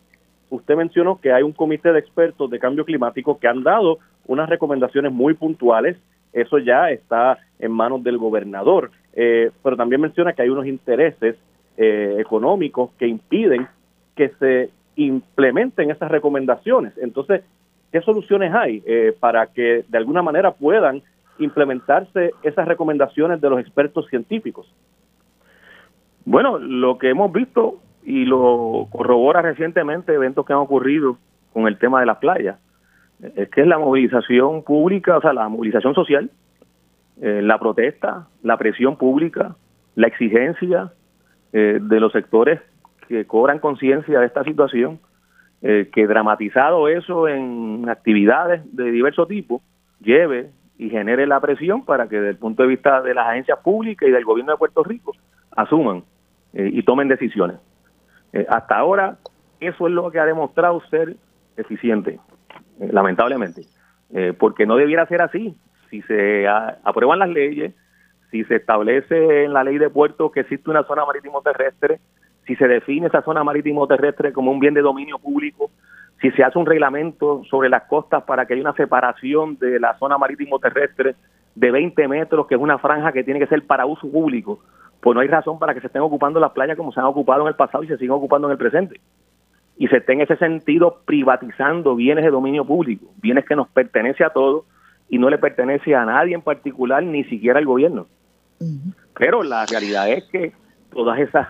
usted 0.50 0.76
mencionó 0.76 1.22
que 1.22 1.32
hay 1.32 1.42
un 1.42 1.54
comité 1.54 1.94
de 1.94 2.00
expertos 2.00 2.50
de 2.50 2.60
cambio 2.60 2.84
climático 2.84 3.40
que 3.40 3.48
han 3.48 3.64
dado 3.64 4.00
unas 4.26 4.50
recomendaciones 4.50 5.12
muy 5.12 5.34
puntuales. 5.34 5.98
Eso 6.32 6.58
ya 6.58 6.90
está 6.90 7.38
en 7.60 7.72
manos 7.72 8.04
del 8.04 8.18
gobernador. 8.18 8.92
Eh, 9.14 9.52
pero 9.62 9.78
también 9.78 10.02
menciona 10.02 10.34
que 10.34 10.42
hay 10.42 10.50
unos 10.50 10.66
intereses 10.66 11.36
eh, 11.78 12.18
económicos 12.20 12.92
que 12.98 13.08
impiden 13.08 13.68
que 14.16 14.30
se 14.40 14.70
implementen 14.96 15.92
esas 15.92 16.10
recomendaciones. 16.10 16.94
Entonces, 16.98 17.42
¿qué 17.92 18.02
soluciones 18.02 18.54
hay 18.54 18.84
eh, 18.86 19.16
para 19.20 19.48
que 19.48 19.84
de 19.88 19.98
alguna 19.98 20.22
manera 20.22 20.52
puedan 20.52 21.02
implementarse 21.40 22.32
esas 22.44 22.68
recomendaciones 22.68 23.42
de 23.42 23.50
los 23.50 23.60
expertos 23.60 24.08
científicos? 24.08 24.72
Bueno, 26.26 26.58
lo 26.58 26.98
que 26.98 27.10
hemos 27.10 27.32
visto 27.32 27.80
y 28.04 28.26
lo 28.26 28.88
corrobora 28.92 29.42
recientemente 29.42 30.14
eventos 30.14 30.46
que 30.46 30.54
han 30.54 30.60
ocurrido 30.60 31.18
con 31.52 31.68
el 31.68 31.78
tema 31.78 32.00
de 32.00 32.06
las 32.06 32.18
playas, 32.18 32.58
es 33.22 33.50
que 33.50 33.62
es 33.62 33.68
la 33.68 33.80
movilización 33.80 34.64
pública, 34.64 35.18
o 35.18 35.22
sea, 35.22 35.34
la 35.34 35.48
movilización 35.48 35.94
social, 35.94 36.30
eh, 37.22 37.42
la 37.42 37.60
protesta, 37.60 38.28
la 38.42 38.58
presión 38.58 38.98
pública, 38.98 39.56
la 39.96 40.08
exigencia 40.08 40.92
eh, 41.52 41.80
de 41.82 42.00
los 42.00 42.12
sectores 42.12 42.60
que 43.08 43.26
cobran 43.26 43.60
conciencia 43.60 44.20
de 44.20 44.26
esta 44.26 44.44
situación, 44.44 45.00
eh, 45.62 45.90
que 45.94 46.08
dramatizado 46.08 46.88
eso 46.88 47.28
en 47.28 47.88
actividades 47.88 48.62
de 48.76 48.92
diverso 48.92 49.28
tipo, 49.28 49.62
lleve 50.02 50.50
y 50.78 50.90
genere 50.90 51.28
la 51.28 51.40
presión 51.40 51.86
para 51.86 52.10
que 52.10 52.18
desde 52.18 52.32
el 52.32 52.38
punto 52.38 52.64
de 52.64 52.70
vista 52.70 53.02
de 53.02 53.14
las 53.14 53.28
agencias 53.28 53.60
públicas 53.60 54.10
y 54.10 54.12
del 54.12 54.26
gobierno 54.26 54.52
de 54.52 54.58
Puerto 54.58 54.84
Rico 54.84 55.14
asuman 55.56 56.04
y 56.54 56.84
tomen 56.84 57.08
decisiones. 57.08 57.58
hasta 58.50 58.78
ahora, 58.78 59.18
eso 59.60 59.88
es 59.88 59.94
lo 59.94 60.12
que 60.12 60.20
ha 60.20 60.26
demostrado 60.26 60.82
ser 60.90 61.16
eficiente. 61.58 62.20
Lamentablemente, 62.80 63.64
eh, 64.14 64.34
porque 64.38 64.66
no 64.66 64.76
debiera 64.76 65.06
ser 65.08 65.22
así. 65.22 65.56
Si 65.90 66.02
se 66.04 66.48
aprueban 66.48 67.20
las 67.20 67.30
leyes, 67.30 67.74
si 68.32 68.44
se 68.46 68.56
establece 68.56 69.44
en 69.44 69.54
la 69.54 69.64
ley 69.64 69.78
de 69.78 69.90
puertos 69.90 70.32
que 70.32 70.42
existe 70.42 70.70
una 70.70 70.84
zona 70.84 71.06
marítimo 71.06 71.42
terrestre, 71.42 72.00
si 72.48 72.56
se 72.56 72.68
define 72.68 73.08
esa 73.08 73.22
zona 73.22 73.44
marítimo 73.44 73.88
terrestre 73.88 74.34
como 74.34 74.52
un 74.52 74.60
bien 74.60 74.74
de 74.74 74.82
dominio 74.82 75.20
público, 75.20 75.70
si 76.20 76.32
se 76.32 76.44
hace 76.44 76.58
un 76.58 76.66
reglamento 76.66 77.44
sobre 77.50 77.70
las 77.70 77.84
costas 77.84 78.24
para 78.24 78.46
que 78.46 78.54
haya 78.54 78.64
una 78.64 78.74
separación 78.74 79.58
de 79.60 79.80
la 79.80 79.98
zona 79.98 80.18
marítimo 80.18 80.58
terrestre 80.60 81.16
de 81.56 81.72
20 81.72 82.08
metros, 82.08 82.48
que 82.48 82.56
es 82.56 82.62
una 82.62 82.80
franja 82.80 83.12
que 83.12 83.24
tiene 83.24 83.40
que 83.40 83.48
ser 83.48 83.66
para 83.66 83.86
uso 83.86 84.10
público, 84.10 84.60
pues 85.00 85.14
no 85.14 85.22
hay 85.22 85.28
razón 85.28 85.60
para 85.60 85.74
que 85.74 85.82
se 85.82 85.88
estén 85.88 86.02
ocupando 86.02 86.40
las 86.40 86.52
playas 86.52 86.78
como 86.78 86.92
se 86.92 87.00
han 87.00 87.06
ocupado 87.06 87.44
en 87.44 87.50
el 87.50 87.56
pasado 87.56 87.84
y 87.84 87.88
se 87.88 87.98
siguen 87.98 88.12
ocupando 88.12 88.48
en 88.48 88.54
el 88.54 88.58
presente 88.58 89.00
y 89.78 89.88
se 89.88 89.98
esté 89.98 90.14
en 90.14 90.22
ese 90.22 90.38
sentido 90.38 91.02
privatizando 91.06 91.96
bienes 91.96 92.24
de 92.24 92.32
dominio 92.32 92.66
público, 92.66 93.08
bienes 93.22 93.46
que 93.46 93.56
nos 93.56 93.68
pertenece 93.70 94.24
a 94.24 94.30
todos 94.30 94.66
y 95.10 95.18
no 95.18 95.30
le 95.30 95.38
pertenece 95.38 95.96
a 95.96 96.06
nadie 96.06 96.36
en 96.36 96.42
particular, 96.42 97.04
ni 97.04 97.24
siquiera 97.26 97.60
al 97.60 97.66
gobierno. 97.66 98.08
Pero 99.18 99.44
la 99.44 99.66
realidad 99.66 100.10
es 100.10 100.24
que 100.26 100.54
todas 100.92 101.20
esas 101.20 101.50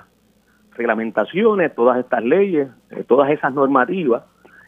reglamentaciones, 0.75 1.75
todas 1.75 1.99
estas 1.99 2.23
leyes, 2.23 2.69
eh, 2.89 3.03
todas 3.07 3.29
esas 3.29 3.53
normativas 3.53 4.23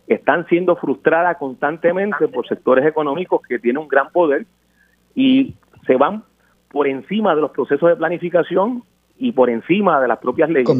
están 0.07 0.45
siendo 0.47 0.75
frustradas 0.75 1.37
constantemente 1.37 2.27
por 2.27 2.47
sectores 2.47 2.85
económicos 2.85 3.41
que 3.47 3.57
tienen 3.57 3.81
un 3.81 3.87
gran 3.87 4.11
poder 4.11 4.45
y 5.15 5.55
se 5.87 5.95
van 5.95 6.23
por 6.69 6.87
encima 6.87 7.33
de 7.33 7.41
los 7.41 7.51
procesos 7.51 7.89
de 7.89 7.95
planificación 7.95 8.83
y 9.17 9.31
por 9.31 9.49
encima 9.49 9.99
de 9.99 10.07
las 10.07 10.19
propias 10.19 10.49
leyes. 10.49 10.77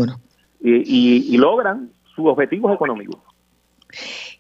Y, 0.62 1.34
y 1.34 1.38
logran 1.38 1.90
sus 2.16 2.26
objetivos 2.28 2.74
económicos. 2.74 3.20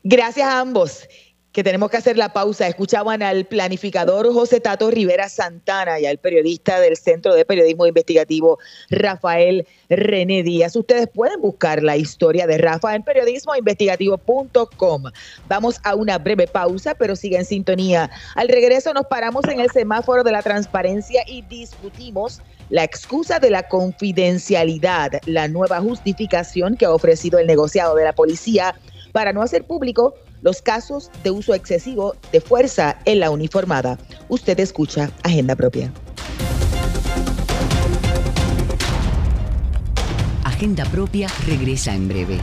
Gracias 0.04 0.48
a 0.48 0.60
ambos. 0.60 1.08
Que 1.56 1.63
tenemos 1.63 1.89
que 1.89 1.96
hacer 1.96 2.18
la 2.18 2.34
pausa. 2.34 2.68
Escuchaban 2.68 3.24
al 3.24 3.46
planificador 3.46 4.30
José 4.34 4.60
Tato 4.60 4.91
Rivera 4.91 5.30
Santana 5.30 6.02
y 6.02 6.06
al 6.06 6.18
periodista 6.18 6.82
del 6.82 6.98
Centro 6.98 7.34
de 7.34 7.46
Periodismo 7.46 7.88
Investigativo 7.88 8.60
Rafael 8.89 9.65
René 9.89 10.44
Díaz. 10.44 10.76
Ustedes 10.76 11.08
pueden 11.08 11.39
buscar 11.39 11.82
la 11.82 11.96
historia 11.96 12.46
de 12.46 12.58
Rafa 12.58 12.94
en 12.94 13.04
periodismoinvestigativo.com. 13.04 15.04
Vamos 15.48 15.80
a 15.86 15.96
una 15.96 16.18
breve 16.18 16.46
pausa, 16.46 16.94
pero 16.94 17.15
sigue 17.15 17.38
en 17.38 17.46
sintonía. 17.46 18.12
Al 18.36 18.50
regreso 18.50 18.94
nos 18.94 19.06
paramos 19.06 19.46
en 19.46 19.62
el 19.62 19.72
semáforo 19.72 20.26
de 20.26 20.34
la 20.34 20.41
transparencia 20.41 21.24
y 21.26 21.41
discutimos 21.44 22.41
la 22.70 22.84
excusa 22.84 23.39
de 23.39 23.52
la 23.52 23.70
confidencialidad, 23.70 25.22
la 25.26 25.48
nueva 25.48 25.80
justificación 25.80 26.76
que 26.76 26.84
ha 26.84 26.91
ofrecido 26.91 27.39
el 27.39 27.48
negociado 27.48 27.96
de 27.96 28.04
la 28.04 28.12
policía 28.12 28.76
para 29.13 29.32
no 29.32 29.41
hacer 29.41 29.63
público 29.63 30.15
los 30.45 30.62
casos 30.62 31.10
de 31.23 31.31
uso 31.31 31.55
excesivo 31.55 32.15
de 32.31 32.39
fuerza 32.39 32.99
en 33.05 33.19
la 33.19 33.31
uniformada. 33.31 33.97
Usted 34.29 34.60
escucha 34.60 35.10
Agenda 35.23 35.55
Propia. 35.55 35.91
Agenda 40.43 40.86
Propia 40.86 41.27
regresa 41.47 41.95
en 41.95 42.08
breve. 42.08 42.39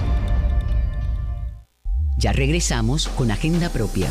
Ya 2.19 2.33
regresamos 2.33 3.07
con 3.07 3.31
Agenda 3.31 3.69
Propia. 3.71 4.09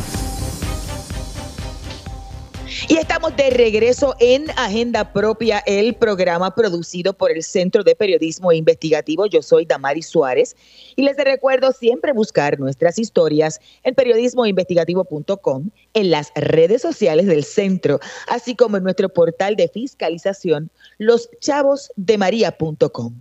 Y 2.92 2.98
estamos 2.98 3.36
de 3.38 3.50
regreso 3.52 4.16
en 4.20 4.52
Agenda 4.58 5.14
Propia, 5.14 5.60
el 5.60 5.96
programa 5.96 6.54
producido 6.54 7.14
por 7.14 7.32
el 7.32 7.42
Centro 7.42 7.86
de 7.86 7.96
Periodismo 7.96 8.52
Investigativo. 8.52 9.28
Yo 9.28 9.42
soy 9.42 9.66
Damari 9.66 10.02
Suárez 10.02 10.58
y 10.98 11.04
les 11.04 11.16
recuerdo 11.16 11.72
siempre 11.72 12.12
buscar 12.12 12.60
nuestras 12.60 13.00
historias 13.00 13.62
en 13.84 13.96
periodismoinvestigativo.com, 13.96 15.70
en 15.94 16.12
las 16.12 16.34
redes 16.36 16.82
sociales 16.82 17.28
del 17.28 17.46
centro, 17.46 18.02
así 18.28 18.58
como 18.58 18.76
en 18.76 18.84
nuestro 18.84 19.08
portal 19.08 19.56
de 19.56 19.70
fiscalización, 19.70 20.70
loschavosdemaria.com. 20.98 23.16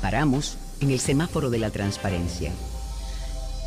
Paramos 0.00 0.56
en 0.80 0.92
el 0.92 1.00
semáforo 1.00 1.50
de 1.50 1.58
la 1.58 1.70
transparencia. 1.70 2.52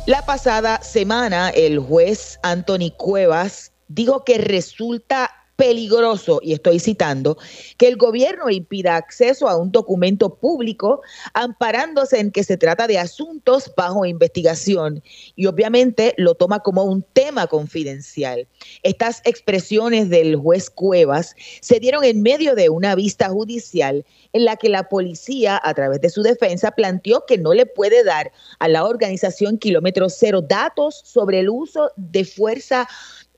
La 0.08 0.24
pasada 0.24 0.80
semana, 0.82 1.50
el 1.50 1.78
juez 1.78 2.40
Anthony 2.42 2.90
Cuevas 2.96 3.74
dijo 3.88 4.24
que 4.24 4.38
resulta 4.38 5.30
peligroso, 5.58 6.38
y 6.40 6.52
estoy 6.52 6.78
citando, 6.78 7.36
que 7.78 7.88
el 7.88 7.96
gobierno 7.96 8.48
impida 8.48 8.94
acceso 8.94 9.48
a 9.48 9.56
un 9.56 9.72
documento 9.72 10.36
público 10.36 11.02
amparándose 11.34 12.20
en 12.20 12.30
que 12.30 12.44
se 12.44 12.56
trata 12.56 12.86
de 12.86 12.96
asuntos 12.96 13.72
bajo 13.76 14.06
investigación 14.06 15.02
y 15.34 15.46
obviamente 15.46 16.14
lo 16.16 16.36
toma 16.36 16.60
como 16.60 16.84
un 16.84 17.02
tema 17.02 17.48
confidencial. 17.48 18.46
Estas 18.84 19.20
expresiones 19.24 20.08
del 20.10 20.36
juez 20.36 20.70
Cuevas 20.70 21.34
se 21.60 21.80
dieron 21.80 22.04
en 22.04 22.22
medio 22.22 22.54
de 22.54 22.68
una 22.68 22.94
vista 22.94 23.28
judicial 23.28 24.06
en 24.32 24.44
la 24.44 24.54
que 24.54 24.68
la 24.68 24.88
policía, 24.88 25.60
a 25.64 25.74
través 25.74 26.00
de 26.00 26.10
su 26.10 26.22
defensa, 26.22 26.70
planteó 26.70 27.26
que 27.26 27.36
no 27.36 27.52
le 27.52 27.66
puede 27.66 28.04
dar 28.04 28.30
a 28.60 28.68
la 28.68 28.84
organización 28.84 29.58
Kilómetro 29.58 30.08
Cero 30.08 30.40
datos 30.40 31.02
sobre 31.04 31.40
el 31.40 31.48
uso 31.48 31.90
de 31.96 32.24
fuerza 32.24 32.86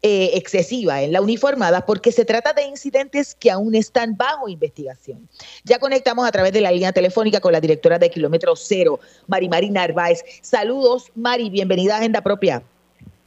eh, 0.02 0.30
excesiva 0.34 1.02
en 1.02 1.12
la 1.12 1.20
uniformada 1.20 1.84
porque 1.84 2.10
se 2.10 2.24
trata 2.24 2.52
de 2.52 2.62
incidentes 2.62 3.34
que 3.34 3.50
aún 3.50 3.74
están 3.74 4.16
bajo 4.16 4.48
investigación. 4.48 5.28
Ya 5.64 5.78
conectamos 5.78 6.26
a 6.26 6.32
través 6.32 6.52
de 6.52 6.62
la 6.62 6.72
línea 6.72 6.92
telefónica 6.92 7.40
con 7.40 7.52
la 7.52 7.60
directora 7.60 7.98
de 7.98 8.10
Kilómetro 8.10 8.56
Cero, 8.56 8.98
Mari 9.26 9.48
Mari 9.48 9.70
Narváez. 9.70 10.24
Saludos, 10.40 11.12
Mari, 11.14 11.50
bienvenida 11.50 11.94
a 11.94 11.98
Agenda 11.98 12.22
Propia. 12.22 12.62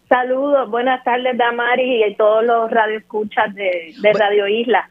Saludos, 0.09 0.69
buenas 0.69 1.03
tardes, 1.03 1.37
Damari 1.37 2.03
y 2.05 2.15
todos 2.15 2.43
los 2.43 2.69
radioescuchas 2.69 3.53
de, 3.55 3.93
de 4.01 4.13
Radio 4.13 4.47
Isla. 4.47 4.89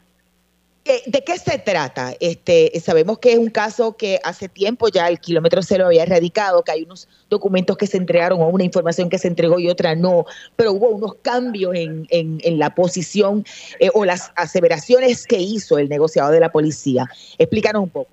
Eh, 0.84 1.00
¿De 1.06 1.22
qué 1.22 1.38
se 1.38 1.58
trata? 1.58 2.10
Este, 2.18 2.72
sabemos 2.80 3.20
que 3.20 3.32
es 3.32 3.38
un 3.38 3.50
caso 3.50 3.96
que 3.96 4.18
hace 4.24 4.48
tiempo 4.48 4.88
ya 4.88 5.06
el 5.06 5.20
kilómetro 5.20 5.62
cero 5.62 5.86
había 5.86 6.02
erradicado, 6.02 6.64
que 6.64 6.72
hay 6.72 6.82
unos 6.82 7.08
documentos 7.30 7.76
que 7.76 7.86
se 7.86 7.98
entregaron 7.98 8.40
o 8.40 8.48
una 8.48 8.64
información 8.64 9.08
que 9.08 9.18
se 9.18 9.28
entregó 9.28 9.60
y 9.60 9.68
otra 9.68 9.94
no, 9.94 10.24
pero 10.56 10.72
hubo 10.72 10.88
unos 10.88 11.14
cambios 11.22 11.76
en, 11.76 12.06
en, 12.10 12.58
la 12.58 12.70
posición 12.70 13.44
eh, 13.78 13.90
o 13.94 14.04
las 14.04 14.32
aseveraciones 14.34 15.24
que 15.24 15.38
hizo 15.38 15.78
el 15.78 15.88
negociado 15.88 16.32
de 16.32 16.40
la 16.40 16.50
policía. 16.50 17.06
Explícanos 17.38 17.84
un 17.84 17.90
poco. 17.90 18.10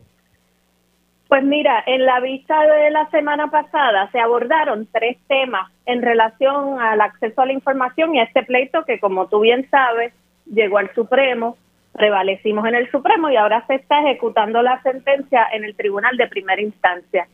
Pues 1.28 1.44
mira, 1.44 1.84
en 1.88 2.06
la 2.06 2.20
vista 2.20 2.62
de 2.62 2.92
la 2.92 3.10
semana 3.10 3.50
pasada 3.50 4.12
se 4.12 4.20
abordaron 4.20 4.88
tres 4.92 5.18
temas 5.28 5.72
en 5.88 6.04
relación 6.04 6.80
al 6.80 7.02
acceso 7.02 7.42
a 7.42 7.48
la 7.48 7.54
información 7.54 8.14
y 8.14 8.20
a 8.20 8.24
este 8.24 8.44
pleito 8.44 8.84
que, 8.86 9.00
como 9.00 9.28
tú 9.28 9.40
bien 9.40 9.68
sabes, 9.72 10.14
llegó 10.46 10.78
al 10.78 10.94
Supremo 10.94 11.58
prevalecimos 11.94 12.66
en 12.68 12.76
el 12.76 12.90
Supremo 12.92 13.30
y 13.30 13.36
ahora 13.36 13.66
se 13.68 13.76
está 13.76 14.02
ejecutando 14.02 14.62
la 14.62 14.82
sentencia 14.82 15.48
en 15.52 15.64
el 15.64 15.76
Tribunal 15.76 16.18
de 16.18 16.28
Primera 16.28 16.62
Instancia. 16.62 17.28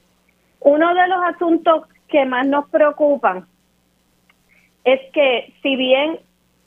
Uno 0.60 0.94
de 0.94 1.08
los 1.08 1.24
asuntos 1.24 1.88
que 2.08 2.26
más 2.26 2.48
nos 2.48 2.68
preocupan 2.70 3.46
es 4.84 5.00
que 5.14 5.54
si 5.62 5.76
bien 5.76 6.20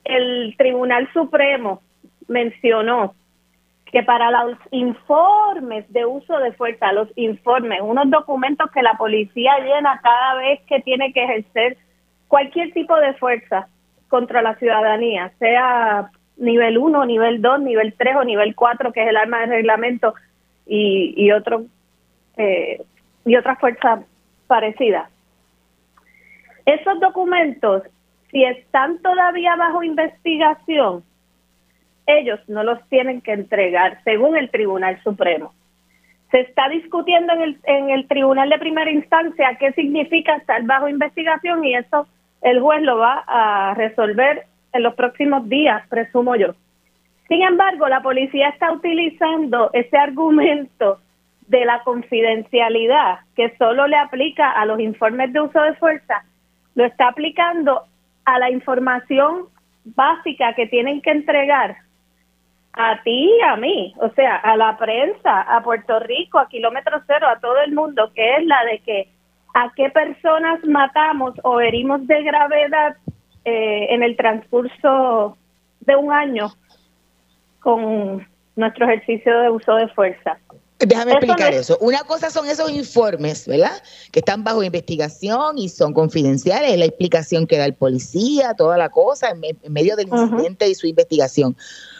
el 0.05 0.55
Tribunal 0.57 1.09
Supremo 1.13 1.83
mencionó 2.27 3.15
que 3.87 4.03
para 4.03 4.31
los 4.31 4.59
informes 4.71 5.91
de 5.93 6.05
uso 6.05 6.39
de 6.39 6.53
fuerza, 6.53 6.93
los 6.93 7.09
informes, 7.17 7.81
unos 7.83 8.11
documentos 8.11 8.71
que 8.71 8.83
la 8.83 8.95
policía 8.95 9.59
llena 9.61 10.01
cada 10.03 10.35
vez 10.35 10.61
que 10.67 10.81
tiene 10.81 11.13
que 11.13 11.25
ejercer 11.25 11.79
cualquier 12.27 12.73
tipo 12.73 12.95
de 12.97 13.15
fuerza 13.15 13.69
contra 14.09 14.43
la 14.43 14.55
ciudadanía, 14.57 15.33
sea 15.39 16.11
nivel 16.39 16.79
1, 16.79 17.05
nivel 17.07 17.43
2, 17.43 17.61
nivel 17.61 17.95
3 17.97 18.17
o 18.17 18.25
nivel 18.25 18.55
4, 18.55 18.93
que 18.93 19.03
es 19.03 19.09
el 19.09 19.17
arma 19.17 19.41
de 19.41 19.47
reglamento, 19.47 20.15
y, 20.67 21.15
y, 21.17 21.33
otro, 21.33 21.65
eh, 22.37 22.83
y 23.25 23.37
otras 23.37 23.59
fuerzas 23.59 24.05
parecidas. 24.47 25.11
Esos 26.67 27.01
documentos, 27.01 27.83
si 28.31 28.45
están 28.45 28.99
todavía 28.99 29.57
bajo 29.57 29.83
investigación, 29.83 31.03
ellos 32.07 32.41
no 32.49 32.63
los 32.63 32.83
tienen 32.89 33.21
que 33.21 33.33
entregar 33.33 34.03
según 34.05 34.37
el 34.37 34.51
Tribunal 34.51 35.01
Supremo. 35.03 35.53
Se 36.31 36.41
está 36.41 36.69
discutiendo 36.69 37.33
en 37.33 37.41
el, 37.41 37.59
en 37.65 37.91
el 37.91 38.07
Tribunal 38.07 38.51
de 38.51 38.59
Primera 38.59 38.91
Instancia 38.91 39.57
qué 39.59 39.73
significa 39.73 40.37
estar 40.37 40.63
bajo 40.65 40.89
investigación 40.89 41.65
y 41.65 41.75
eso 41.75 42.07
el 42.43 42.61
juez 42.61 42.83
lo 42.83 42.99
va 42.99 43.25
a 43.27 43.75
resolver 43.75 44.45
en 44.73 44.83
los 44.83 44.95
próximos 44.95 45.49
días, 45.49 45.87
presumo 45.89 46.37
yo. 46.37 46.55
Sin 47.29 47.43
embargo, 47.43 47.89
la 47.89 48.01
policía 48.01 48.49
está 48.49 48.73
utilizando 48.73 49.71
ese 49.73 49.97
argumento 49.97 50.99
de 51.47 51.65
la 51.65 51.83
confidencialidad 51.83 53.21
que 53.35 53.57
solo 53.57 53.87
le 53.87 53.97
aplica 53.97 54.53
a 54.53 54.65
los 54.67 54.81
informes 54.81 55.33
de 55.33 55.41
uso 55.41 55.61
de 55.61 55.75
fuerza, 55.75 56.25
lo 56.75 56.85
está 56.85 57.09
aplicando 57.09 57.85
a 58.25 58.39
la 58.39 58.51
información 58.51 59.47
básica 59.85 60.55
que 60.55 60.67
tienen 60.67 61.01
que 61.01 61.11
entregar 61.11 61.77
a 62.75 63.03
ti 63.03 63.31
y 63.39 63.43
a 63.43 63.57
mí, 63.57 63.95
o 63.99 64.11
sea, 64.11 64.37
a 64.37 64.57
la 64.57 64.77
prensa, 64.77 65.41
a 65.41 65.63
Puerto 65.63 65.99
Rico, 66.01 66.39
a 66.39 66.49
kilómetro 66.49 67.01
cero, 67.07 67.27
a 67.29 67.41
todo 67.41 67.59
el 67.61 67.73
mundo, 67.73 68.13
que 68.15 68.37
es 68.37 68.47
la 68.47 68.65
de 68.65 68.79
que 68.81 69.09
a 69.55 69.73
qué 69.75 69.91
personas 69.91 70.63
matamos 70.65 71.35
o 71.43 71.61
herimos 71.61 72.07
de 72.07 72.23
gravedad 72.23 72.97
eh, 73.45 73.87
en 73.91 74.03
el 74.03 74.17
transcurso 74.17 75.37
de 75.81 75.97
un 75.97 76.13
año 76.13 76.53
con 77.61 78.27
nuestro 78.57 78.87
ejercicio 78.87 79.39
de 79.41 79.51
uso 79.51 79.75
de 79.75 79.89
fuerza. 79.89 80.39
Déjame 80.79 81.13
explicar 81.13 81.53
eso. 81.53 81.77
Una 81.81 82.05
cosa 82.05 82.31
son 82.31 82.47
esos 82.47 82.71
informes, 82.71 83.49
¿verdad? 83.49 83.83
Que 84.13 84.21
están 84.21 84.45
bajo 84.45 84.63
investigación 84.63 85.59
y 85.59 85.69
son 85.69 85.93
confidenciales, 85.93 86.79
la 86.79 86.85
explicación 86.85 87.49
que 87.49 87.59
da 87.59 87.65
el 87.65 87.75
policía, 87.75 88.55
toda 88.55 88.79
la 88.79 88.89
cosa, 88.89 89.31
en, 89.31 89.73
medio 89.73 89.97
del 89.97 90.09
incidente 90.09 90.69
y 90.69 90.75
su 90.77 90.87
investigación. 90.87 91.57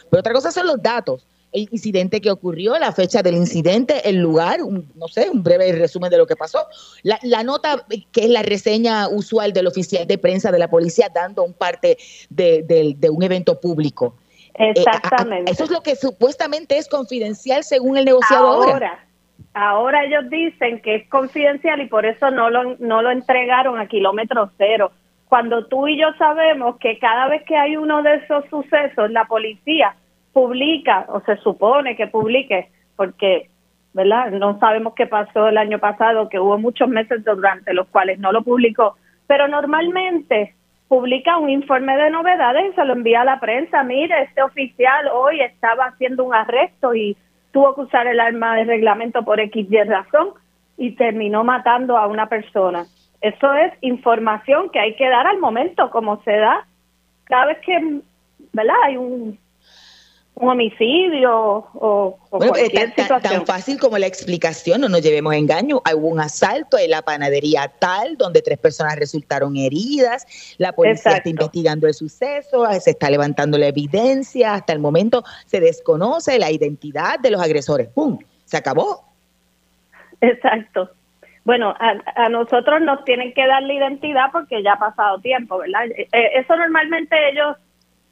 Pero 0.09 0.21
otra 0.21 0.33
cosa 0.33 0.51
son 0.51 0.67
los 0.67 0.81
datos 0.81 1.25
el 1.51 1.67
incidente 1.71 2.21
que 2.21 2.31
ocurrió, 2.31 2.77
la 2.77 2.91
fecha 2.91 3.23
del 3.23 3.35
incidente, 3.35 4.07
el 4.07 4.17
lugar, 4.17 4.59
no 4.95 5.07
sé, 5.07 5.29
un 5.29 5.43
breve 5.43 5.71
resumen 5.71 6.09
de 6.09 6.17
lo 6.17 6.27
que 6.27 6.35
pasó. 6.35 6.59
La, 7.03 7.43
nota 7.43 7.85
que 8.11 8.21
es 8.21 8.29
la 8.29 8.43
reseña 8.43 9.07
usual 9.07 9.53
del 9.53 9.67
oficial 9.67 10.05
de 10.05 10.17
prensa 10.17 10.51
de 10.51 10.59
la 10.59 10.69
policía 10.69 11.09
dando 11.13 11.43
un 11.43 11.53
parte 11.53 11.97
de, 12.29 13.09
un 13.11 13.23
evento 13.23 13.59
público. 13.59 14.15
Eh, 14.55 14.73
Exactamente. 14.75 15.51
eso 15.51 15.63
es 15.63 15.71
lo 15.71 15.81
que 15.81 15.95
supuestamente 15.95 16.77
es 16.77 16.87
confidencial 16.87 17.63
según 17.63 17.97
el 17.97 18.05
negociador. 18.05 18.69
Ahora, 18.69 19.05
ahora 19.53 20.03
ellos 20.03 20.29
dicen 20.29 20.81
que 20.81 20.95
es 20.95 21.09
confidencial 21.09 21.81
y 21.81 21.87
por 21.87 22.05
eso 22.05 22.29
no 22.29 22.49
lo, 22.49 22.75
no 22.77 23.01
lo 23.01 23.09
entregaron 23.09 23.79
a 23.79 23.87
kilómetro 23.87 24.51
cero. 24.57 24.91
Cuando 25.29 25.65
tú 25.67 25.87
y 25.87 25.99
yo 25.99 26.07
sabemos 26.17 26.77
que 26.79 26.99
cada 26.99 27.27
vez 27.27 27.43
que 27.43 27.55
hay 27.55 27.77
uno 27.77 28.03
de 28.03 28.15
esos 28.15 28.43
sucesos, 28.49 29.11
la 29.11 29.25
policía 29.25 29.95
publica 30.33 31.05
o 31.09 31.21
se 31.21 31.37
supone 31.37 31.95
que 31.95 32.07
publique, 32.07 32.69
porque, 32.95 33.49
¿verdad? 33.93 34.31
No 34.31 34.59
sabemos 34.59 34.93
qué 34.95 35.07
pasó 35.07 35.47
el 35.47 35.57
año 35.57 35.79
pasado, 35.79 36.29
que 36.29 36.39
hubo 36.39 36.57
muchos 36.57 36.87
meses 36.89 37.23
durante 37.23 37.73
los 37.73 37.87
cuales 37.87 38.19
no 38.19 38.31
lo 38.31 38.43
publicó, 38.43 38.95
Pero 39.27 39.47
normalmente 39.47 40.55
publica 40.87 41.37
un 41.37 41.51
informe 41.51 41.95
de 41.95 42.09
novedades 42.09 42.71
y 42.71 42.75
se 42.75 42.83
lo 42.83 42.93
envía 42.93 43.21
a 43.21 43.25
la 43.25 43.39
prensa. 43.39 43.83
Mire, 43.83 44.23
este 44.23 44.41
oficial 44.41 45.07
hoy 45.13 45.39
estaba 45.39 45.85
haciendo 45.85 46.23
un 46.23 46.33
arresto 46.33 46.95
y 46.95 47.15
tuvo 47.51 47.75
que 47.75 47.81
usar 47.81 48.07
el 48.07 48.19
arma 48.19 48.55
de 48.55 48.63
reglamento 48.65 49.23
por 49.23 49.39
X 49.39 49.67
y 49.69 49.83
razón 49.83 50.29
y 50.77 50.91
terminó 50.91 51.43
matando 51.43 51.95
a 51.95 52.07
una 52.07 52.27
persona. 52.27 52.85
Eso 53.21 53.53
es 53.53 53.73
información 53.81 54.69
que 54.69 54.79
hay 54.79 54.95
que 54.95 55.09
dar 55.09 55.27
al 55.27 55.39
momento, 55.39 55.91
como 55.91 56.23
se 56.23 56.35
da 56.35 56.65
cada 57.25 57.45
vez 57.47 57.59
que 57.59 57.99
¿verdad? 58.53 58.75
hay 58.83 58.97
un 58.97 59.37
un 60.39 60.49
homicidio 60.49 61.31
o, 61.73 62.17
bueno, 62.31 62.53
cualquier 62.53 62.95
tan, 62.95 63.21
Tan, 63.21 63.45
fácil 63.45 63.77
como 63.77 63.97
la 63.97 64.07
explicación, 64.07 64.79
no 64.79 64.87
nos 64.87 65.01
llevemos 65.01 65.33
engaño. 65.33 65.81
Hubo 65.93 66.07
un 66.07 66.21
asalto 66.21 66.77
en 66.77 66.91
la 66.91 67.01
panadería 67.01 67.67
tal, 67.79 68.15
donde 68.17 68.41
tres 68.41 68.57
personas 68.57 68.95
resultaron 68.95 69.57
heridas. 69.57 70.25
La 70.57 70.71
policía 70.71 71.17
está 71.17 71.29
investigando 71.29 71.87
el 71.87 71.93
suceso, 71.93 72.65
se 72.79 72.91
está 72.91 73.09
levantando 73.09 73.57
la 73.57 73.67
evidencia. 73.67 74.53
Hasta 74.53 74.71
el 74.71 74.79
momento 74.79 75.23
se 75.45 75.59
desconoce 75.59 76.39
la 76.39 76.49
identidad 76.49 77.19
de 77.19 77.31
los 77.31 77.41
agresores. 77.41 77.89
¡Pum! 77.89 78.17
Se 78.45 78.55
acabó. 78.55 79.03
Exacto. 80.21 80.89
Bueno, 81.43 81.75
a, 81.79 81.95
a, 82.15 82.29
nosotros 82.29 82.81
nos 82.81 83.03
tienen 83.03 83.33
que 83.33 83.45
dar 83.45 83.63
la 83.63 83.73
identidad 83.73 84.25
porque 84.31 84.63
ya 84.63 84.73
ha 84.73 84.79
pasado 84.79 85.19
tiempo, 85.19 85.57
¿verdad? 85.57 85.87
Eh, 85.87 86.07
eh, 86.13 86.29
eso 86.35 86.55
normalmente 86.55 87.15
ellos 87.29 87.57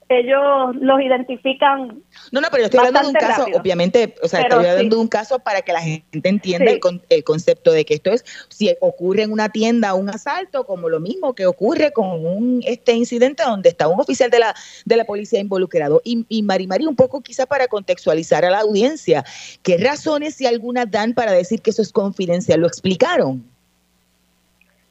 ellos 0.09 0.75
los 0.79 1.01
identifican. 1.01 2.01
No, 2.31 2.39
no, 2.39 2.47
pero 2.49 2.63
yo 2.63 2.65
estoy 2.65 2.79
hablando 2.79 3.01
de 3.01 3.07
un 3.07 3.13
caso, 3.13 3.45
obviamente, 3.59 4.15
o 4.23 4.27
sea, 4.27 4.41
estoy 4.41 4.65
hablando 4.65 4.95
de 4.95 5.01
un 5.01 5.07
caso 5.07 5.39
para 5.39 5.61
que 5.61 5.73
la 5.73 5.81
gente 5.81 6.29
entienda 6.29 6.71
el, 6.71 7.23
concepto 7.23 7.71
de 7.71 7.83
que 7.83 7.95
esto 7.95 8.11
es, 8.11 8.23
si 8.49 8.73
ocurre 8.79 9.23
en 9.23 9.31
una 9.31 9.49
tienda 9.49 9.93
un 9.93 10.09
asalto, 10.09 10.65
como 10.65 10.87
lo 10.87 10.99
mismo 10.99 11.33
que 11.35 11.45
ocurre 11.45 11.91
con 11.91 12.25
un 12.25 12.61
este 12.65 12.93
incidente 12.93 13.43
donde 13.43 13.69
está 13.69 13.87
un 13.87 13.99
oficial 13.99 14.29
de 14.29 14.39
la, 14.39 14.55
de 14.85 14.95
la 14.95 15.03
policía 15.03 15.39
involucrado. 15.39 16.01
Y, 16.03 16.25
y 16.29 16.43
Mari 16.43 16.67
Mari, 16.67 16.85
un 16.85 16.95
poco 16.95 17.21
quizá 17.21 17.45
para 17.45 17.67
contextualizar 17.67 18.45
a 18.45 18.49
la 18.49 18.59
audiencia, 18.59 19.25
¿qué 19.61 19.77
razones, 19.77 20.35
si 20.35 20.45
algunas, 20.45 20.89
dan 20.89 21.13
para 21.13 21.33
decir 21.33 21.61
que 21.61 21.71
eso 21.71 21.81
es 21.81 21.91
confidencial? 21.91 22.61
¿Lo 22.61 22.67
explicaron? 22.67 23.43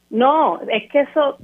No, 0.09 0.61
es 0.69 0.89
que 0.91 1.01
eso, 1.01 1.37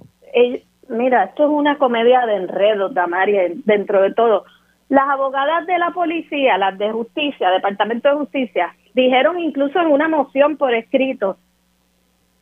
Mira, 0.90 1.26
esto 1.26 1.44
es 1.44 1.50
una 1.50 1.78
comedia 1.78 2.26
de 2.26 2.36
enredos, 2.36 2.94
Damaria, 2.94 3.44
dentro 3.66 4.02
de 4.02 4.14
todo. 4.14 4.46
Las 4.90 5.10
abogadas 5.10 5.66
de 5.66 5.78
la 5.78 5.92
policía, 5.92 6.58
las 6.58 6.78
de 6.78 6.92
justicia, 6.92 7.50
Departamento 7.50 8.10
de 8.10 8.16
Justicia, 8.16 8.76
dijeron 8.94 9.40
incluso 9.40 9.80
en 9.80 9.88
una 9.88 10.08
moción 10.08 10.58
por 10.58 10.74
escrito 10.74 11.38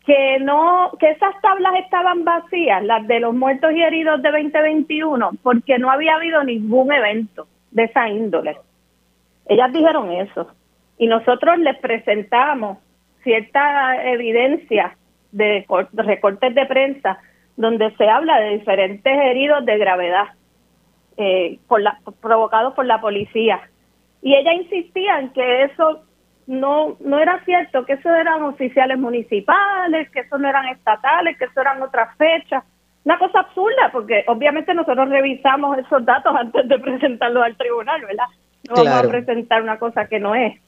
que 0.05 0.39
no 0.39 0.91
que 0.99 1.11
esas 1.11 1.39
tablas 1.41 1.75
estaban 1.83 2.25
vacías, 2.25 2.83
las 2.83 3.07
de 3.07 3.19
los 3.19 3.35
muertos 3.35 3.71
y 3.73 3.83
heridos 3.83 4.21
de 4.21 4.31
2021, 4.31 5.31
porque 5.43 5.77
no 5.77 5.91
había 5.91 6.15
habido 6.15 6.43
ningún 6.43 6.91
evento 6.91 7.47
de 7.69 7.83
esa 7.83 8.09
índole. 8.09 8.57
Ellas 9.47 9.71
dijeron 9.71 10.11
eso 10.11 10.47
y 10.97 11.07
nosotros 11.07 11.59
les 11.59 11.77
presentamos 11.77 12.79
cierta 13.23 14.03
evidencia 14.11 14.97
de 15.31 15.65
recortes 15.93 16.55
de 16.55 16.65
prensa 16.65 17.19
donde 17.61 17.95
se 17.95 18.09
habla 18.09 18.39
de 18.39 18.57
diferentes 18.57 19.13
heridos 19.13 19.63
de 19.65 19.77
gravedad 19.77 20.25
eh, 21.17 21.59
por 21.67 21.79
la, 21.81 21.99
provocados 22.19 22.73
por 22.73 22.85
la 22.85 22.99
policía. 22.99 23.61
Y 24.21 24.35
ella 24.35 24.53
insistía 24.53 25.19
en 25.19 25.29
que 25.29 25.63
eso 25.63 26.01
no, 26.47 26.97
no 26.99 27.19
era 27.19 27.43
cierto, 27.45 27.85
que 27.85 27.93
eso 27.93 28.13
eran 28.13 28.41
oficiales 28.43 28.97
municipales, 28.97 30.09
que 30.09 30.21
eso 30.21 30.37
no 30.39 30.49
eran 30.49 30.67
estatales, 30.69 31.37
que 31.37 31.45
eso 31.45 31.61
eran 31.61 31.81
otras 31.81 32.17
fechas. 32.17 32.63
Una 33.05 33.19
cosa 33.19 33.41
absurda, 33.41 33.89
porque 33.91 34.23
obviamente 34.27 34.73
nosotros 34.73 35.09
revisamos 35.09 35.77
esos 35.77 36.03
datos 36.03 36.35
antes 36.35 36.67
de 36.67 36.79
presentarlos 36.79 37.43
al 37.43 37.55
tribunal, 37.57 38.01
¿verdad? 38.01 38.25
No 38.67 38.83
vamos 38.83 39.05
a 39.05 39.07
presentar 39.07 39.61
una 39.61 39.77
cosa 39.77 40.07
que 40.07 40.19
no 40.19 40.33
es. 40.33 40.59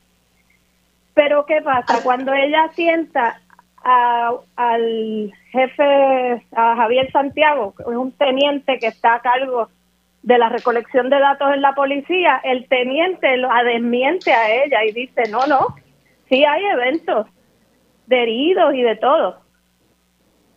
Pero 1.15 1.45
¿qué 1.45 1.62
pasa? 1.62 2.01
Cuando 2.03 2.34
ella 2.34 2.69
sienta 2.73 3.39
al 3.84 5.34
jefe, 5.52 6.46
a 6.56 6.76
Javier 6.76 7.12
Santiago, 7.12 7.74
que 7.76 7.84
es 7.84 7.89
un 7.89 8.12
teniente 8.13 8.80
que 8.80 8.88
está 8.88 9.15
a 9.15 9.22
cargo 9.22 9.69
de 10.22 10.38
la 10.38 10.50
recolección 10.50 11.10
de 11.10 11.19
datos 11.19 11.54
en 11.54 11.62
la 11.62 11.76
policía, 11.76 12.39
el 12.43 12.67
teniente 12.69 13.36
lo 13.38 13.50
desmiente 13.65 14.32
a 14.32 14.63
ella 14.63 14.86
y 14.86 14.93
dice, 14.93 15.24
no, 15.30 15.46
no, 15.48 15.76
sí 16.30 16.46
hay 16.46 16.63
eventos 16.63 17.28
de 18.08 18.24
heridos 18.24 18.74
y 18.74 18.84
de 18.84 18.96
todo, 18.96 19.41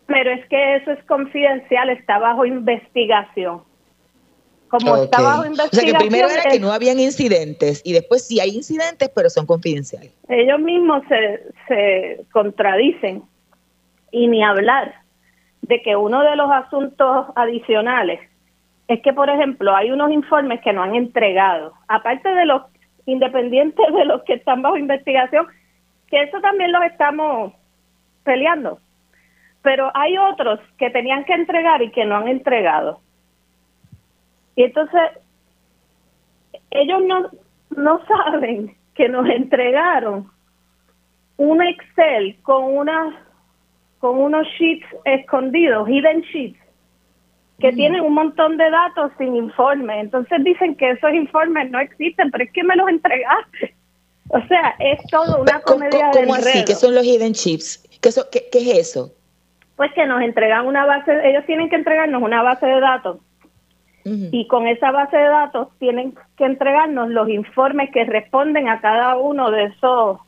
pero 0.07 0.31
es 0.31 0.47
que 0.47 0.77
eso 0.77 0.93
es 0.93 1.03
confidencial, 1.05 1.91
está 1.91 2.19
bajo 2.19 2.47
investigación. 2.47 3.63
Como 4.69 4.97
está 4.97 5.23
bajo 5.23 5.47
investigación. 5.47 5.85
O 5.85 5.91
sea 5.91 5.99
que 5.99 6.09
primero 6.09 6.29
era 6.29 6.51
que 6.51 6.61
no 6.61 6.73
habían 6.73 6.99
incidentes 6.99 7.83
y 7.85 7.93
después 7.93 8.27
sí 8.27 8.41
hay 8.41 8.51
incidentes, 8.51 9.11
pero 9.15 9.31
son 9.31 9.47
confidenciales. 9.47 10.13
Ellos 10.29 10.59
mismos 10.61 11.03
se, 11.09 11.43
se 11.69 12.25
contradicen 12.33 13.23
y 14.11 14.29
ni 14.29 14.43
hablar 14.43 14.95
de 15.63 15.83
que 15.83 15.97
uno 15.97 16.23
de 16.23 16.37
los 16.37 16.51
asuntos 16.51 17.27
adicionales 17.35 18.21
es 18.89 19.03
que, 19.03 19.13
por 19.13 19.29
ejemplo, 19.29 19.75
hay 19.75 19.91
unos 19.91 20.13
informes 20.13 20.61
que 20.63 20.73
no 20.73 20.83
han 20.83 20.95
entregado, 20.95 21.73
aparte 21.89 22.29
de 22.29 22.47
los 22.47 22.63
independientes 23.05 23.87
de 23.93 24.05
los 24.05 24.23
que 24.23 24.35
están 24.35 24.63
bajo 24.63 24.77
investigación, 24.77 25.47
que 26.09 26.23
eso 26.23 26.41
también 26.41 26.73
los 26.73 26.85
estamos 26.85 27.53
peleando, 28.25 28.79
pero 29.63 29.91
hay 29.95 30.17
otros 30.19 30.61
que 30.79 30.91
tenían 30.91 31.25
que 31.25 31.33
entregar 31.33 31.83
y 31.83 31.91
que 31.91 32.05
no 32.05 32.17
han 32.17 32.29
entregado. 32.29 33.01
Y 34.57 34.65
entonces, 34.65 35.01
ellos 36.71 37.03
no, 37.07 37.31
no 37.77 38.01
saben 38.07 38.75
que 38.95 39.09
nos 39.09 39.29
entregaron 39.29 40.31
un 41.37 41.63
Excel 41.63 42.37
con 42.43 42.65
unas 42.65 43.15
con 43.99 44.19
unos 44.19 44.47
sheets 44.59 44.87
escondidos, 45.05 45.89
hidden 45.89 46.21
sheets, 46.21 46.59
que 47.59 47.73
mm. 47.73 47.77
tienen 47.77 48.01
un 48.03 48.13
montón 48.13 48.57
de 48.57 48.71
datos 48.71 49.11
sin 49.19 49.35
informe. 49.35 50.01
Entonces 50.01 50.45
dicen 50.45 50.77
que 50.77 50.91
esos 50.91 51.13
informes 51.13 51.71
no 51.71 51.81
existen, 51.81 52.31
pero 52.31 52.45
es 52.45 52.53
que 52.53 52.63
me 52.63 52.77
los 52.77 52.89
entregaste. 52.89 53.75
O 54.29 54.41
sea, 54.49 54.77
es 54.81 55.01
todo 55.11 55.41
una 55.41 55.61
comedia 55.61 56.11
¿Cómo, 56.13 56.27
cómo 56.27 56.35
así? 56.35 56.65
¿Qué 56.65 56.75
son 56.75 56.95
los 56.95 57.05
hidden 57.05 57.33
sheets? 57.33 57.83
¿Qué, 58.01 58.11
qué, 58.53 58.59
es 58.59 58.79
eso? 58.79 59.13
Pues 59.77 59.93
que 59.95 60.07
nos 60.07 60.21
entregan 60.21 60.67
una 60.67 60.85
base, 60.85 61.13
ellos 61.29 61.45
tienen 61.47 61.71
que 61.71 61.77
entregarnos 61.77 62.23
una 62.23 62.43
base 62.43 62.67
de 62.67 62.81
datos 62.81 63.19
y 64.09 64.47
con 64.47 64.69
esa 64.69 64.93
base 64.93 65.17
de 65.17 65.29
datos 65.29 65.69
tienen 65.81 66.15
que 66.37 66.45
entregarnos 66.45 67.09
los 67.09 67.29
informes 67.29 67.91
que 67.93 68.05
responden 68.05 68.69
a 68.69 68.81
cada 68.81 69.17
uno 69.17 69.51
de 69.51 69.65
esos 69.65 70.19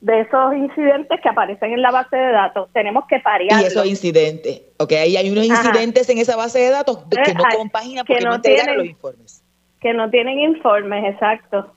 de 0.00 0.20
esos 0.20 0.54
incidentes 0.54 1.20
que 1.20 1.28
aparecen 1.28 1.72
en 1.72 1.82
la 1.82 1.90
base 1.90 2.16
de 2.16 2.30
datos. 2.30 2.68
Tenemos 2.72 3.04
que 3.08 3.18
parear. 3.18 3.60
Y 3.60 3.64
esos 3.64 3.84
incidentes. 3.84 4.62
Ok, 4.78 4.92
ahí 4.92 5.16
hay 5.16 5.28
unos 5.28 5.44
incidentes 5.44 6.08
en 6.08 6.18
esa 6.18 6.36
base 6.36 6.60
de 6.60 6.70
datos 6.70 6.98
que 7.10 7.34
no 7.34 7.42
compaginan 7.56 8.06
porque 8.06 8.24
no, 8.24 8.40
tienen 8.40 8.76
los 8.76 8.86
informes. 8.86 9.42
Que 9.80 9.92
no 9.92 10.08
tienen 10.08 10.38
informes, 10.38 11.14
exacto. 11.14 11.72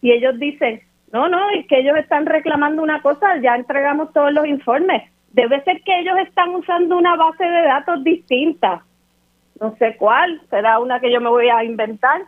Y 0.00 0.10
ellos 0.10 0.40
dicen, 0.40 0.82
no, 1.12 1.28
no, 1.28 1.50
es 1.50 1.64
que 1.68 1.78
ellos 1.78 1.96
están 1.98 2.26
reclamando 2.26 2.82
una 2.82 3.00
cosa, 3.00 3.40
ya 3.40 3.54
entregamos 3.54 4.12
todos 4.12 4.32
los 4.32 4.44
informes. 4.46 5.04
Debe 5.30 5.62
ser 5.62 5.82
que 5.82 6.00
ellos 6.00 6.16
están 6.26 6.52
usando 6.56 6.96
una 6.96 7.14
base 7.14 7.44
de 7.44 7.62
datos 7.62 8.02
distinta. 8.02 8.84
No 9.62 9.74
sé 9.78 9.96
cuál, 9.96 10.42
será 10.50 10.78
una 10.80 11.00
que 11.00 11.10
yo 11.10 11.20
me 11.20 11.30
voy 11.30 11.48
a 11.48 11.64
inventar 11.64 12.22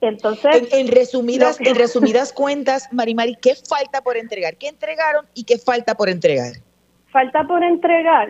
entonces, 0.00 0.72
en, 0.72 0.86
resumidas, 0.88 1.60
en 1.60 1.74
resumidas 1.74 2.32
cuentas, 2.32 2.88
Mari 2.92 3.14
Mari, 3.14 3.36
¿qué 3.42 3.54
falta 3.56 4.00
por 4.00 4.16
entregar? 4.16 4.56
¿Qué 4.56 4.68
entregaron 4.68 5.26
y 5.34 5.44
qué 5.44 5.58
falta 5.58 5.96
por 5.96 6.08
entregar? 6.08 6.52
Falta 7.10 7.42
por 7.44 7.64
entregar 7.64 8.28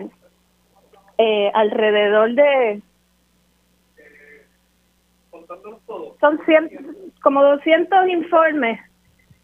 eh, 1.18 1.50
alrededor 1.52 2.34
de 2.34 2.82
son 6.20 6.40
como 7.22 7.42
200 7.42 8.08
informes 8.08 8.80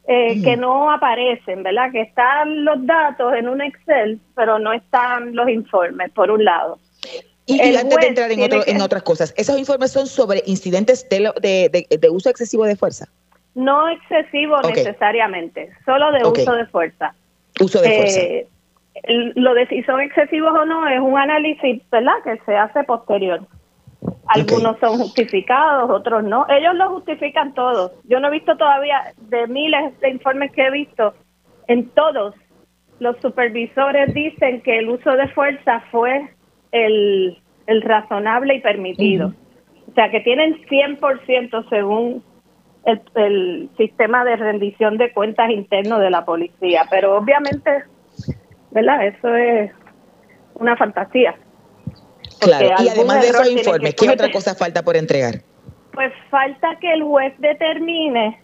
eh, 0.06 0.42
que 0.42 0.56
no 0.56 0.90
aparecen, 0.90 1.62
¿verdad? 1.62 1.90
Que 1.90 2.02
están 2.02 2.64
los 2.64 2.86
datos 2.86 3.34
en 3.34 3.48
un 3.48 3.60
Excel, 3.60 4.20
pero 4.34 4.58
no 4.58 4.72
están 4.72 5.34
los 5.34 5.48
informes, 5.48 6.10
por 6.12 6.30
un 6.30 6.44
lado. 6.44 6.78
Y, 7.46 7.60
antes 7.76 7.98
de 7.98 8.06
entrar 8.06 8.32
en, 8.32 8.40
en 8.40 8.80
otras 8.80 9.02
cosas, 9.02 9.34
¿esos 9.36 9.58
informes 9.58 9.92
son 9.92 10.06
sobre 10.06 10.42
incidentes 10.46 11.06
de, 11.10 11.86
de, 12.00 12.10
uso 12.10 12.30
excesivo 12.30 12.64
de 12.64 12.74
fuerza? 12.74 13.06
No 13.54 13.88
excesivo 13.88 14.60
necesariamente, 14.62 15.70
solo 15.84 16.10
de 16.12 16.24
uso 16.26 16.52
de 16.54 16.66
fuerza. 16.66 17.14
Uso 17.60 17.80
de 17.82 17.88
fuerza. 17.88 18.20
Eh, 18.20 18.46
lo 19.34 19.52
de 19.54 19.66
si 19.66 19.82
son 19.82 20.00
excesivos 20.00 20.52
o 20.58 20.64
no 20.64 20.88
es 20.88 21.00
un 21.00 21.18
análisis, 21.18 21.82
¿verdad?, 21.90 22.14
que 22.24 22.38
se 22.46 22.56
hace 22.56 22.82
posterior. 22.84 23.40
Algunos 24.26 24.78
son 24.80 24.98
justificados, 24.98 25.90
otros 25.90 26.24
no. 26.24 26.46
Ellos 26.48 26.74
lo 26.74 26.90
justifican 26.90 27.52
todos. 27.54 27.92
Yo 28.04 28.20
no 28.20 28.28
he 28.28 28.30
visto 28.30 28.56
todavía, 28.56 29.12
de 29.18 29.46
miles 29.48 29.98
de 30.00 30.10
informes 30.10 30.50
que 30.52 30.62
he 30.62 30.70
visto, 30.70 31.14
en 31.68 31.88
todos 31.90 32.34
los 33.00 33.16
supervisores 33.20 34.14
dicen 34.14 34.62
que 34.62 34.78
el 34.78 34.88
uso 34.88 35.12
de 35.12 35.28
fuerza 35.28 35.82
fue 35.90 36.28
el, 36.74 37.82
razonable 37.82 38.56
y 38.56 38.60
permitido. 38.60 39.32
O 39.90 39.94
sea, 39.94 40.10
que 40.10 40.20
tienen 40.20 40.60
100% 40.66 41.68
según 41.68 42.22
el, 42.84 43.00
el, 43.14 43.70
sistema 43.76 44.24
de 44.24 44.36
rendición 44.36 44.98
de 44.98 45.12
cuentas 45.12 45.50
interno 45.50 45.98
de 45.98 46.10
la 46.10 46.24
policía. 46.24 46.86
Pero 46.90 47.16
obviamente, 47.16 47.84
¿verdad? 48.70 49.06
Eso 49.06 49.34
es 49.34 49.70
una 50.54 50.76
fantasía. 50.76 51.36
Claro, 52.40 52.66
y 52.84 52.88
además 52.88 53.22
de 53.22 53.28
esos 53.28 53.50
informes, 53.50 53.94
¿qué 53.94 54.10
otra 54.10 54.30
cosa 54.30 54.54
falta 54.54 54.82
por 54.82 54.96
entregar? 54.96 55.36
Pues 55.92 56.12
falta 56.28 56.76
que 56.80 56.92
el 56.92 57.02
juez 57.04 57.32
determine 57.38 58.40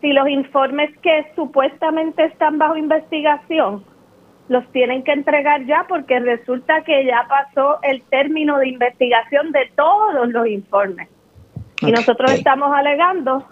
si 0.00 0.12
los 0.12 0.28
informes 0.28 0.90
que 1.02 1.26
supuestamente 1.34 2.24
están 2.24 2.58
bajo 2.58 2.76
investigación 2.76 3.84
los 4.48 4.70
tienen 4.72 5.02
que 5.02 5.12
entregar 5.12 5.64
ya 5.66 5.86
porque 5.88 6.18
resulta 6.20 6.82
que 6.82 7.04
ya 7.04 7.26
pasó 7.28 7.78
el 7.82 8.02
término 8.02 8.58
de 8.58 8.68
investigación 8.68 9.52
de 9.52 9.70
todos 9.76 10.28
los 10.28 10.46
informes. 10.46 11.08
Y 11.80 11.90
nosotros 11.90 12.32
estamos 12.32 12.72
alegando 12.74 13.44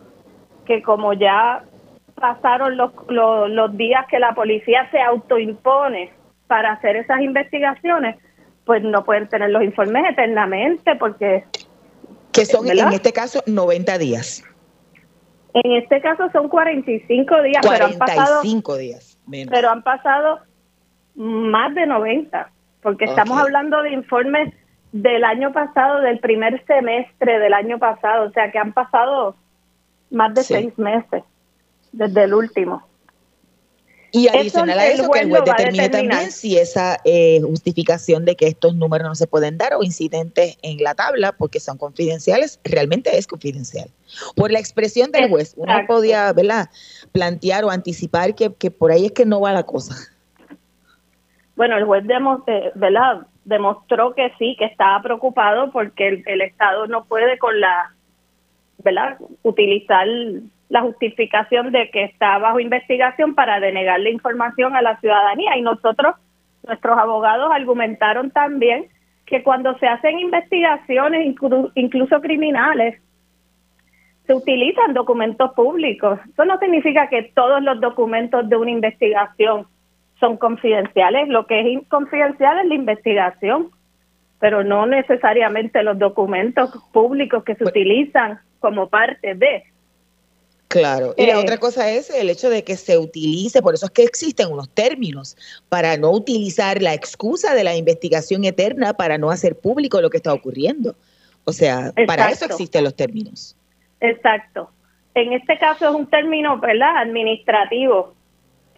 que 0.66 0.82
como 0.82 1.12
ya 1.14 1.64
pasaron 2.14 2.76
los, 2.76 2.92
los, 3.08 3.76
días 3.76 4.06
que 4.08 4.18
la 4.18 4.34
policía 4.34 4.88
se 4.90 5.00
autoimpone 5.00 6.12
para 6.46 6.72
hacer 6.72 6.96
esas 6.96 7.20
investigaciones, 7.20 8.16
pues 8.64 8.82
no 8.82 9.04
pueden 9.04 9.28
tener 9.28 9.50
los 9.50 9.62
informes 9.62 10.04
eternamente 10.10 10.96
porque... 10.96 11.44
Que 12.32 12.44
son 12.44 12.68
en 12.68 12.92
este 12.92 13.12
caso 13.12 13.42
90 13.46 13.98
días. 13.98 14.44
En 15.54 15.72
este 15.72 16.00
caso 16.00 16.30
son 16.32 16.48
45 16.48 17.42
días, 17.42 17.66
45 17.66 17.66
pero 17.66 17.84
han 17.86 17.98
pasado, 17.98 18.78
días. 18.78 19.18
Pero 19.50 19.70
han 19.70 19.82
pasado 19.82 20.38
más 21.20 21.74
de 21.74 21.86
90, 21.86 22.50
porque 22.82 23.04
estamos 23.04 23.38
hablando 23.38 23.82
de 23.82 23.92
informes 23.92 24.54
del 24.90 25.22
año 25.22 25.52
pasado, 25.52 26.00
del 26.00 26.18
primer 26.18 26.64
semestre 26.64 27.38
del 27.38 27.52
año 27.52 27.78
pasado, 27.78 28.26
o 28.26 28.30
sea 28.32 28.50
que 28.50 28.58
han 28.58 28.72
pasado 28.72 29.36
más 30.10 30.34
de 30.34 30.42
seis 30.42 30.78
meses 30.78 31.22
desde 31.92 32.24
el 32.24 32.32
último. 32.32 32.82
Y 34.12 34.28
adicional 34.28 34.78
a 34.78 34.86
eso, 34.86 35.10
que 35.10 35.20
el 35.20 35.28
juez 35.28 35.44
determine 35.44 35.88
también 35.90 36.32
si 36.32 36.56
esa 36.56 36.98
eh, 37.04 37.40
justificación 37.42 38.24
de 38.24 38.34
que 38.34 38.48
estos 38.48 38.74
números 38.74 39.06
no 39.06 39.14
se 39.14 39.26
pueden 39.26 39.58
dar 39.58 39.74
o 39.74 39.84
incidentes 39.84 40.56
en 40.62 40.82
la 40.82 40.94
tabla 40.94 41.32
porque 41.32 41.60
son 41.60 41.76
confidenciales, 41.76 42.58
realmente 42.64 43.16
es 43.18 43.26
confidencial. 43.26 43.90
Por 44.34 44.50
la 44.50 44.58
expresión 44.58 45.12
del 45.12 45.28
juez, 45.28 45.52
uno 45.56 45.74
podía 45.86 46.32
¿verdad? 46.32 46.70
plantear 47.12 47.64
o 47.64 47.70
anticipar 47.70 48.34
que, 48.34 48.52
que 48.54 48.70
por 48.70 48.90
ahí 48.90 49.06
es 49.06 49.12
que 49.12 49.26
no 49.26 49.42
va 49.42 49.52
la 49.52 49.64
cosa. 49.64 49.94
Bueno, 51.60 51.76
el 51.76 51.84
juez 51.84 52.04
eh, 52.46 52.72
¿verdad? 52.74 53.26
demostró 53.44 54.14
que 54.14 54.32
sí, 54.38 54.56
que 54.58 54.64
estaba 54.64 55.02
preocupado 55.02 55.70
porque 55.70 56.22
el, 56.24 56.40
Estado 56.40 56.86
no 56.86 57.04
puede 57.04 57.36
con 57.36 57.60
la, 57.60 57.92
¿verdad? 58.82 59.18
utilizar 59.42 60.06
la 60.70 60.80
justificación 60.80 61.70
de 61.70 61.90
que 61.90 62.04
está 62.04 62.38
bajo 62.38 62.60
investigación 62.60 63.34
para 63.34 63.60
denegarle 63.60 64.10
información 64.10 64.74
a 64.74 64.80
la 64.80 64.98
ciudadanía. 65.00 65.58
Y 65.58 65.60
nosotros, 65.60 66.14
nuestros 66.66 66.96
abogados, 66.96 67.50
argumentaron 67.52 68.30
también 68.30 68.86
que 69.26 69.42
cuando 69.42 69.76
se 69.80 69.86
hacen 69.86 70.18
investigaciones, 70.18 71.26
incluso 71.74 72.20
criminales, 72.22 73.02
se 74.26 74.32
utilizan 74.32 74.94
documentos 74.94 75.52
públicos. 75.52 76.20
Eso 76.26 76.46
no 76.46 76.58
significa 76.58 77.10
que 77.10 77.24
todos 77.34 77.62
los 77.62 77.78
documentos 77.82 78.48
de 78.48 78.56
una 78.56 78.70
investigación 78.70 79.66
son 80.20 80.36
confidenciales. 80.36 81.28
Lo 81.28 81.46
que 81.46 81.60
es 81.60 81.88
confidencial 81.88 82.60
es 82.60 82.66
la 82.66 82.74
investigación, 82.74 83.70
pero 84.38 84.62
no 84.62 84.86
necesariamente 84.86 85.82
los 85.82 85.98
documentos 85.98 86.70
públicos 86.92 87.42
que 87.42 87.54
se 87.54 87.64
pues 87.64 87.70
utilizan 87.70 88.38
como 88.60 88.88
parte 88.88 89.34
de. 89.34 89.64
Claro, 90.68 91.14
y 91.16 91.26
la 91.26 91.32
eh, 91.32 91.36
otra 91.36 91.58
cosa 91.58 91.90
es 91.90 92.10
el 92.10 92.30
hecho 92.30 92.48
de 92.48 92.62
que 92.62 92.76
se 92.76 92.96
utilice, 92.96 93.60
por 93.60 93.74
eso 93.74 93.86
es 93.86 93.90
que 93.90 94.04
existen 94.04 94.52
unos 94.52 94.68
términos, 94.68 95.36
para 95.68 95.96
no 95.96 96.12
utilizar 96.12 96.80
la 96.80 96.94
excusa 96.94 97.54
de 97.54 97.64
la 97.64 97.74
investigación 97.74 98.44
eterna 98.44 98.92
para 98.92 99.18
no 99.18 99.30
hacer 99.30 99.56
público 99.56 100.00
lo 100.00 100.10
que 100.10 100.18
está 100.18 100.32
ocurriendo. 100.32 100.94
O 101.44 101.52
sea, 101.52 101.92
para 102.06 102.30
eso 102.30 102.44
existen 102.44 102.84
los 102.84 102.94
términos. 102.94 103.56
Exacto. 104.00 104.70
En 105.14 105.32
este 105.32 105.58
caso 105.58 105.88
es 105.88 105.94
un 105.94 106.06
término, 106.06 106.60
¿verdad? 106.60 106.98
Administrativo 106.98 108.14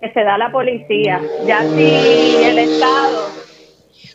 que 0.03 0.12
se 0.12 0.24
da 0.24 0.36
la 0.36 0.50
policía. 0.50 1.20
Ya 1.46 1.62
si 1.62 2.44
el 2.44 2.59
Estado. 2.59 3.28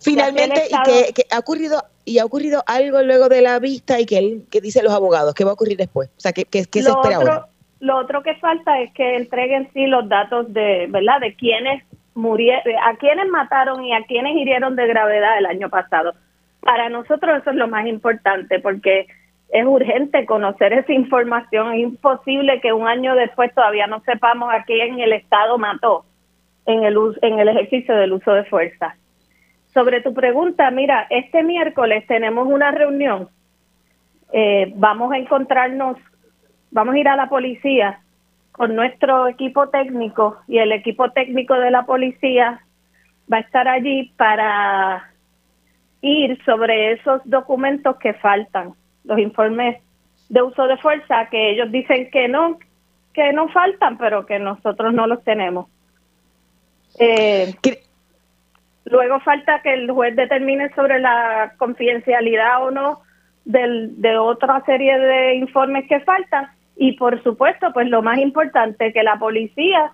Finalmente, 0.01 0.63
y 0.69 1.13
que, 1.13 1.23
ha 1.31 1.39
ocurrido 1.39 1.81
y 2.05 2.19
ha 2.19 2.25
ocurrido 2.25 2.63
algo 2.67 3.01
luego 3.01 3.29
de 3.29 3.41
la 3.41 3.59
vista 3.59 3.99
y 3.99 4.05
que 4.05 4.17
él, 4.17 4.43
que 4.51 4.61
dicen 4.61 4.83
los 4.83 4.93
abogados, 4.93 5.33
¿qué 5.33 5.43
va 5.43 5.51
a 5.51 5.53
ocurrir 5.53 5.77
después? 5.77 6.09
O 6.09 6.19
sea, 6.19 6.33
¿qué, 6.33 6.45
qué, 6.45 6.63
se 6.63 6.89
espera 6.89 7.17
ahora? 7.17 7.47
Lo 7.79 7.97
otro 7.97 8.21
que 8.23 8.35
falta 8.35 8.79
es 8.81 8.91
que 8.93 9.15
entreguen 9.15 9.69
sí 9.73 9.85
los 9.85 10.07
datos 10.09 10.51
de, 10.53 10.88
¿verdad? 10.89 11.19
De 11.21 11.35
quiénes 11.35 11.83
murieron, 12.15 12.63
a 12.83 12.95
quiénes 12.97 13.27
mataron 13.29 13.83
y 13.83 13.93
a 13.93 14.03
quiénes 14.03 14.35
hirieron 14.35 14.75
de 14.75 14.88
gravedad 14.88 15.38
el 15.38 15.45
año 15.45 15.69
pasado. 15.69 16.13
Para 16.61 16.89
nosotros 16.89 17.39
eso 17.41 17.51
es 17.51 17.55
lo 17.55 17.67
más 17.67 17.85
importante 17.88 18.59
porque 18.59 19.07
es 19.49 19.65
urgente 19.65 20.25
conocer 20.25 20.73
esa 20.73 20.93
información. 20.93 21.73
Es 21.73 21.79
imposible 21.79 22.59
que 22.61 22.73
un 22.73 22.87
año 22.87 23.15
después 23.15 23.53
todavía 23.53 23.87
no 23.87 24.01
sepamos 24.01 24.53
a 24.53 24.63
quién 24.63 24.99
el 24.99 25.13
Estado 25.13 25.57
mató 25.57 26.05
en 26.65 26.83
el, 26.83 26.97
en 27.21 27.39
el 27.39 27.47
ejercicio 27.47 27.95
del 27.95 28.13
uso 28.13 28.33
de 28.33 28.43
fuerza. 28.45 28.95
Sobre 29.73 30.01
tu 30.01 30.13
pregunta, 30.13 30.69
mira, 30.71 31.07
este 31.09 31.43
miércoles 31.43 32.05
tenemos 32.07 32.47
una 32.47 32.71
reunión. 32.71 33.29
Eh, 34.33 34.73
vamos 34.75 35.13
a 35.13 35.17
encontrarnos, 35.17 35.97
vamos 36.71 36.95
a 36.95 36.97
ir 36.97 37.07
a 37.07 37.15
la 37.15 37.29
policía 37.29 38.01
con 38.51 38.75
nuestro 38.75 39.27
equipo 39.27 39.69
técnico 39.69 40.37
y 40.47 40.57
el 40.57 40.71
equipo 40.71 41.11
técnico 41.11 41.53
de 41.53 41.71
la 41.71 41.85
policía 41.85 42.61
va 43.31 43.37
a 43.37 43.41
estar 43.41 43.67
allí 43.67 44.11
para 44.17 45.11
ir 46.01 46.43
sobre 46.43 46.93
esos 46.93 47.21
documentos 47.25 47.95
que 47.97 48.13
faltan 48.15 48.73
los 49.07 49.19
informes 49.19 49.81
de 50.29 50.41
uso 50.41 50.67
de 50.67 50.77
fuerza 50.77 51.27
que 51.29 51.51
ellos 51.51 51.71
dicen 51.71 52.11
que 52.11 52.27
no, 52.27 52.59
que 53.13 53.33
no 53.33 53.47
faltan, 53.49 53.97
pero 53.97 54.25
que 54.25 54.39
nosotros 54.39 54.93
no 54.93 55.07
los 55.07 55.23
tenemos. 55.23 55.67
Eh, 56.99 57.53
luego 58.85 59.19
falta 59.21 59.61
que 59.61 59.73
el 59.73 59.89
juez 59.89 60.15
determine 60.15 60.73
sobre 60.75 60.99
la 60.99 61.53
confidencialidad 61.57 62.63
o 62.63 62.71
no 62.71 63.01
del, 63.45 64.01
de 64.01 64.17
otra 64.17 64.63
serie 64.65 64.99
de 64.99 65.35
informes 65.35 65.87
que 65.87 66.01
faltan. 66.01 66.49
Y 66.75 66.97
por 66.97 67.21
supuesto, 67.23 67.71
pues 67.73 67.87
lo 67.87 68.01
más 68.01 68.19
importante, 68.19 68.93
que 68.93 69.03
la 69.03 69.17
policía 69.17 69.91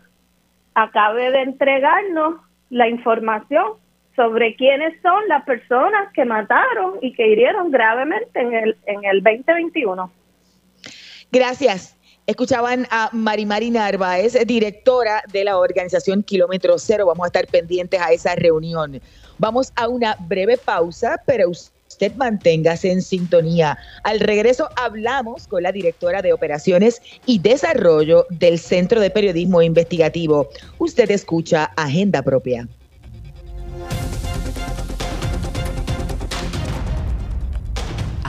acabe 0.74 1.32
de 1.32 1.44
entregarnos 1.44 2.36
la 2.70 2.88
información 2.90 3.74
sobre 4.16 4.56
quiénes 4.56 4.94
son 5.02 5.28
las 5.28 5.44
personas 5.44 6.12
que 6.14 6.26
mataron 6.26 7.00
y 7.02 7.14
que 7.14 7.28
hirieron 7.28 7.72
gravemente 7.72 8.40
en 8.40 8.54
el, 8.54 8.78
en 8.86 9.04
el 9.06 9.24
2021. 9.24 10.12
Gracias. 11.32 11.98
Escuchaban 12.26 12.88
a 12.90 13.10
Marimari 13.12 13.70
Narváez, 13.70 14.38
directora 14.46 15.24
de 15.34 15.44
la 15.44 15.58
organización 15.58 16.24
Kilómetro 16.24 16.80
Cero. 16.80 17.08
Vamos 17.08 17.26
a 17.26 17.28
estar 17.28 17.48
pendientes 17.48 18.00
a 18.00 18.14
esa 18.14 18.36
reunión. 18.36 19.02
Vamos 19.40 19.74
a 19.76 19.90
una 19.90 20.16
breve 20.22 20.58
pausa, 20.58 21.22
pero 21.26 21.50
usted 21.50 22.16
manténgase 22.16 22.92
en 22.92 23.02
sintonía. 23.02 23.78
Al 24.04 24.22
regreso 24.22 24.70
hablamos 24.78 25.48
con 25.48 25.64
la 25.64 25.74
directora 25.74 26.22
de 26.22 26.32
Operaciones 26.32 27.02
y 27.26 27.40
Desarrollo 27.40 28.26
del 28.30 28.58
Centro 28.58 29.02
de 29.02 29.10
Periodismo 29.10 29.62
Investigativo. 29.62 30.50
Usted 30.78 31.12
escucha 31.12 31.72
Agenda 31.76 32.22
Propia. 32.22 32.70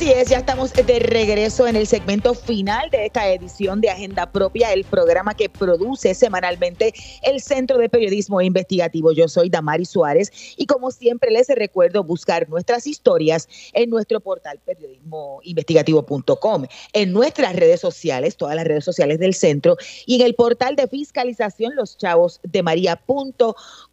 Así 0.00 0.12
es, 0.12 0.30
ya 0.30 0.38
estamos 0.38 0.72
de 0.72 0.98
regreso 0.98 1.68
en 1.68 1.76
el 1.76 1.86
segmento 1.86 2.32
final 2.32 2.88
de 2.88 3.04
esta 3.04 3.28
edición 3.28 3.82
de 3.82 3.90
Agenda 3.90 4.32
Propia, 4.32 4.72
el 4.72 4.84
programa 4.84 5.34
que 5.34 5.50
produce 5.50 6.14
semanalmente 6.14 6.94
el 7.20 7.42
Centro 7.42 7.76
de 7.76 7.90
Periodismo 7.90 8.40
Investigativo. 8.40 9.12
Yo 9.12 9.28
soy 9.28 9.50
Damari 9.50 9.84
Suárez 9.84 10.32
y 10.56 10.64
como 10.64 10.90
siempre 10.90 11.30
les 11.30 11.48
recuerdo 11.48 12.02
buscar 12.02 12.48
nuestras 12.48 12.86
historias 12.86 13.46
en 13.74 13.90
nuestro 13.90 14.20
portal 14.20 14.58
periodismoinvestigativo.com, 14.64 16.64
en 16.94 17.12
nuestras 17.12 17.54
redes 17.54 17.80
sociales, 17.80 18.38
todas 18.38 18.56
las 18.56 18.64
redes 18.64 18.86
sociales 18.86 19.18
del 19.18 19.34
centro 19.34 19.76
y 20.06 20.14
en 20.14 20.22
el 20.22 20.34
portal 20.34 20.76
de 20.76 20.88
fiscalización 20.88 21.74
Los 21.76 21.98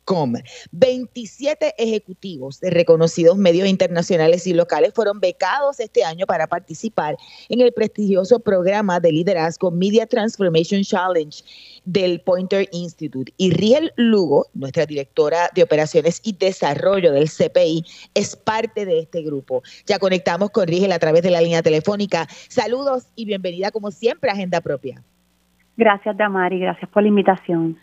María.com 0.08 0.34
27 0.72 1.76
ejecutivos 1.78 2.60
de 2.60 2.70
reconocidos 2.70 3.38
medios 3.38 3.68
internacionales 3.68 4.48
y 4.48 4.54
locales 4.54 4.94
fueron 4.94 5.20
becados 5.20 5.80
este 5.80 6.04
año 6.04 6.26
para 6.26 6.48
participar 6.48 7.18
en 7.50 7.62
el 7.62 7.74
prestigioso 7.74 8.40
programa 8.40 9.00
de 9.00 9.12
liderazgo 9.12 9.72
Media 9.72 10.06
Transformation 10.06 10.84
Challenge 10.84 11.44
del 11.86 12.22
Pointer 12.22 12.68
Institute. 12.72 13.34
Y 13.38 13.52
Riel 13.52 13.92
Lugo, 13.96 14.48
nuestra 14.54 14.86
directora 14.86 15.50
de 15.54 15.64
operaciones 15.64 16.22
y 16.24 16.34
desarrollo 16.34 17.12
del 17.12 17.30
CPI, 17.30 17.84
es 18.14 18.36
parte 18.36 18.86
de 18.86 19.00
este 19.00 19.22
grupo. 19.22 19.64
Ya 19.86 20.00
conectamos 20.00 20.52
con 20.52 20.68
Riel 20.68 20.92
a 20.92 21.00
través 21.00 21.24
de 21.24 21.32
la 21.32 21.42
línea 21.42 21.62
telefónica. 21.62 22.28
Saludos 22.50 23.08
y 23.16 23.26
bienvenida 23.26 23.72
como 23.72 23.92
siempre 23.92 24.30
a 24.30 24.34
Agenda 24.34 24.62
Propia. 24.62 25.04
Gracias, 25.78 26.18
Damari, 26.18 26.60
gracias 26.60 26.90
por 26.90 27.04
la 27.04 27.10
invitación. 27.10 27.78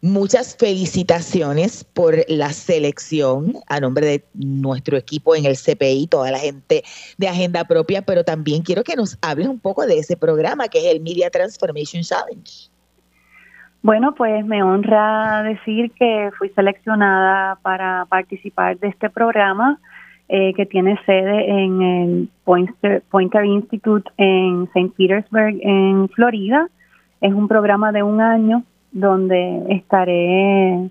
Muchas 0.00 0.56
felicitaciones 0.56 1.82
por 1.82 2.14
la 2.28 2.50
selección 2.50 3.54
a 3.66 3.80
nombre 3.80 4.06
de 4.06 4.24
nuestro 4.32 4.96
equipo 4.96 5.34
en 5.34 5.44
el 5.44 5.56
CPI, 5.56 6.06
toda 6.06 6.30
la 6.30 6.38
gente 6.38 6.84
de 7.16 7.28
Agenda 7.28 7.64
Propia, 7.64 8.02
pero 8.02 8.22
también 8.22 8.62
quiero 8.62 8.84
que 8.84 8.94
nos 8.94 9.18
hables 9.22 9.48
un 9.48 9.58
poco 9.58 9.86
de 9.86 9.98
ese 9.98 10.16
programa 10.16 10.68
que 10.68 10.78
es 10.78 10.94
el 10.94 11.00
Media 11.00 11.30
Transformation 11.30 12.02
Challenge. 12.02 12.70
Bueno, 13.82 14.14
pues 14.14 14.46
me 14.46 14.62
honra 14.62 15.42
decir 15.42 15.90
que 15.92 16.30
fui 16.38 16.50
seleccionada 16.50 17.56
para 17.62 18.06
participar 18.08 18.78
de 18.78 18.88
este 18.88 19.10
programa 19.10 19.80
eh, 20.28 20.52
que 20.54 20.66
tiene 20.66 20.96
sede 21.06 21.50
en 21.50 21.82
el 21.82 22.28
Pointer, 22.44 23.02
Pointer 23.10 23.44
Institute 23.44 24.08
en 24.16 24.68
St. 24.74 24.92
Petersburg, 24.96 25.58
en 25.60 26.08
Florida. 26.10 26.68
Es 27.20 27.32
un 27.32 27.48
programa 27.48 27.90
de 27.90 28.04
un 28.04 28.20
año 28.20 28.62
donde 28.92 29.64
estaré 29.70 30.90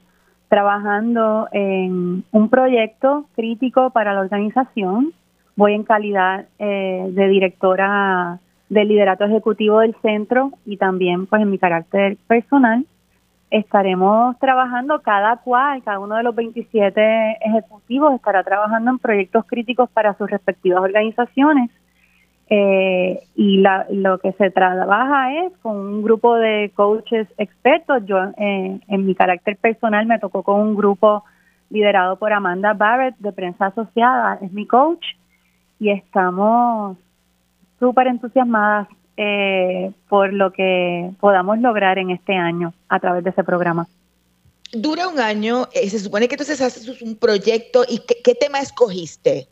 trabajando 0.50 1.48
en 1.52 2.24
un 2.32 2.50
proyecto 2.50 3.26
crítico 3.36 3.90
para 3.90 4.14
la 4.14 4.22
organización. 4.22 5.14
Voy 5.56 5.74
en 5.74 5.84
calidad 5.84 6.46
eh, 6.60 7.08
de 7.10 7.28
directora 7.28 8.40
del 8.70 8.88
liderato 8.88 9.26
ejecutivo 9.26 9.80
del 9.80 9.96
centro 10.02 10.52
y 10.66 10.78
también 10.78 11.26
pues 11.26 11.42
en 11.42 11.50
mi 11.50 11.58
carácter 11.58 12.18
personal. 12.28 12.86
Estaremos 13.50 14.38
trabajando 14.40 15.02
cada 15.02 15.38
cual, 15.38 15.82
cada 15.84 16.00
uno 16.00 16.16
de 16.16 16.24
los 16.24 16.36
27 16.36 17.38
ejecutivos 17.42 18.14
estará 18.14 18.44
trabajando 18.44 18.92
en 18.92 19.00
proyectos 19.00 19.46
críticos 19.46 19.90
para 19.90 20.14
sus 20.18 20.30
respectivas 20.30 20.82
organizaciones 20.82 21.72
eh, 22.50 23.20
y 23.36 23.62
lo 23.90 24.20
que 24.20 24.32
se 24.34 24.52
trabaja 24.52 25.46
es 25.46 25.54
con 25.62 25.76
un 25.76 26.04
grupo 26.04 26.36
de 26.36 26.72
coaches 26.76 27.28
expertos. 27.38 28.04
Yo, 28.06 28.18
eh, 28.38 28.80
en 28.88 29.06
mi 29.06 29.16
carácter 29.16 29.58
personal, 29.58 30.06
me 30.06 30.20
tocó 30.20 30.44
con 30.44 30.62
un 30.62 30.76
grupo 30.76 31.24
liderado 31.70 32.16
por 32.18 32.32
Amanda 32.32 32.74
Barrett 32.74 33.18
de 33.20 33.34
Prensa 33.34 33.68
Asociada, 33.68 34.40
es 34.42 34.54
mi 34.54 34.66
coach, 34.66 35.06
y 35.80 35.90
estamos 35.90 36.98
súper 37.80 38.08
entusiasmadas 38.08 38.88
eh, 39.18 39.92
por 40.08 40.32
lo 40.32 40.54
que 40.54 41.12
podamos 41.20 41.60
lograr 41.60 41.98
en 41.98 42.12
este 42.12 42.34
año 42.34 42.74
a 42.88 43.00
través 43.00 43.26
de 43.26 43.32
ese 43.32 43.44
programa. 43.44 43.88
Dura 44.72 45.10
un 45.10 45.20
año, 45.20 45.66
se 45.74 46.00
supone 46.00 46.28
que 46.28 46.36
entonces 46.36 46.62
haces 46.62 47.02
un 47.02 47.16
proyecto 47.18 47.84
y 47.88 48.00
qué 48.24 48.36
tema 48.36 48.60
escogiste? 48.60 49.48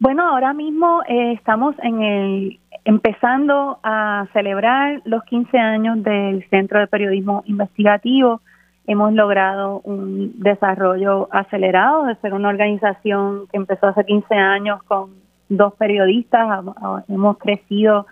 Bueno, 0.00 0.26
ahora 0.26 0.54
mismo 0.54 1.02
eh, 1.06 1.32
estamos 1.32 1.76
en 1.82 2.00
el 2.00 2.60
empezando 2.86 3.78
a 3.82 4.26
celebrar 4.32 5.02
los 5.04 5.22
15 5.24 5.58
años 5.58 6.02
del 6.02 6.42
Centro 6.48 6.80
de 6.80 6.86
Periodismo 6.86 7.42
Investigativo. 7.44 8.40
Hemos 8.86 9.12
logrado 9.12 9.82
un 9.84 10.40
desarrollo 10.40 11.28
acelerado 11.30 12.06
de 12.06 12.14
ser 12.16 12.32
una 12.32 12.48
organización 12.48 13.46
que 13.48 13.58
empezó 13.58 13.88
hace 13.88 14.06
15 14.06 14.34
años 14.34 14.82
con 14.84 15.10
dos 15.50 15.74
periodistas. 15.74 16.64
Hemos 17.08 17.36
crecido 17.36 18.06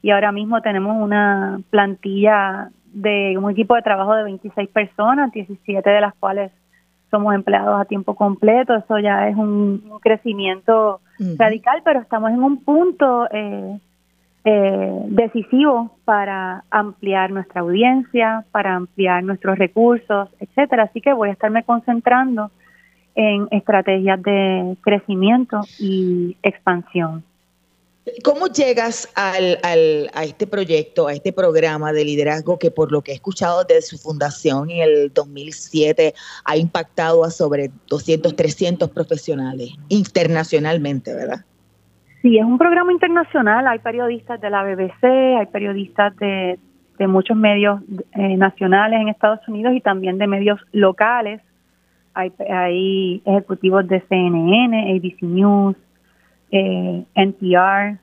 y 0.00 0.12
ahora 0.12 0.32
mismo 0.32 0.62
tenemos 0.62 0.96
una 0.96 1.60
plantilla 1.68 2.70
de 2.94 3.36
un 3.36 3.50
equipo 3.50 3.74
de 3.74 3.82
trabajo 3.82 4.14
de 4.14 4.24
26 4.24 4.70
personas, 4.70 5.32
17 5.32 5.90
de 5.90 6.00
las 6.00 6.14
cuales 6.14 6.50
somos 7.10 7.34
empleados 7.34 7.80
a 7.80 7.84
tiempo 7.84 8.14
completo. 8.14 8.74
Eso 8.74 8.98
ya 8.98 9.28
es 9.28 9.36
un 9.36 9.98
crecimiento 10.00 11.00
radical, 11.38 11.82
pero 11.84 12.00
estamos 12.00 12.30
en 12.30 12.42
un 12.42 12.62
punto 12.62 13.26
eh, 13.30 13.78
eh, 14.44 15.02
decisivo 15.06 15.96
para 16.04 16.64
ampliar 16.70 17.30
nuestra 17.30 17.62
audiencia, 17.62 18.44
para 18.52 18.74
ampliar 18.74 19.24
nuestros 19.24 19.58
recursos, 19.58 20.28
etcétera. 20.38 20.84
Así 20.84 21.00
que 21.00 21.12
voy 21.12 21.30
a 21.30 21.32
estarme 21.32 21.64
concentrando 21.64 22.50
en 23.14 23.48
estrategias 23.50 24.22
de 24.22 24.76
crecimiento 24.82 25.62
y 25.80 26.36
expansión. 26.42 27.24
¿Cómo 28.22 28.46
llegas 28.46 29.12
al, 29.16 29.58
al, 29.64 30.10
a 30.14 30.22
este 30.22 30.46
proyecto, 30.46 31.08
a 31.08 31.12
este 31.12 31.32
programa 31.32 31.92
de 31.92 32.04
liderazgo 32.04 32.56
que 32.56 32.70
por 32.70 32.92
lo 32.92 33.02
que 33.02 33.10
he 33.10 33.14
escuchado 33.14 33.64
desde 33.64 33.82
su 33.82 33.98
fundación 33.98 34.70
en 34.70 34.82
el 34.82 35.12
2007 35.12 36.14
ha 36.44 36.56
impactado 36.56 37.24
a 37.24 37.30
sobre 37.30 37.70
200, 37.88 38.36
300 38.36 38.90
profesionales 38.90 39.70
internacionalmente, 39.88 41.12
verdad? 41.14 41.44
Sí, 42.22 42.38
es 42.38 42.44
un 42.44 42.58
programa 42.58 42.92
internacional. 42.92 43.66
Hay 43.66 43.80
periodistas 43.80 44.40
de 44.40 44.50
la 44.50 44.62
BBC, 44.62 45.04
hay 45.38 45.46
periodistas 45.46 46.16
de, 46.16 46.60
de 46.98 47.06
muchos 47.08 47.36
medios 47.36 47.80
eh, 48.12 48.36
nacionales 48.36 49.00
en 49.00 49.08
Estados 49.08 49.46
Unidos 49.48 49.74
y 49.74 49.80
también 49.80 50.18
de 50.18 50.28
medios 50.28 50.60
locales. 50.70 51.40
Hay, 52.14 52.32
hay 52.48 53.20
ejecutivos 53.26 53.86
de 53.88 54.00
CNN, 54.08 54.96
ABC 54.96 55.22
News, 55.22 55.76
eh, 56.50 57.04
NPR, 57.14 57.98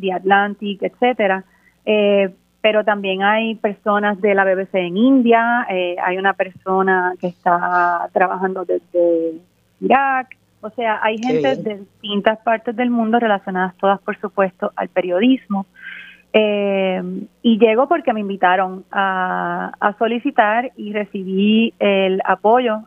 The 0.00 0.12
Atlantic, 0.12 0.82
etcétera. 0.82 1.44
Eh, 1.84 2.30
pero 2.60 2.84
también 2.84 3.22
hay 3.22 3.54
personas 3.54 4.20
de 4.20 4.34
la 4.34 4.44
BBC 4.44 4.74
en 4.74 4.96
India, 4.96 5.66
eh, 5.70 5.96
hay 6.02 6.18
una 6.18 6.32
persona 6.32 7.14
que 7.20 7.28
está 7.28 8.08
trabajando 8.12 8.64
desde 8.64 9.40
Irak, 9.80 10.36
o 10.60 10.70
sea, 10.70 10.98
hay 11.00 11.18
gente 11.18 11.54
de 11.54 11.76
distintas 11.76 12.40
partes 12.40 12.74
del 12.74 12.90
mundo 12.90 13.20
relacionadas 13.20 13.76
todas, 13.76 14.00
por 14.00 14.18
supuesto, 14.18 14.72
al 14.74 14.88
periodismo. 14.88 15.66
Eh, 16.32 17.00
y 17.42 17.58
llego 17.58 17.88
porque 17.88 18.12
me 18.12 18.20
invitaron 18.20 18.84
a, 18.90 19.72
a, 19.78 19.96
solicitar 19.96 20.72
y 20.76 20.92
recibí 20.92 21.72
el 21.78 22.20
apoyo 22.24 22.80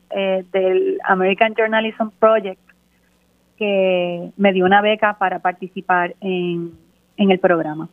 del 0.51 0.99
American 1.05 1.55
Journalism 1.55 2.09
Project 2.19 2.59
que 3.59 4.31
me 4.37 4.53
dio 4.53 4.65
una 4.65 4.81
beca 4.81 5.17
para 5.19 5.39
participar 5.39 6.15
en, 6.21 6.73
el 7.17 7.39
programa. 7.39 7.89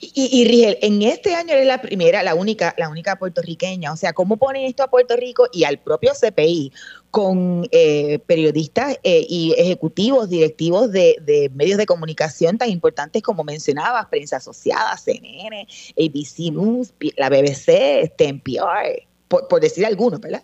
Y, 0.00 0.30
y, 0.32 0.44
Rigel, 0.48 0.78
en 0.80 1.02
este 1.02 1.34
año 1.34 1.52
eres 1.52 1.66
la 1.66 1.82
primera, 1.82 2.22
la 2.22 2.34
única, 2.34 2.74
la 2.78 2.88
única 2.88 3.16
puertorriqueña. 3.16 3.92
O 3.92 3.96
sea, 3.96 4.14
¿cómo 4.14 4.38
ponen 4.38 4.64
esto 4.64 4.82
a 4.82 4.88
Puerto 4.88 5.16
Rico 5.16 5.48
y 5.52 5.64
al 5.64 5.78
propio 5.78 6.12
CPI 6.18 6.72
con 7.10 7.66
eh, 7.72 8.20
periodistas 8.20 8.98
eh, 9.02 9.26
y 9.28 9.54
ejecutivos, 9.58 10.30
directivos 10.30 10.92
de, 10.92 11.50
medios 11.54 11.76
de 11.76 11.84
comunicación 11.84 12.56
tan 12.56 12.70
importantes 12.70 13.22
como 13.22 13.44
mencionabas, 13.44 14.06
Prensa 14.06 14.36
Asociada, 14.36 14.96
CNN, 14.96 15.66
ABC 15.98 16.52
News, 16.52 16.94
la 17.16 17.28
BBC, 17.28 18.02
este, 18.02 18.28
NPR, 18.28 19.02
por, 19.28 19.48
por 19.48 19.60
decir 19.60 19.84
algunos, 19.84 20.20
¿verdad? 20.20 20.42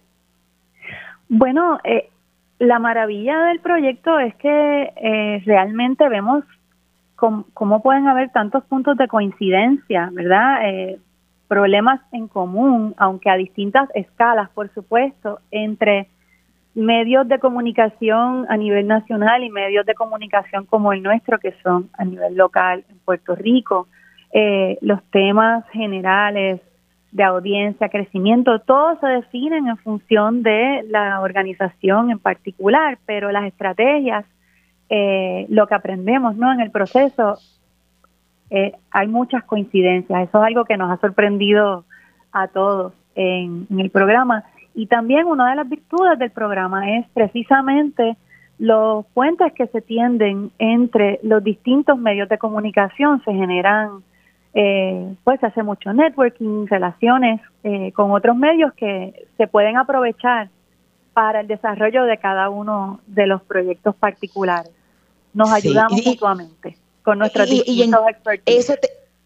Bueno, 1.29 1.79
eh, 1.85 2.11
la 2.63 2.79
maravilla 2.79 3.47
del 3.47 3.59
proyecto 3.59 4.21
es 4.21 4.37
que 4.37 4.93
eh, 4.95 5.43
realmente 5.45 6.09
vemos 6.09 6.45
cómo, 7.17 7.83
pueden 7.83 8.07
haber 8.07 8.31
tantos 8.31 8.63
puntos 8.65 8.97
de 8.97 9.09
coincidencia, 9.09 10.11
¿verdad? 10.13 10.69
Eh, 10.69 11.01
problemas 11.49 12.01
en 12.13 12.29
común, 12.29 12.95
aunque 12.99 13.31
a 13.31 13.37
distintas 13.37 13.89
escalas, 13.97 14.49
por 14.51 14.73
supuesto, 14.75 15.41
entre 15.51 16.07
medios 16.77 17.27
de 17.27 17.41
comunicación 17.41 18.47
a 18.49 18.57
nivel 18.57 18.87
nacional 18.87 19.43
y 19.43 19.51
medios 19.51 19.85
de 19.85 19.95
comunicación 19.95 20.65
como 20.67 20.93
el 20.93 21.03
nuestro, 21.03 21.41
que 21.41 21.55
son 21.65 21.91
a 21.95 22.05
nivel 22.05 22.37
local 22.37 22.85
en 22.89 22.99
Puerto 23.01 23.35
Rico. 23.35 23.89
Eh, 24.33 24.79
los 24.83 25.03
temas 25.11 25.69
generales, 25.71 26.61
de 27.13 27.23
audiencia, 27.23 27.91
crecimiento, 27.91 28.59
todo 28.61 28.99
se 28.99 29.07
definen 29.07 29.69
en 29.69 29.77
función 29.77 30.43
de 30.43 30.83
la 30.89 31.21
organización 31.21 32.11
en 32.11 32.19
particular, 32.19 32.99
pero 33.05 33.31
las 33.31 33.45
estrategias, 33.45 34.25
eh, 34.89 35.47
lo 35.51 35.67
que 35.67 35.75
aprendemos 35.75 36.37
¿no? 36.37 36.53
en 36.53 36.61
el 36.61 36.71
proceso, 36.71 37.39
eh, 38.51 38.73
hay 38.91 39.09
muchas 39.09 39.45
coincidencias. 39.45 40.29
Eso 40.29 40.39
es 40.39 40.45
algo 40.45 40.65
que 40.65 40.77
nos 40.77 40.91
ha 40.91 40.97
sorprendido 40.97 41.85
a 42.33 42.49
todos 42.49 42.95
en 43.15 43.67
el 43.79 43.91
programa. 43.91 44.45
Y 44.75 44.87
también 44.87 45.27
una 45.27 45.51
de 45.51 45.57
las 45.57 45.69
virtudes 45.69 46.19
del 46.19 46.31
programa 46.31 46.97
es 46.97 47.07
precisamente 47.13 48.17
los 48.59 49.05
puentes 49.07 49.53
que 49.53 49.67
se 49.67 49.83
tienden 49.83 50.51
entre 50.59 51.21
los 51.23 51.45
distintos 51.45 51.99
medios 51.99 52.29
de 52.29 52.39
comunicación 52.39 53.23
se 53.25 53.33
generan 53.33 54.03
eh, 54.55 55.15
pues 55.25 55.43
hace 55.43 55.63
mucho 55.63 55.93
networking, 55.93 56.67
relaciones 56.67 57.41
eh, 57.65 57.93
con 57.93 58.11
otros 58.11 58.37
medios 58.37 58.73
que 58.75 59.27
se 59.37 59.47
pueden 59.47 59.77
aprovechar 59.77 60.51
para 61.15 61.41
el 61.41 61.49
desarrollo 61.49 62.05
de 62.05 62.19
cada 62.19 62.51
uno 62.51 63.01
de 63.07 63.27
los 63.27 63.43
proyectos 63.43 63.95
particulares. 63.95 64.73
Nos 65.35 65.51
ayudamos 65.51 66.05
mutuamente 66.05 66.77
con 67.03 67.19
nuestros 67.19 67.49
Eso 68.47 68.75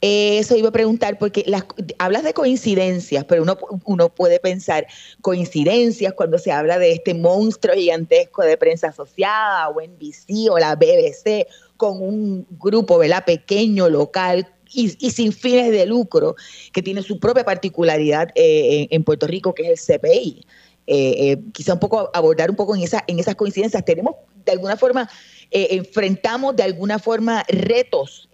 eso 0.01 0.55
iba 0.57 0.68
a 0.68 0.72
preguntar, 0.72 1.18
porque 1.18 1.43
las, 1.47 1.64
hablas 1.99 2.22
de 2.22 2.35
coincidencias, 2.35 3.24
pero 3.24 3.43
uno, 3.43 3.57
uno 3.85 4.09
puede 4.09 4.39
pensar 4.39 4.87
coincidencias 5.22 6.12
cuando 6.12 6.39
se 6.39 6.53
habla 6.53 6.79
de 6.79 6.93
este 6.93 7.14
monstruo 7.14 7.74
gigantesco 7.74 8.43
de 8.43 8.57
prensa 8.57 8.89
asociada 8.89 9.68
o 9.68 9.81
NBC 9.81 10.51
o 10.51 10.59
la 10.59 10.77
BBC 10.77 11.47
con 11.77 12.01
un 12.03 12.47
grupo 12.51 12.99
¿verdad? 12.99 13.24
pequeño, 13.24 13.89
local, 13.89 14.47
y, 14.73 14.89
sin 15.11 15.33
fines 15.33 15.71
de 15.71 15.87
lucro, 15.87 16.37
que 16.73 16.83
tiene 16.83 17.03
su 17.03 17.19
propia 17.19 17.45
particularidad 17.45 18.31
eh, 18.35 18.89
en, 18.91 19.05
Puerto 19.05 19.27
Rico, 19.27 19.55
que 19.55 19.71
es 19.71 19.89
el 19.89 19.99
CPI. 19.99 20.45
Eh, 20.89 21.33
eh, 21.33 21.39
quizá 21.53 21.75
un 21.75 21.81
poco 21.81 22.11
abordar 22.14 22.51
un 22.51 22.57
poco 22.57 22.77
en, 22.77 22.83
esa, 22.83 23.03
en 23.07 23.19
esas 23.19 23.35
coincidencias. 23.35 23.85
Tenemos 23.85 24.14
de 24.45 24.53
alguna 24.53 24.77
forma, 24.77 25.09
enfrentamos 25.51 26.55
de 26.55 26.62
alguna 26.62 27.01
forma 27.01 27.43
retos 27.49 28.29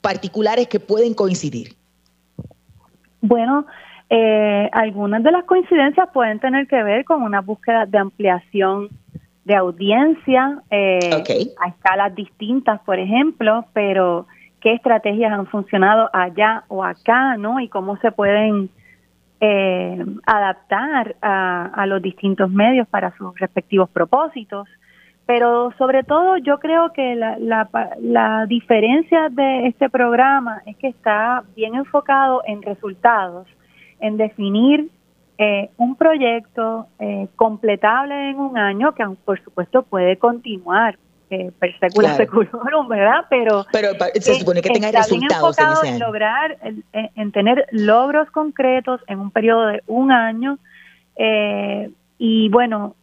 particulares 0.00 0.68
que 0.68 0.78
pueden 0.78 1.14
coincidir. 1.14 1.74
Bueno, 3.20 3.66
algunas 4.70 5.24
de 5.24 5.32
las 5.32 5.44
coincidencias 5.44 6.08
pueden 6.14 6.38
tener 6.38 6.68
que 6.68 6.80
ver 6.84 7.04
con 7.04 7.22
una 7.22 7.40
búsqueda 7.40 7.86
de 7.86 7.98
ampliación 7.98 8.88
de 9.44 9.56
audiencia 9.56 10.62
a 10.70 11.68
escalas 11.68 12.14
distintas, 12.14 12.80
por 12.82 13.00
ejemplo, 13.00 13.64
pero 13.72 14.28
qué 14.62 14.74
estrategias 14.74 15.32
han 15.32 15.46
funcionado 15.46 16.08
allá 16.12 16.64
o 16.68 16.84
acá, 16.84 17.36
¿no? 17.36 17.60
Y 17.60 17.68
cómo 17.68 17.96
se 17.98 18.12
pueden 18.12 18.70
eh, 19.40 20.04
adaptar 20.24 21.16
a, 21.20 21.84
los 21.86 22.00
distintos 22.00 22.50
medios 22.50 22.86
para 22.88 23.14
sus 23.16 23.36
respectivos 23.38 23.90
propósitos. 23.90 24.68
Pero 25.26 25.72
sobre 25.78 26.04
todo 26.04 26.36
yo 26.36 26.58
creo 26.58 26.92
que 26.92 27.14
la, 27.14 27.68
la, 28.00 28.46
diferencia 28.46 29.28
de 29.30 29.66
este 29.66 29.88
programa 29.88 30.62
es 30.66 30.76
que 30.76 30.88
está 30.88 31.44
bien 31.56 31.74
enfocado 31.74 32.42
en 32.44 32.62
resultados, 32.62 33.46
en 34.00 34.16
definir 34.16 34.90
eh, 35.38 35.70
un 35.76 35.96
proyecto 35.96 36.86
eh, 36.98 37.28
completable 37.36 38.30
en 38.30 38.38
un 38.38 38.58
año 38.58 38.92
que 38.94 39.04
por 39.24 39.40
supuesto 39.42 39.82
puede 39.82 40.18
continuar 40.18 40.98
eh, 41.32 41.50
per 41.58 41.78
secula 41.78 42.16
¿verdad? 42.88 43.24
Pero, 43.30 43.64
Pero 43.72 43.92
se 44.20 44.34
supone 44.34 44.60
que 44.60 44.70
tenga 44.70 44.90
resultados 44.90 45.82
en, 45.84 45.98
lograr, 45.98 46.58
en, 46.92 47.32
tener 47.32 47.66
logros 47.72 48.30
concretos 48.30 49.00
en 49.06 49.18
un 49.18 49.30
periodo 49.30 49.66
de 49.68 49.82
un 49.86 50.12
año 50.12 50.58
eh, 51.16 51.90
y 52.18 52.50
bueno, 52.50 52.94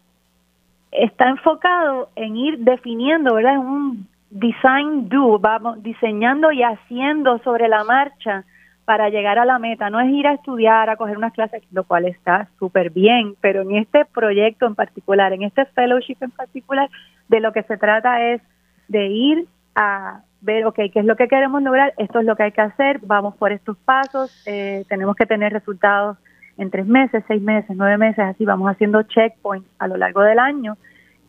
está 0.92 1.30
enfocado 1.30 2.10
en 2.16 2.38
ir 2.38 2.60
definiendo, 2.60 3.34
¿verdad? 3.34 3.56
En 3.56 3.62
un 3.62 4.08
design 4.30 5.10
do, 5.10 5.40
vamos 5.40 5.82
diseñando 5.82 6.52
y 6.52 6.62
haciendo 6.62 7.40
sobre 7.40 7.68
la 7.68 7.84
marcha 7.84 8.46
para 8.90 9.10
llegar 9.10 9.38
a 9.38 9.46
la 9.46 9.60
meta. 9.60 9.92
No 9.92 10.00
es 10.00 10.10
ir 10.10 10.26
a 10.26 10.34
estudiar, 10.34 10.90
a 10.90 10.96
coger 10.96 11.16
unas 11.16 11.32
clases, 11.32 11.62
lo 11.72 11.84
cual 11.84 12.06
está 12.06 12.48
súper 12.58 12.90
bien, 12.90 13.36
pero 13.40 13.62
en 13.62 13.76
este 13.76 14.04
proyecto 14.04 14.66
en 14.66 14.74
particular, 14.74 15.32
en 15.32 15.44
este 15.44 15.66
fellowship 15.66 16.18
en 16.22 16.32
particular, 16.32 16.90
de 17.28 17.40
lo 17.40 17.54
que 17.54 17.62
se 17.62 17.78
trata 17.78 18.32
es 18.32 18.42
de 18.88 19.06
ir 19.06 19.46
a 19.76 20.22
ver, 20.42 20.66
ok, 20.66 20.74
¿qué 20.92 21.02
es 21.02 21.06
lo 21.06 21.16
que 21.18 21.28
queremos 21.28 21.62
lograr? 21.62 21.94
Esto 22.00 22.18
es 22.18 22.26
lo 22.26 22.36
que 22.36 22.42
hay 22.42 22.52
que 22.52 22.62
hacer, 22.62 23.00
vamos 23.04 23.36
por 23.36 23.52
estos 23.52 23.78
pasos, 23.78 24.36
eh, 24.48 24.84
tenemos 24.90 25.16
que 25.16 25.28
tener 25.28 25.54
resultados 25.54 26.18
en 26.58 26.72
tres 26.72 26.88
meses, 26.88 27.24
seis 27.28 27.44
meses, 27.44 27.70
nueve 27.78 28.00
meses, 28.00 28.26
así 28.26 28.44
vamos 28.44 28.72
haciendo 28.72 29.04
checkpoints 29.04 29.70
a 29.78 29.88
lo 29.88 29.98
largo 29.98 30.24
del 30.24 30.40
año 30.40 30.78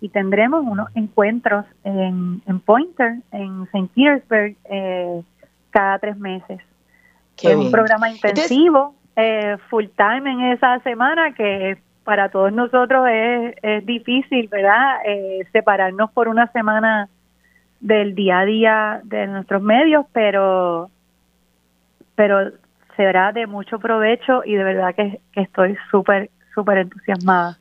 y 0.01 0.09
tendremos 0.09 0.65
unos 0.65 0.89
encuentros 0.95 1.67
en, 1.85 2.41
Pointer, 2.65 3.17
en 3.33 3.65
St. 3.65 3.91
Petersburg, 3.95 4.57
eh, 4.65 5.23
cada 5.73 5.99
tres 5.99 6.17
meses. 6.17 6.59
Es 7.43 7.57
un 7.57 7.71
programa 7.71 8.11
intensivo, 8.11 8.95
eh, 9.17 9.57
full 9.69 9.87
time 9.97 10.31
en 10.31 10.41
esa 10.53 10.79
semana 10.81 11.35
que 11.35 11.79
para 12.05 12.29
todos 12.31 12.53
nosotros 12.53 13.07
es, 13.11 13.55
es 13.63 13.87
difícil, 13.87 14.49
¿verdad? 14.49 14.99
Eh, 15.07 15.47
separarnos 15.53 16.11
por 16.13 16.29
una 16.29 16.51
semana 16.53 17.09
del 17.81 18.15
día 18.15 18.41
a 18.41 18.45
día 18.45 19.01
de 19.05 19.27
nuestros 19.27 19.63
medios, 19.63 20.07
pero 20.13 20.91
pero 22.15 22.51
será 22.97 23.33
de 23.33 23.47
mucho 23.47 23.79
provecho 23.79 24.43
y 24.45 24.55
de 24.55 24.65
verdad 24.65 24.95
que, 24.95 25.21
que 25.33 25.41
estoy 25.43 25.77
súper, 25.91 26.31
súper 26.55 26.79
entusiasmada 26.79 27.59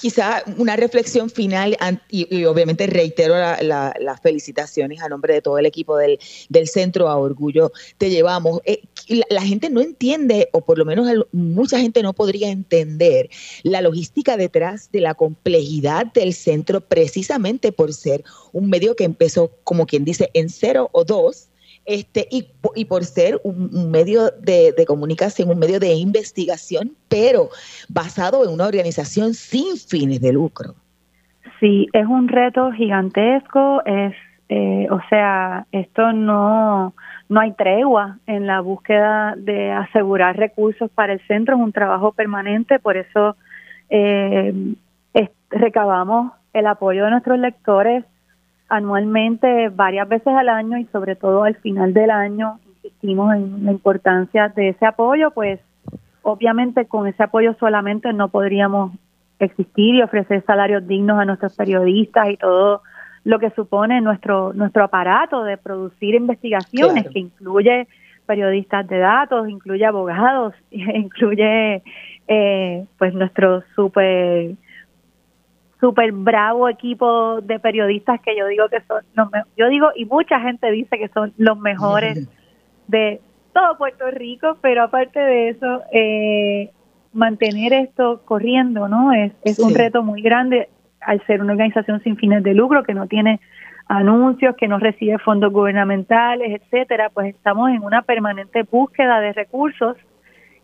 quizá 0.00 0.42
una 0.56 0.76
reflexión 0.76 1.30
final 1.30 1.76
y, 2.08 2.44
obviamente 2.44 2.86
reitero 2.86 3.34
las 3.36 4.20
felicitaciones 4.22 5.02
a 5.02 5.08
nombre 5.08 5.34
de 5.34 5.42
todo 5.42 5.58
el 5.58 5.66
equipo 5.66 5.96
del, 5.96 6.18
centro 6.64 7.08
a 7.08 7.16
orgullo 7.16 7.70
te 7.98 8.10
llevamos. 8.10 8.60
Eh, 8.64 8.82
la, 9.28 9.42
gente 9.42 9.70
no 9.70 9.80
entiende, 9.80 10.48
o 10.52 10.60
por 10.60 10.78
lo 10.78 10.84
menos 10.84 11.08
mucha 11.32 11.78
gente 11.78 12.02
no 12.02 12.12
podría 12.12 12.50
entender 12.50 13.28
la 13.62 13.80
logística 13.80 14.36
detrás 14.36 14.90
de 14.92 15.00
la 15.00 15.14
complejidad 15.14 16.06
del 16.12 16.32
centro 16.32 16.80
precisamente 16.80 17.72
por 17.72 17.92
ser 17.92 18.22
un 18.52 18.70
medio 18.70 18.94
que 18.96 19.04
empezó, 19.04 19.50
como 19.64 19.86
quien 19.86 20.04
dice, 20.04 20.30
en 20.34 20.48
cero 20.48 20.88
o 20.92 21.04
dos 21.04 21.50
este, 21.86 22.28
y, 22.30 22.46
y 22.76 22.84
por 22.84 23.04
ser 23.04 23.40
un, 23.42 23.90
medio 23.90 24.30
de, 24.40 24.72
comunicación, 24.86 25.50
un 25.50 25.58
medio 25.58 25.80
de 25.80 25.94
investigación, 25.94 26.92
pero 27.08 27.48
basado 27.88 28.44
en 28.44 28.50
una 28.50 28.66
organización 28.66 29.34
sin 29.34 29.76
fines 29.76 30.20
de 30.20 30.32
lucro. 30.32 30.74
Sí, 31.58 31.88
es 31.92 32.06
un 32.06 32.28
reto 32.28 32.70
gigantesco, 32.72 33.82
es, 33.84 34.14
eh, 34.48 34.86
o 34.90 35.00
sea, 35.08 35.66
esto 35.72 36.12
no, 36.12 36.94
no 37.30 37.40
hay 37.40 37.52
tregua 37.52 38.18
en 38.26 38.46
la 38.46 38.60
búsqueda 38.60 39.34
de 39.36 39.70
asegurar 39.70 40.36
recursos 40.36 40.90
para 40.90 41.12
el 41.12 41.20
centro, 41.28 41.54
es 41.54 41.62
un 41.62 41.72
trabajo 41.72 42.12
permanente, 42.12 42.80
por 42.80 42.96
eso 42.96 43.36
eh, 43.88 44.52
recabamos 45.48 46.32
el 46.52 46.66
apoyo 46.66 47.04
de 47.04 47.10
nuestros 47.12 47.38
lectores 47.38 48.04
anualmente 48.68 49.68
varias 49.68 50.08
veces 50.08 50.28
al 50.28 50.48
año 50.48 50.78
y 50.78 50.86
sobre 50.86 51.16
todo 51.16 51.44
al 51.44 51.56
final 51.56 51.94
del 51.94 52.10
año 52.10 52.58
insistimos 52.76 53.34
en 53.34 53.64
la 53.64 53.72
importancia 53.72 54.48
de 54.48 54.70
ese 54.70 54.86
apoyo, 54.86 55.30
pues 55.30 55.60
obviamente 56.22 56.86
con 56.86 57.06
ese 57.06 57.22
apoyo 57.22 57.54
solamente 57.60 58.12
no 58.12 58.28
podríamos 58.28 58.92
existir 59.38 59.94
y 59.94 60.02
ofrecer 60.02 60.44
salarios 60.44 60.86
dignos 60.86 61.18
a 61.18 61.24
nuestros 61.24 61.56
periodistas 61.56 62.30
y 62.30 62.36
todo 62.36 62.82
lo 63.24 63.38
que 63.38 63.50
supone 63.50 64.00
nuestro 64.00 64.52
nuestro 64.52 64.84
aparato 64.84 65.44
de 65.44 65.56
producir 65.56 66.14
investigaciones 66.14 67.06
que 67.12 67.18
incluye 67.18 67.86
periodistas 68.26 68.86
de 68.86 68.98
datos, 68.98 69.48
incluye 69.48 69.84
abogados, 69.84 70.54
incluye 70.70 71.82
eh, 72.28 72.86
pues 72.98 73.12
nuestro 73.12 73.62
super 73.74 74.52
súper 75.80 76.12
bravo 76.12 76.68
equipo 76.68 77.40
de 77.40 77.58
periodistas 77.58 78.20
que 78.20 78.36
yo 78.36 78.46
digo 78.46 78.68
que 78.68 78.82
son 78.82 79.02
los 79.14 79.28
yo 79.56 79.68
digo 79.68 79.88
y 79.96 80.04
mucha 80.04 80.38
gente 80.40 80.70
dice 80.70 80.98
que 80.98 81.08
son 81.08 81.32
los 81.38 81.58
mejores 81.58 82.28
de 82.86 83.20
todo 83.54 83.78
Puerto 83.78 84.10
Rico 84.10 84.58
pero 84.60 84.82
aparte 84.82 85.18
de 85.18 85.48
eso 85.48 85.82
eh, 85.90 86.70
mantener 87.14 87.72
esto 87.72 88.20
corriendo 88.26 88.88
no 88.88 89.12
es, 89.12 89.32
es 89.42 89.58
un 89.58 89.74
reto 89.74 90.02
muy 90.02 90.20
grande 90.20 90.68
al 91.00 91.24
ser 91.26 91.42
una 91.42 91.52
organización 91.52 92.02
sin 92.02 92.16
fines 92.16 92.42
de 92.42 92.54
lucro 92.54 92.82
que 92.82 92.94
no 92.94 93.06
tiene 93.06 93.40
anuncios 93.86 94.56
que 94.56 94.68
no 94.68 94.78
recibe 94.78 95.18
fondos 95.18 95.52
gubernamentales 95.52 96.60
etcétera 96.62 97.10
pues 97.10 97.34
estamos 97.34 97.70
en 97.70 97.82
una 97.82 98.02
permanente 98.02 98.62
búsqueda 98.62 99.20
de 99.20 99.32
recursos 99.32 99.96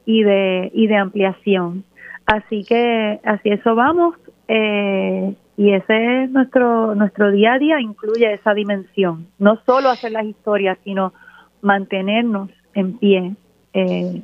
y 0.04 0.22
de 0.22 0.70
y 0.72 0.86
de 0.86 0.96
ampliación 0.96 1.84
así 2.26 2.64
que 2.64 3.20
así 3.24 3.50
eso 3.50 3.74
vamos 3.74 4.14
eh, 4.48 5.34
y 5.56 5.72
ese 5.72 6.24
es 6.24 6.30
nuestro, 6.30 6.94
nuestro 6.94 7.30
día 7.30 7.54
a 7.54 7.58
día, 7.58 7.80
incluye 7.80 8.32
esa 8.32 8.52
dimensión. 8.52 9.26
No 9.38 9.58
solo 9.64 9.88
hacer 9.88 10.12
las 10.12 10.26
historias, 10.26 10.78
sino 10.84 11.14
mantenernos 11.62 12.50
en 12.74 12.98
pie. 12.98 13.34
Eh, 13.72 14.22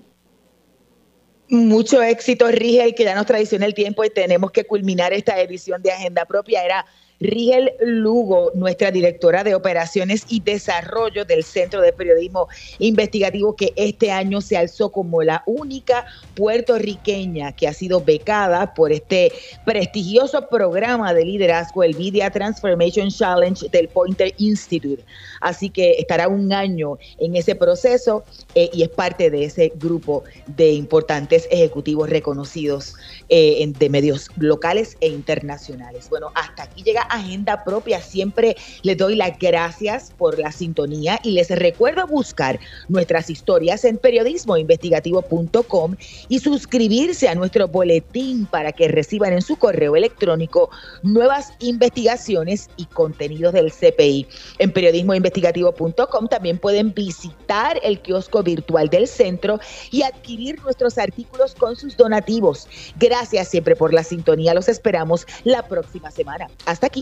Mucho 1.48 2.02
éxito, 2.02 2.48
Rigel, 2.48 2.94
que 2.94 3.04
ya 3.04 3.14
nos 3.14 3.26
traiciona 3.26 3.66
el 3.66 3.74
tiempo 3.74 4.04
y 4.04 4.10
tenemos 4.10 4.52
que 4.52 4.64
culminar 4.64 5.12
esta 5.12 5.38
edición 5.40 5.82
de 5.82 5.92
Agenda 5.92 6.24
Propia. 6.24 6.64
Era 6.64 6.86
Rigel 7.22 7.72
Lugo, 7.80 8.50
nuestra 8.54 8.90
directora 8.90 9.44
de 9.44 9.54
operaciones 9.54 10.24
y 10.28 10.40
desarrollo 10.40 11.24
del 11.24 11.44
Centro 11.44 11.80
de 11.80 11.92
Periodismo 11.92 12.48
Investigativo, 12.78 13.54
que 13.54 13.72
este 13.76 14.10
año 14.10 14.40
se 14.40 14.56
alzó 14.56 14.90
como 14.90 15.22
la 15.22 15.42
única 15.46 16.06
puertorriqueña 16.34 17.52
que 17.52 17.68
ha 17.68 17.72
sido 17.72 18.02
becada 18.02 18.74
por 18.74 18.92
este 18.92 19.32
prestigioso 19.64 20.48
programa 20.48 21.14
de 21.14 21.24
liderazgo, 21.24 21.82
el 21.82 21.96
Media 21.96 22.30
Transformation 22.30 23.08
Challenge 23.08 23.68
del 23.68 23.88
Pointer 23.88 24.34
Institute. 24.38 25.04
Así 25.40 25.70
que 25.70 25.92
estará 25.92 26.28
un 26.28 26.52
año 26.52 26.98
en 27.18 27.36
ese 27.36 27.54
proceso 27.54 28.24
eh, 28.54 28.70
y 28.72 28.82
es 28.82 28.88
parte 28.88 29.30
de 29.30 29.44
ese 29.44 29.72
grupo 29.76 30.24
de 30.46 30.72
importantes 30.72 31.46
ejecutivos 31.50 32.10
reconocidos 32.10 32.94
eh, 33.28 33.64
de 33.78 33.88
medios 33.88 34.28
locales 34.36 34.96
e 35.00 35.08
internacionales. 35.08 36.08
Bueno, 36.10 36.32
hasta 36.34 36.64
aquí 36.64 36.82
llega 36.82 37.02
Agenda 37.12 37.62
Propia. 37.64 38.00
Siempre 38.00 38.56
les 38.82 38.96
doy 38.96 39.14
las 39.14 39.38
gracias 39.38 40.12
por 40.16 40.38
la 40.38 40.50
sintonía 40.50 41.20
y 41.22 41.32
les 41.32 41.50
recuerdo 41.50 42.06
buscar 42.06 42.58
nuestras 42.88 43.30
historias 43.30 43.84
en 43.84 43.98
periodismoinvestigativo.com 43.98 45.96
y 46.28 46.38
suscribirse 46.40 47.28
a 47.28 47.34
nuestro 47.34 47.68
boletín 47.68 48.46
para 48.46 48.72
que 48.72 48.88
reciban 48.88 49.32
en 49.32 49.42
su 49.42 49.56
correo 49.56 49.94
electrónico 49.96 50.70
nuevas 51.02 51.52
investigaciones 51.60 52.70
y 52.76 52.86
contenidos 52.86 53.52
del 53.52 53.70
CPI. 53.72 54.26
En 54.58 54.72
periodismoinvestigativo.com 54.72 56.28
también 56.28 56.58
pueden 56.58 56.94
visitar 56.94 57.78
el 57.82 58.00
kiosco 58.00 58.42
virtual 58.42 58.88
del 58.88 59.06
centro 59.06 59.60
y 59.90 60.02
adquirir 60.02 60.60
nuestros 60.62 60.98
artículos 60.98 61.54
con 61.54 61.76
sus 61.76 61.96
donativos. 61.96 62.68
Gracias 62.98 63.48
siempre 63.48 63.76
por 63.76 63.92
la 63.92 64.02
sintonía. 64.02 64.54
Los 64.54 64.68
esperamos 64.68 65.26
la 65.44 65.66
próxima 65.68 66.10
semana. 66.10 66.48
Hasta 66.66 66.86
aquí, 66.86 67.01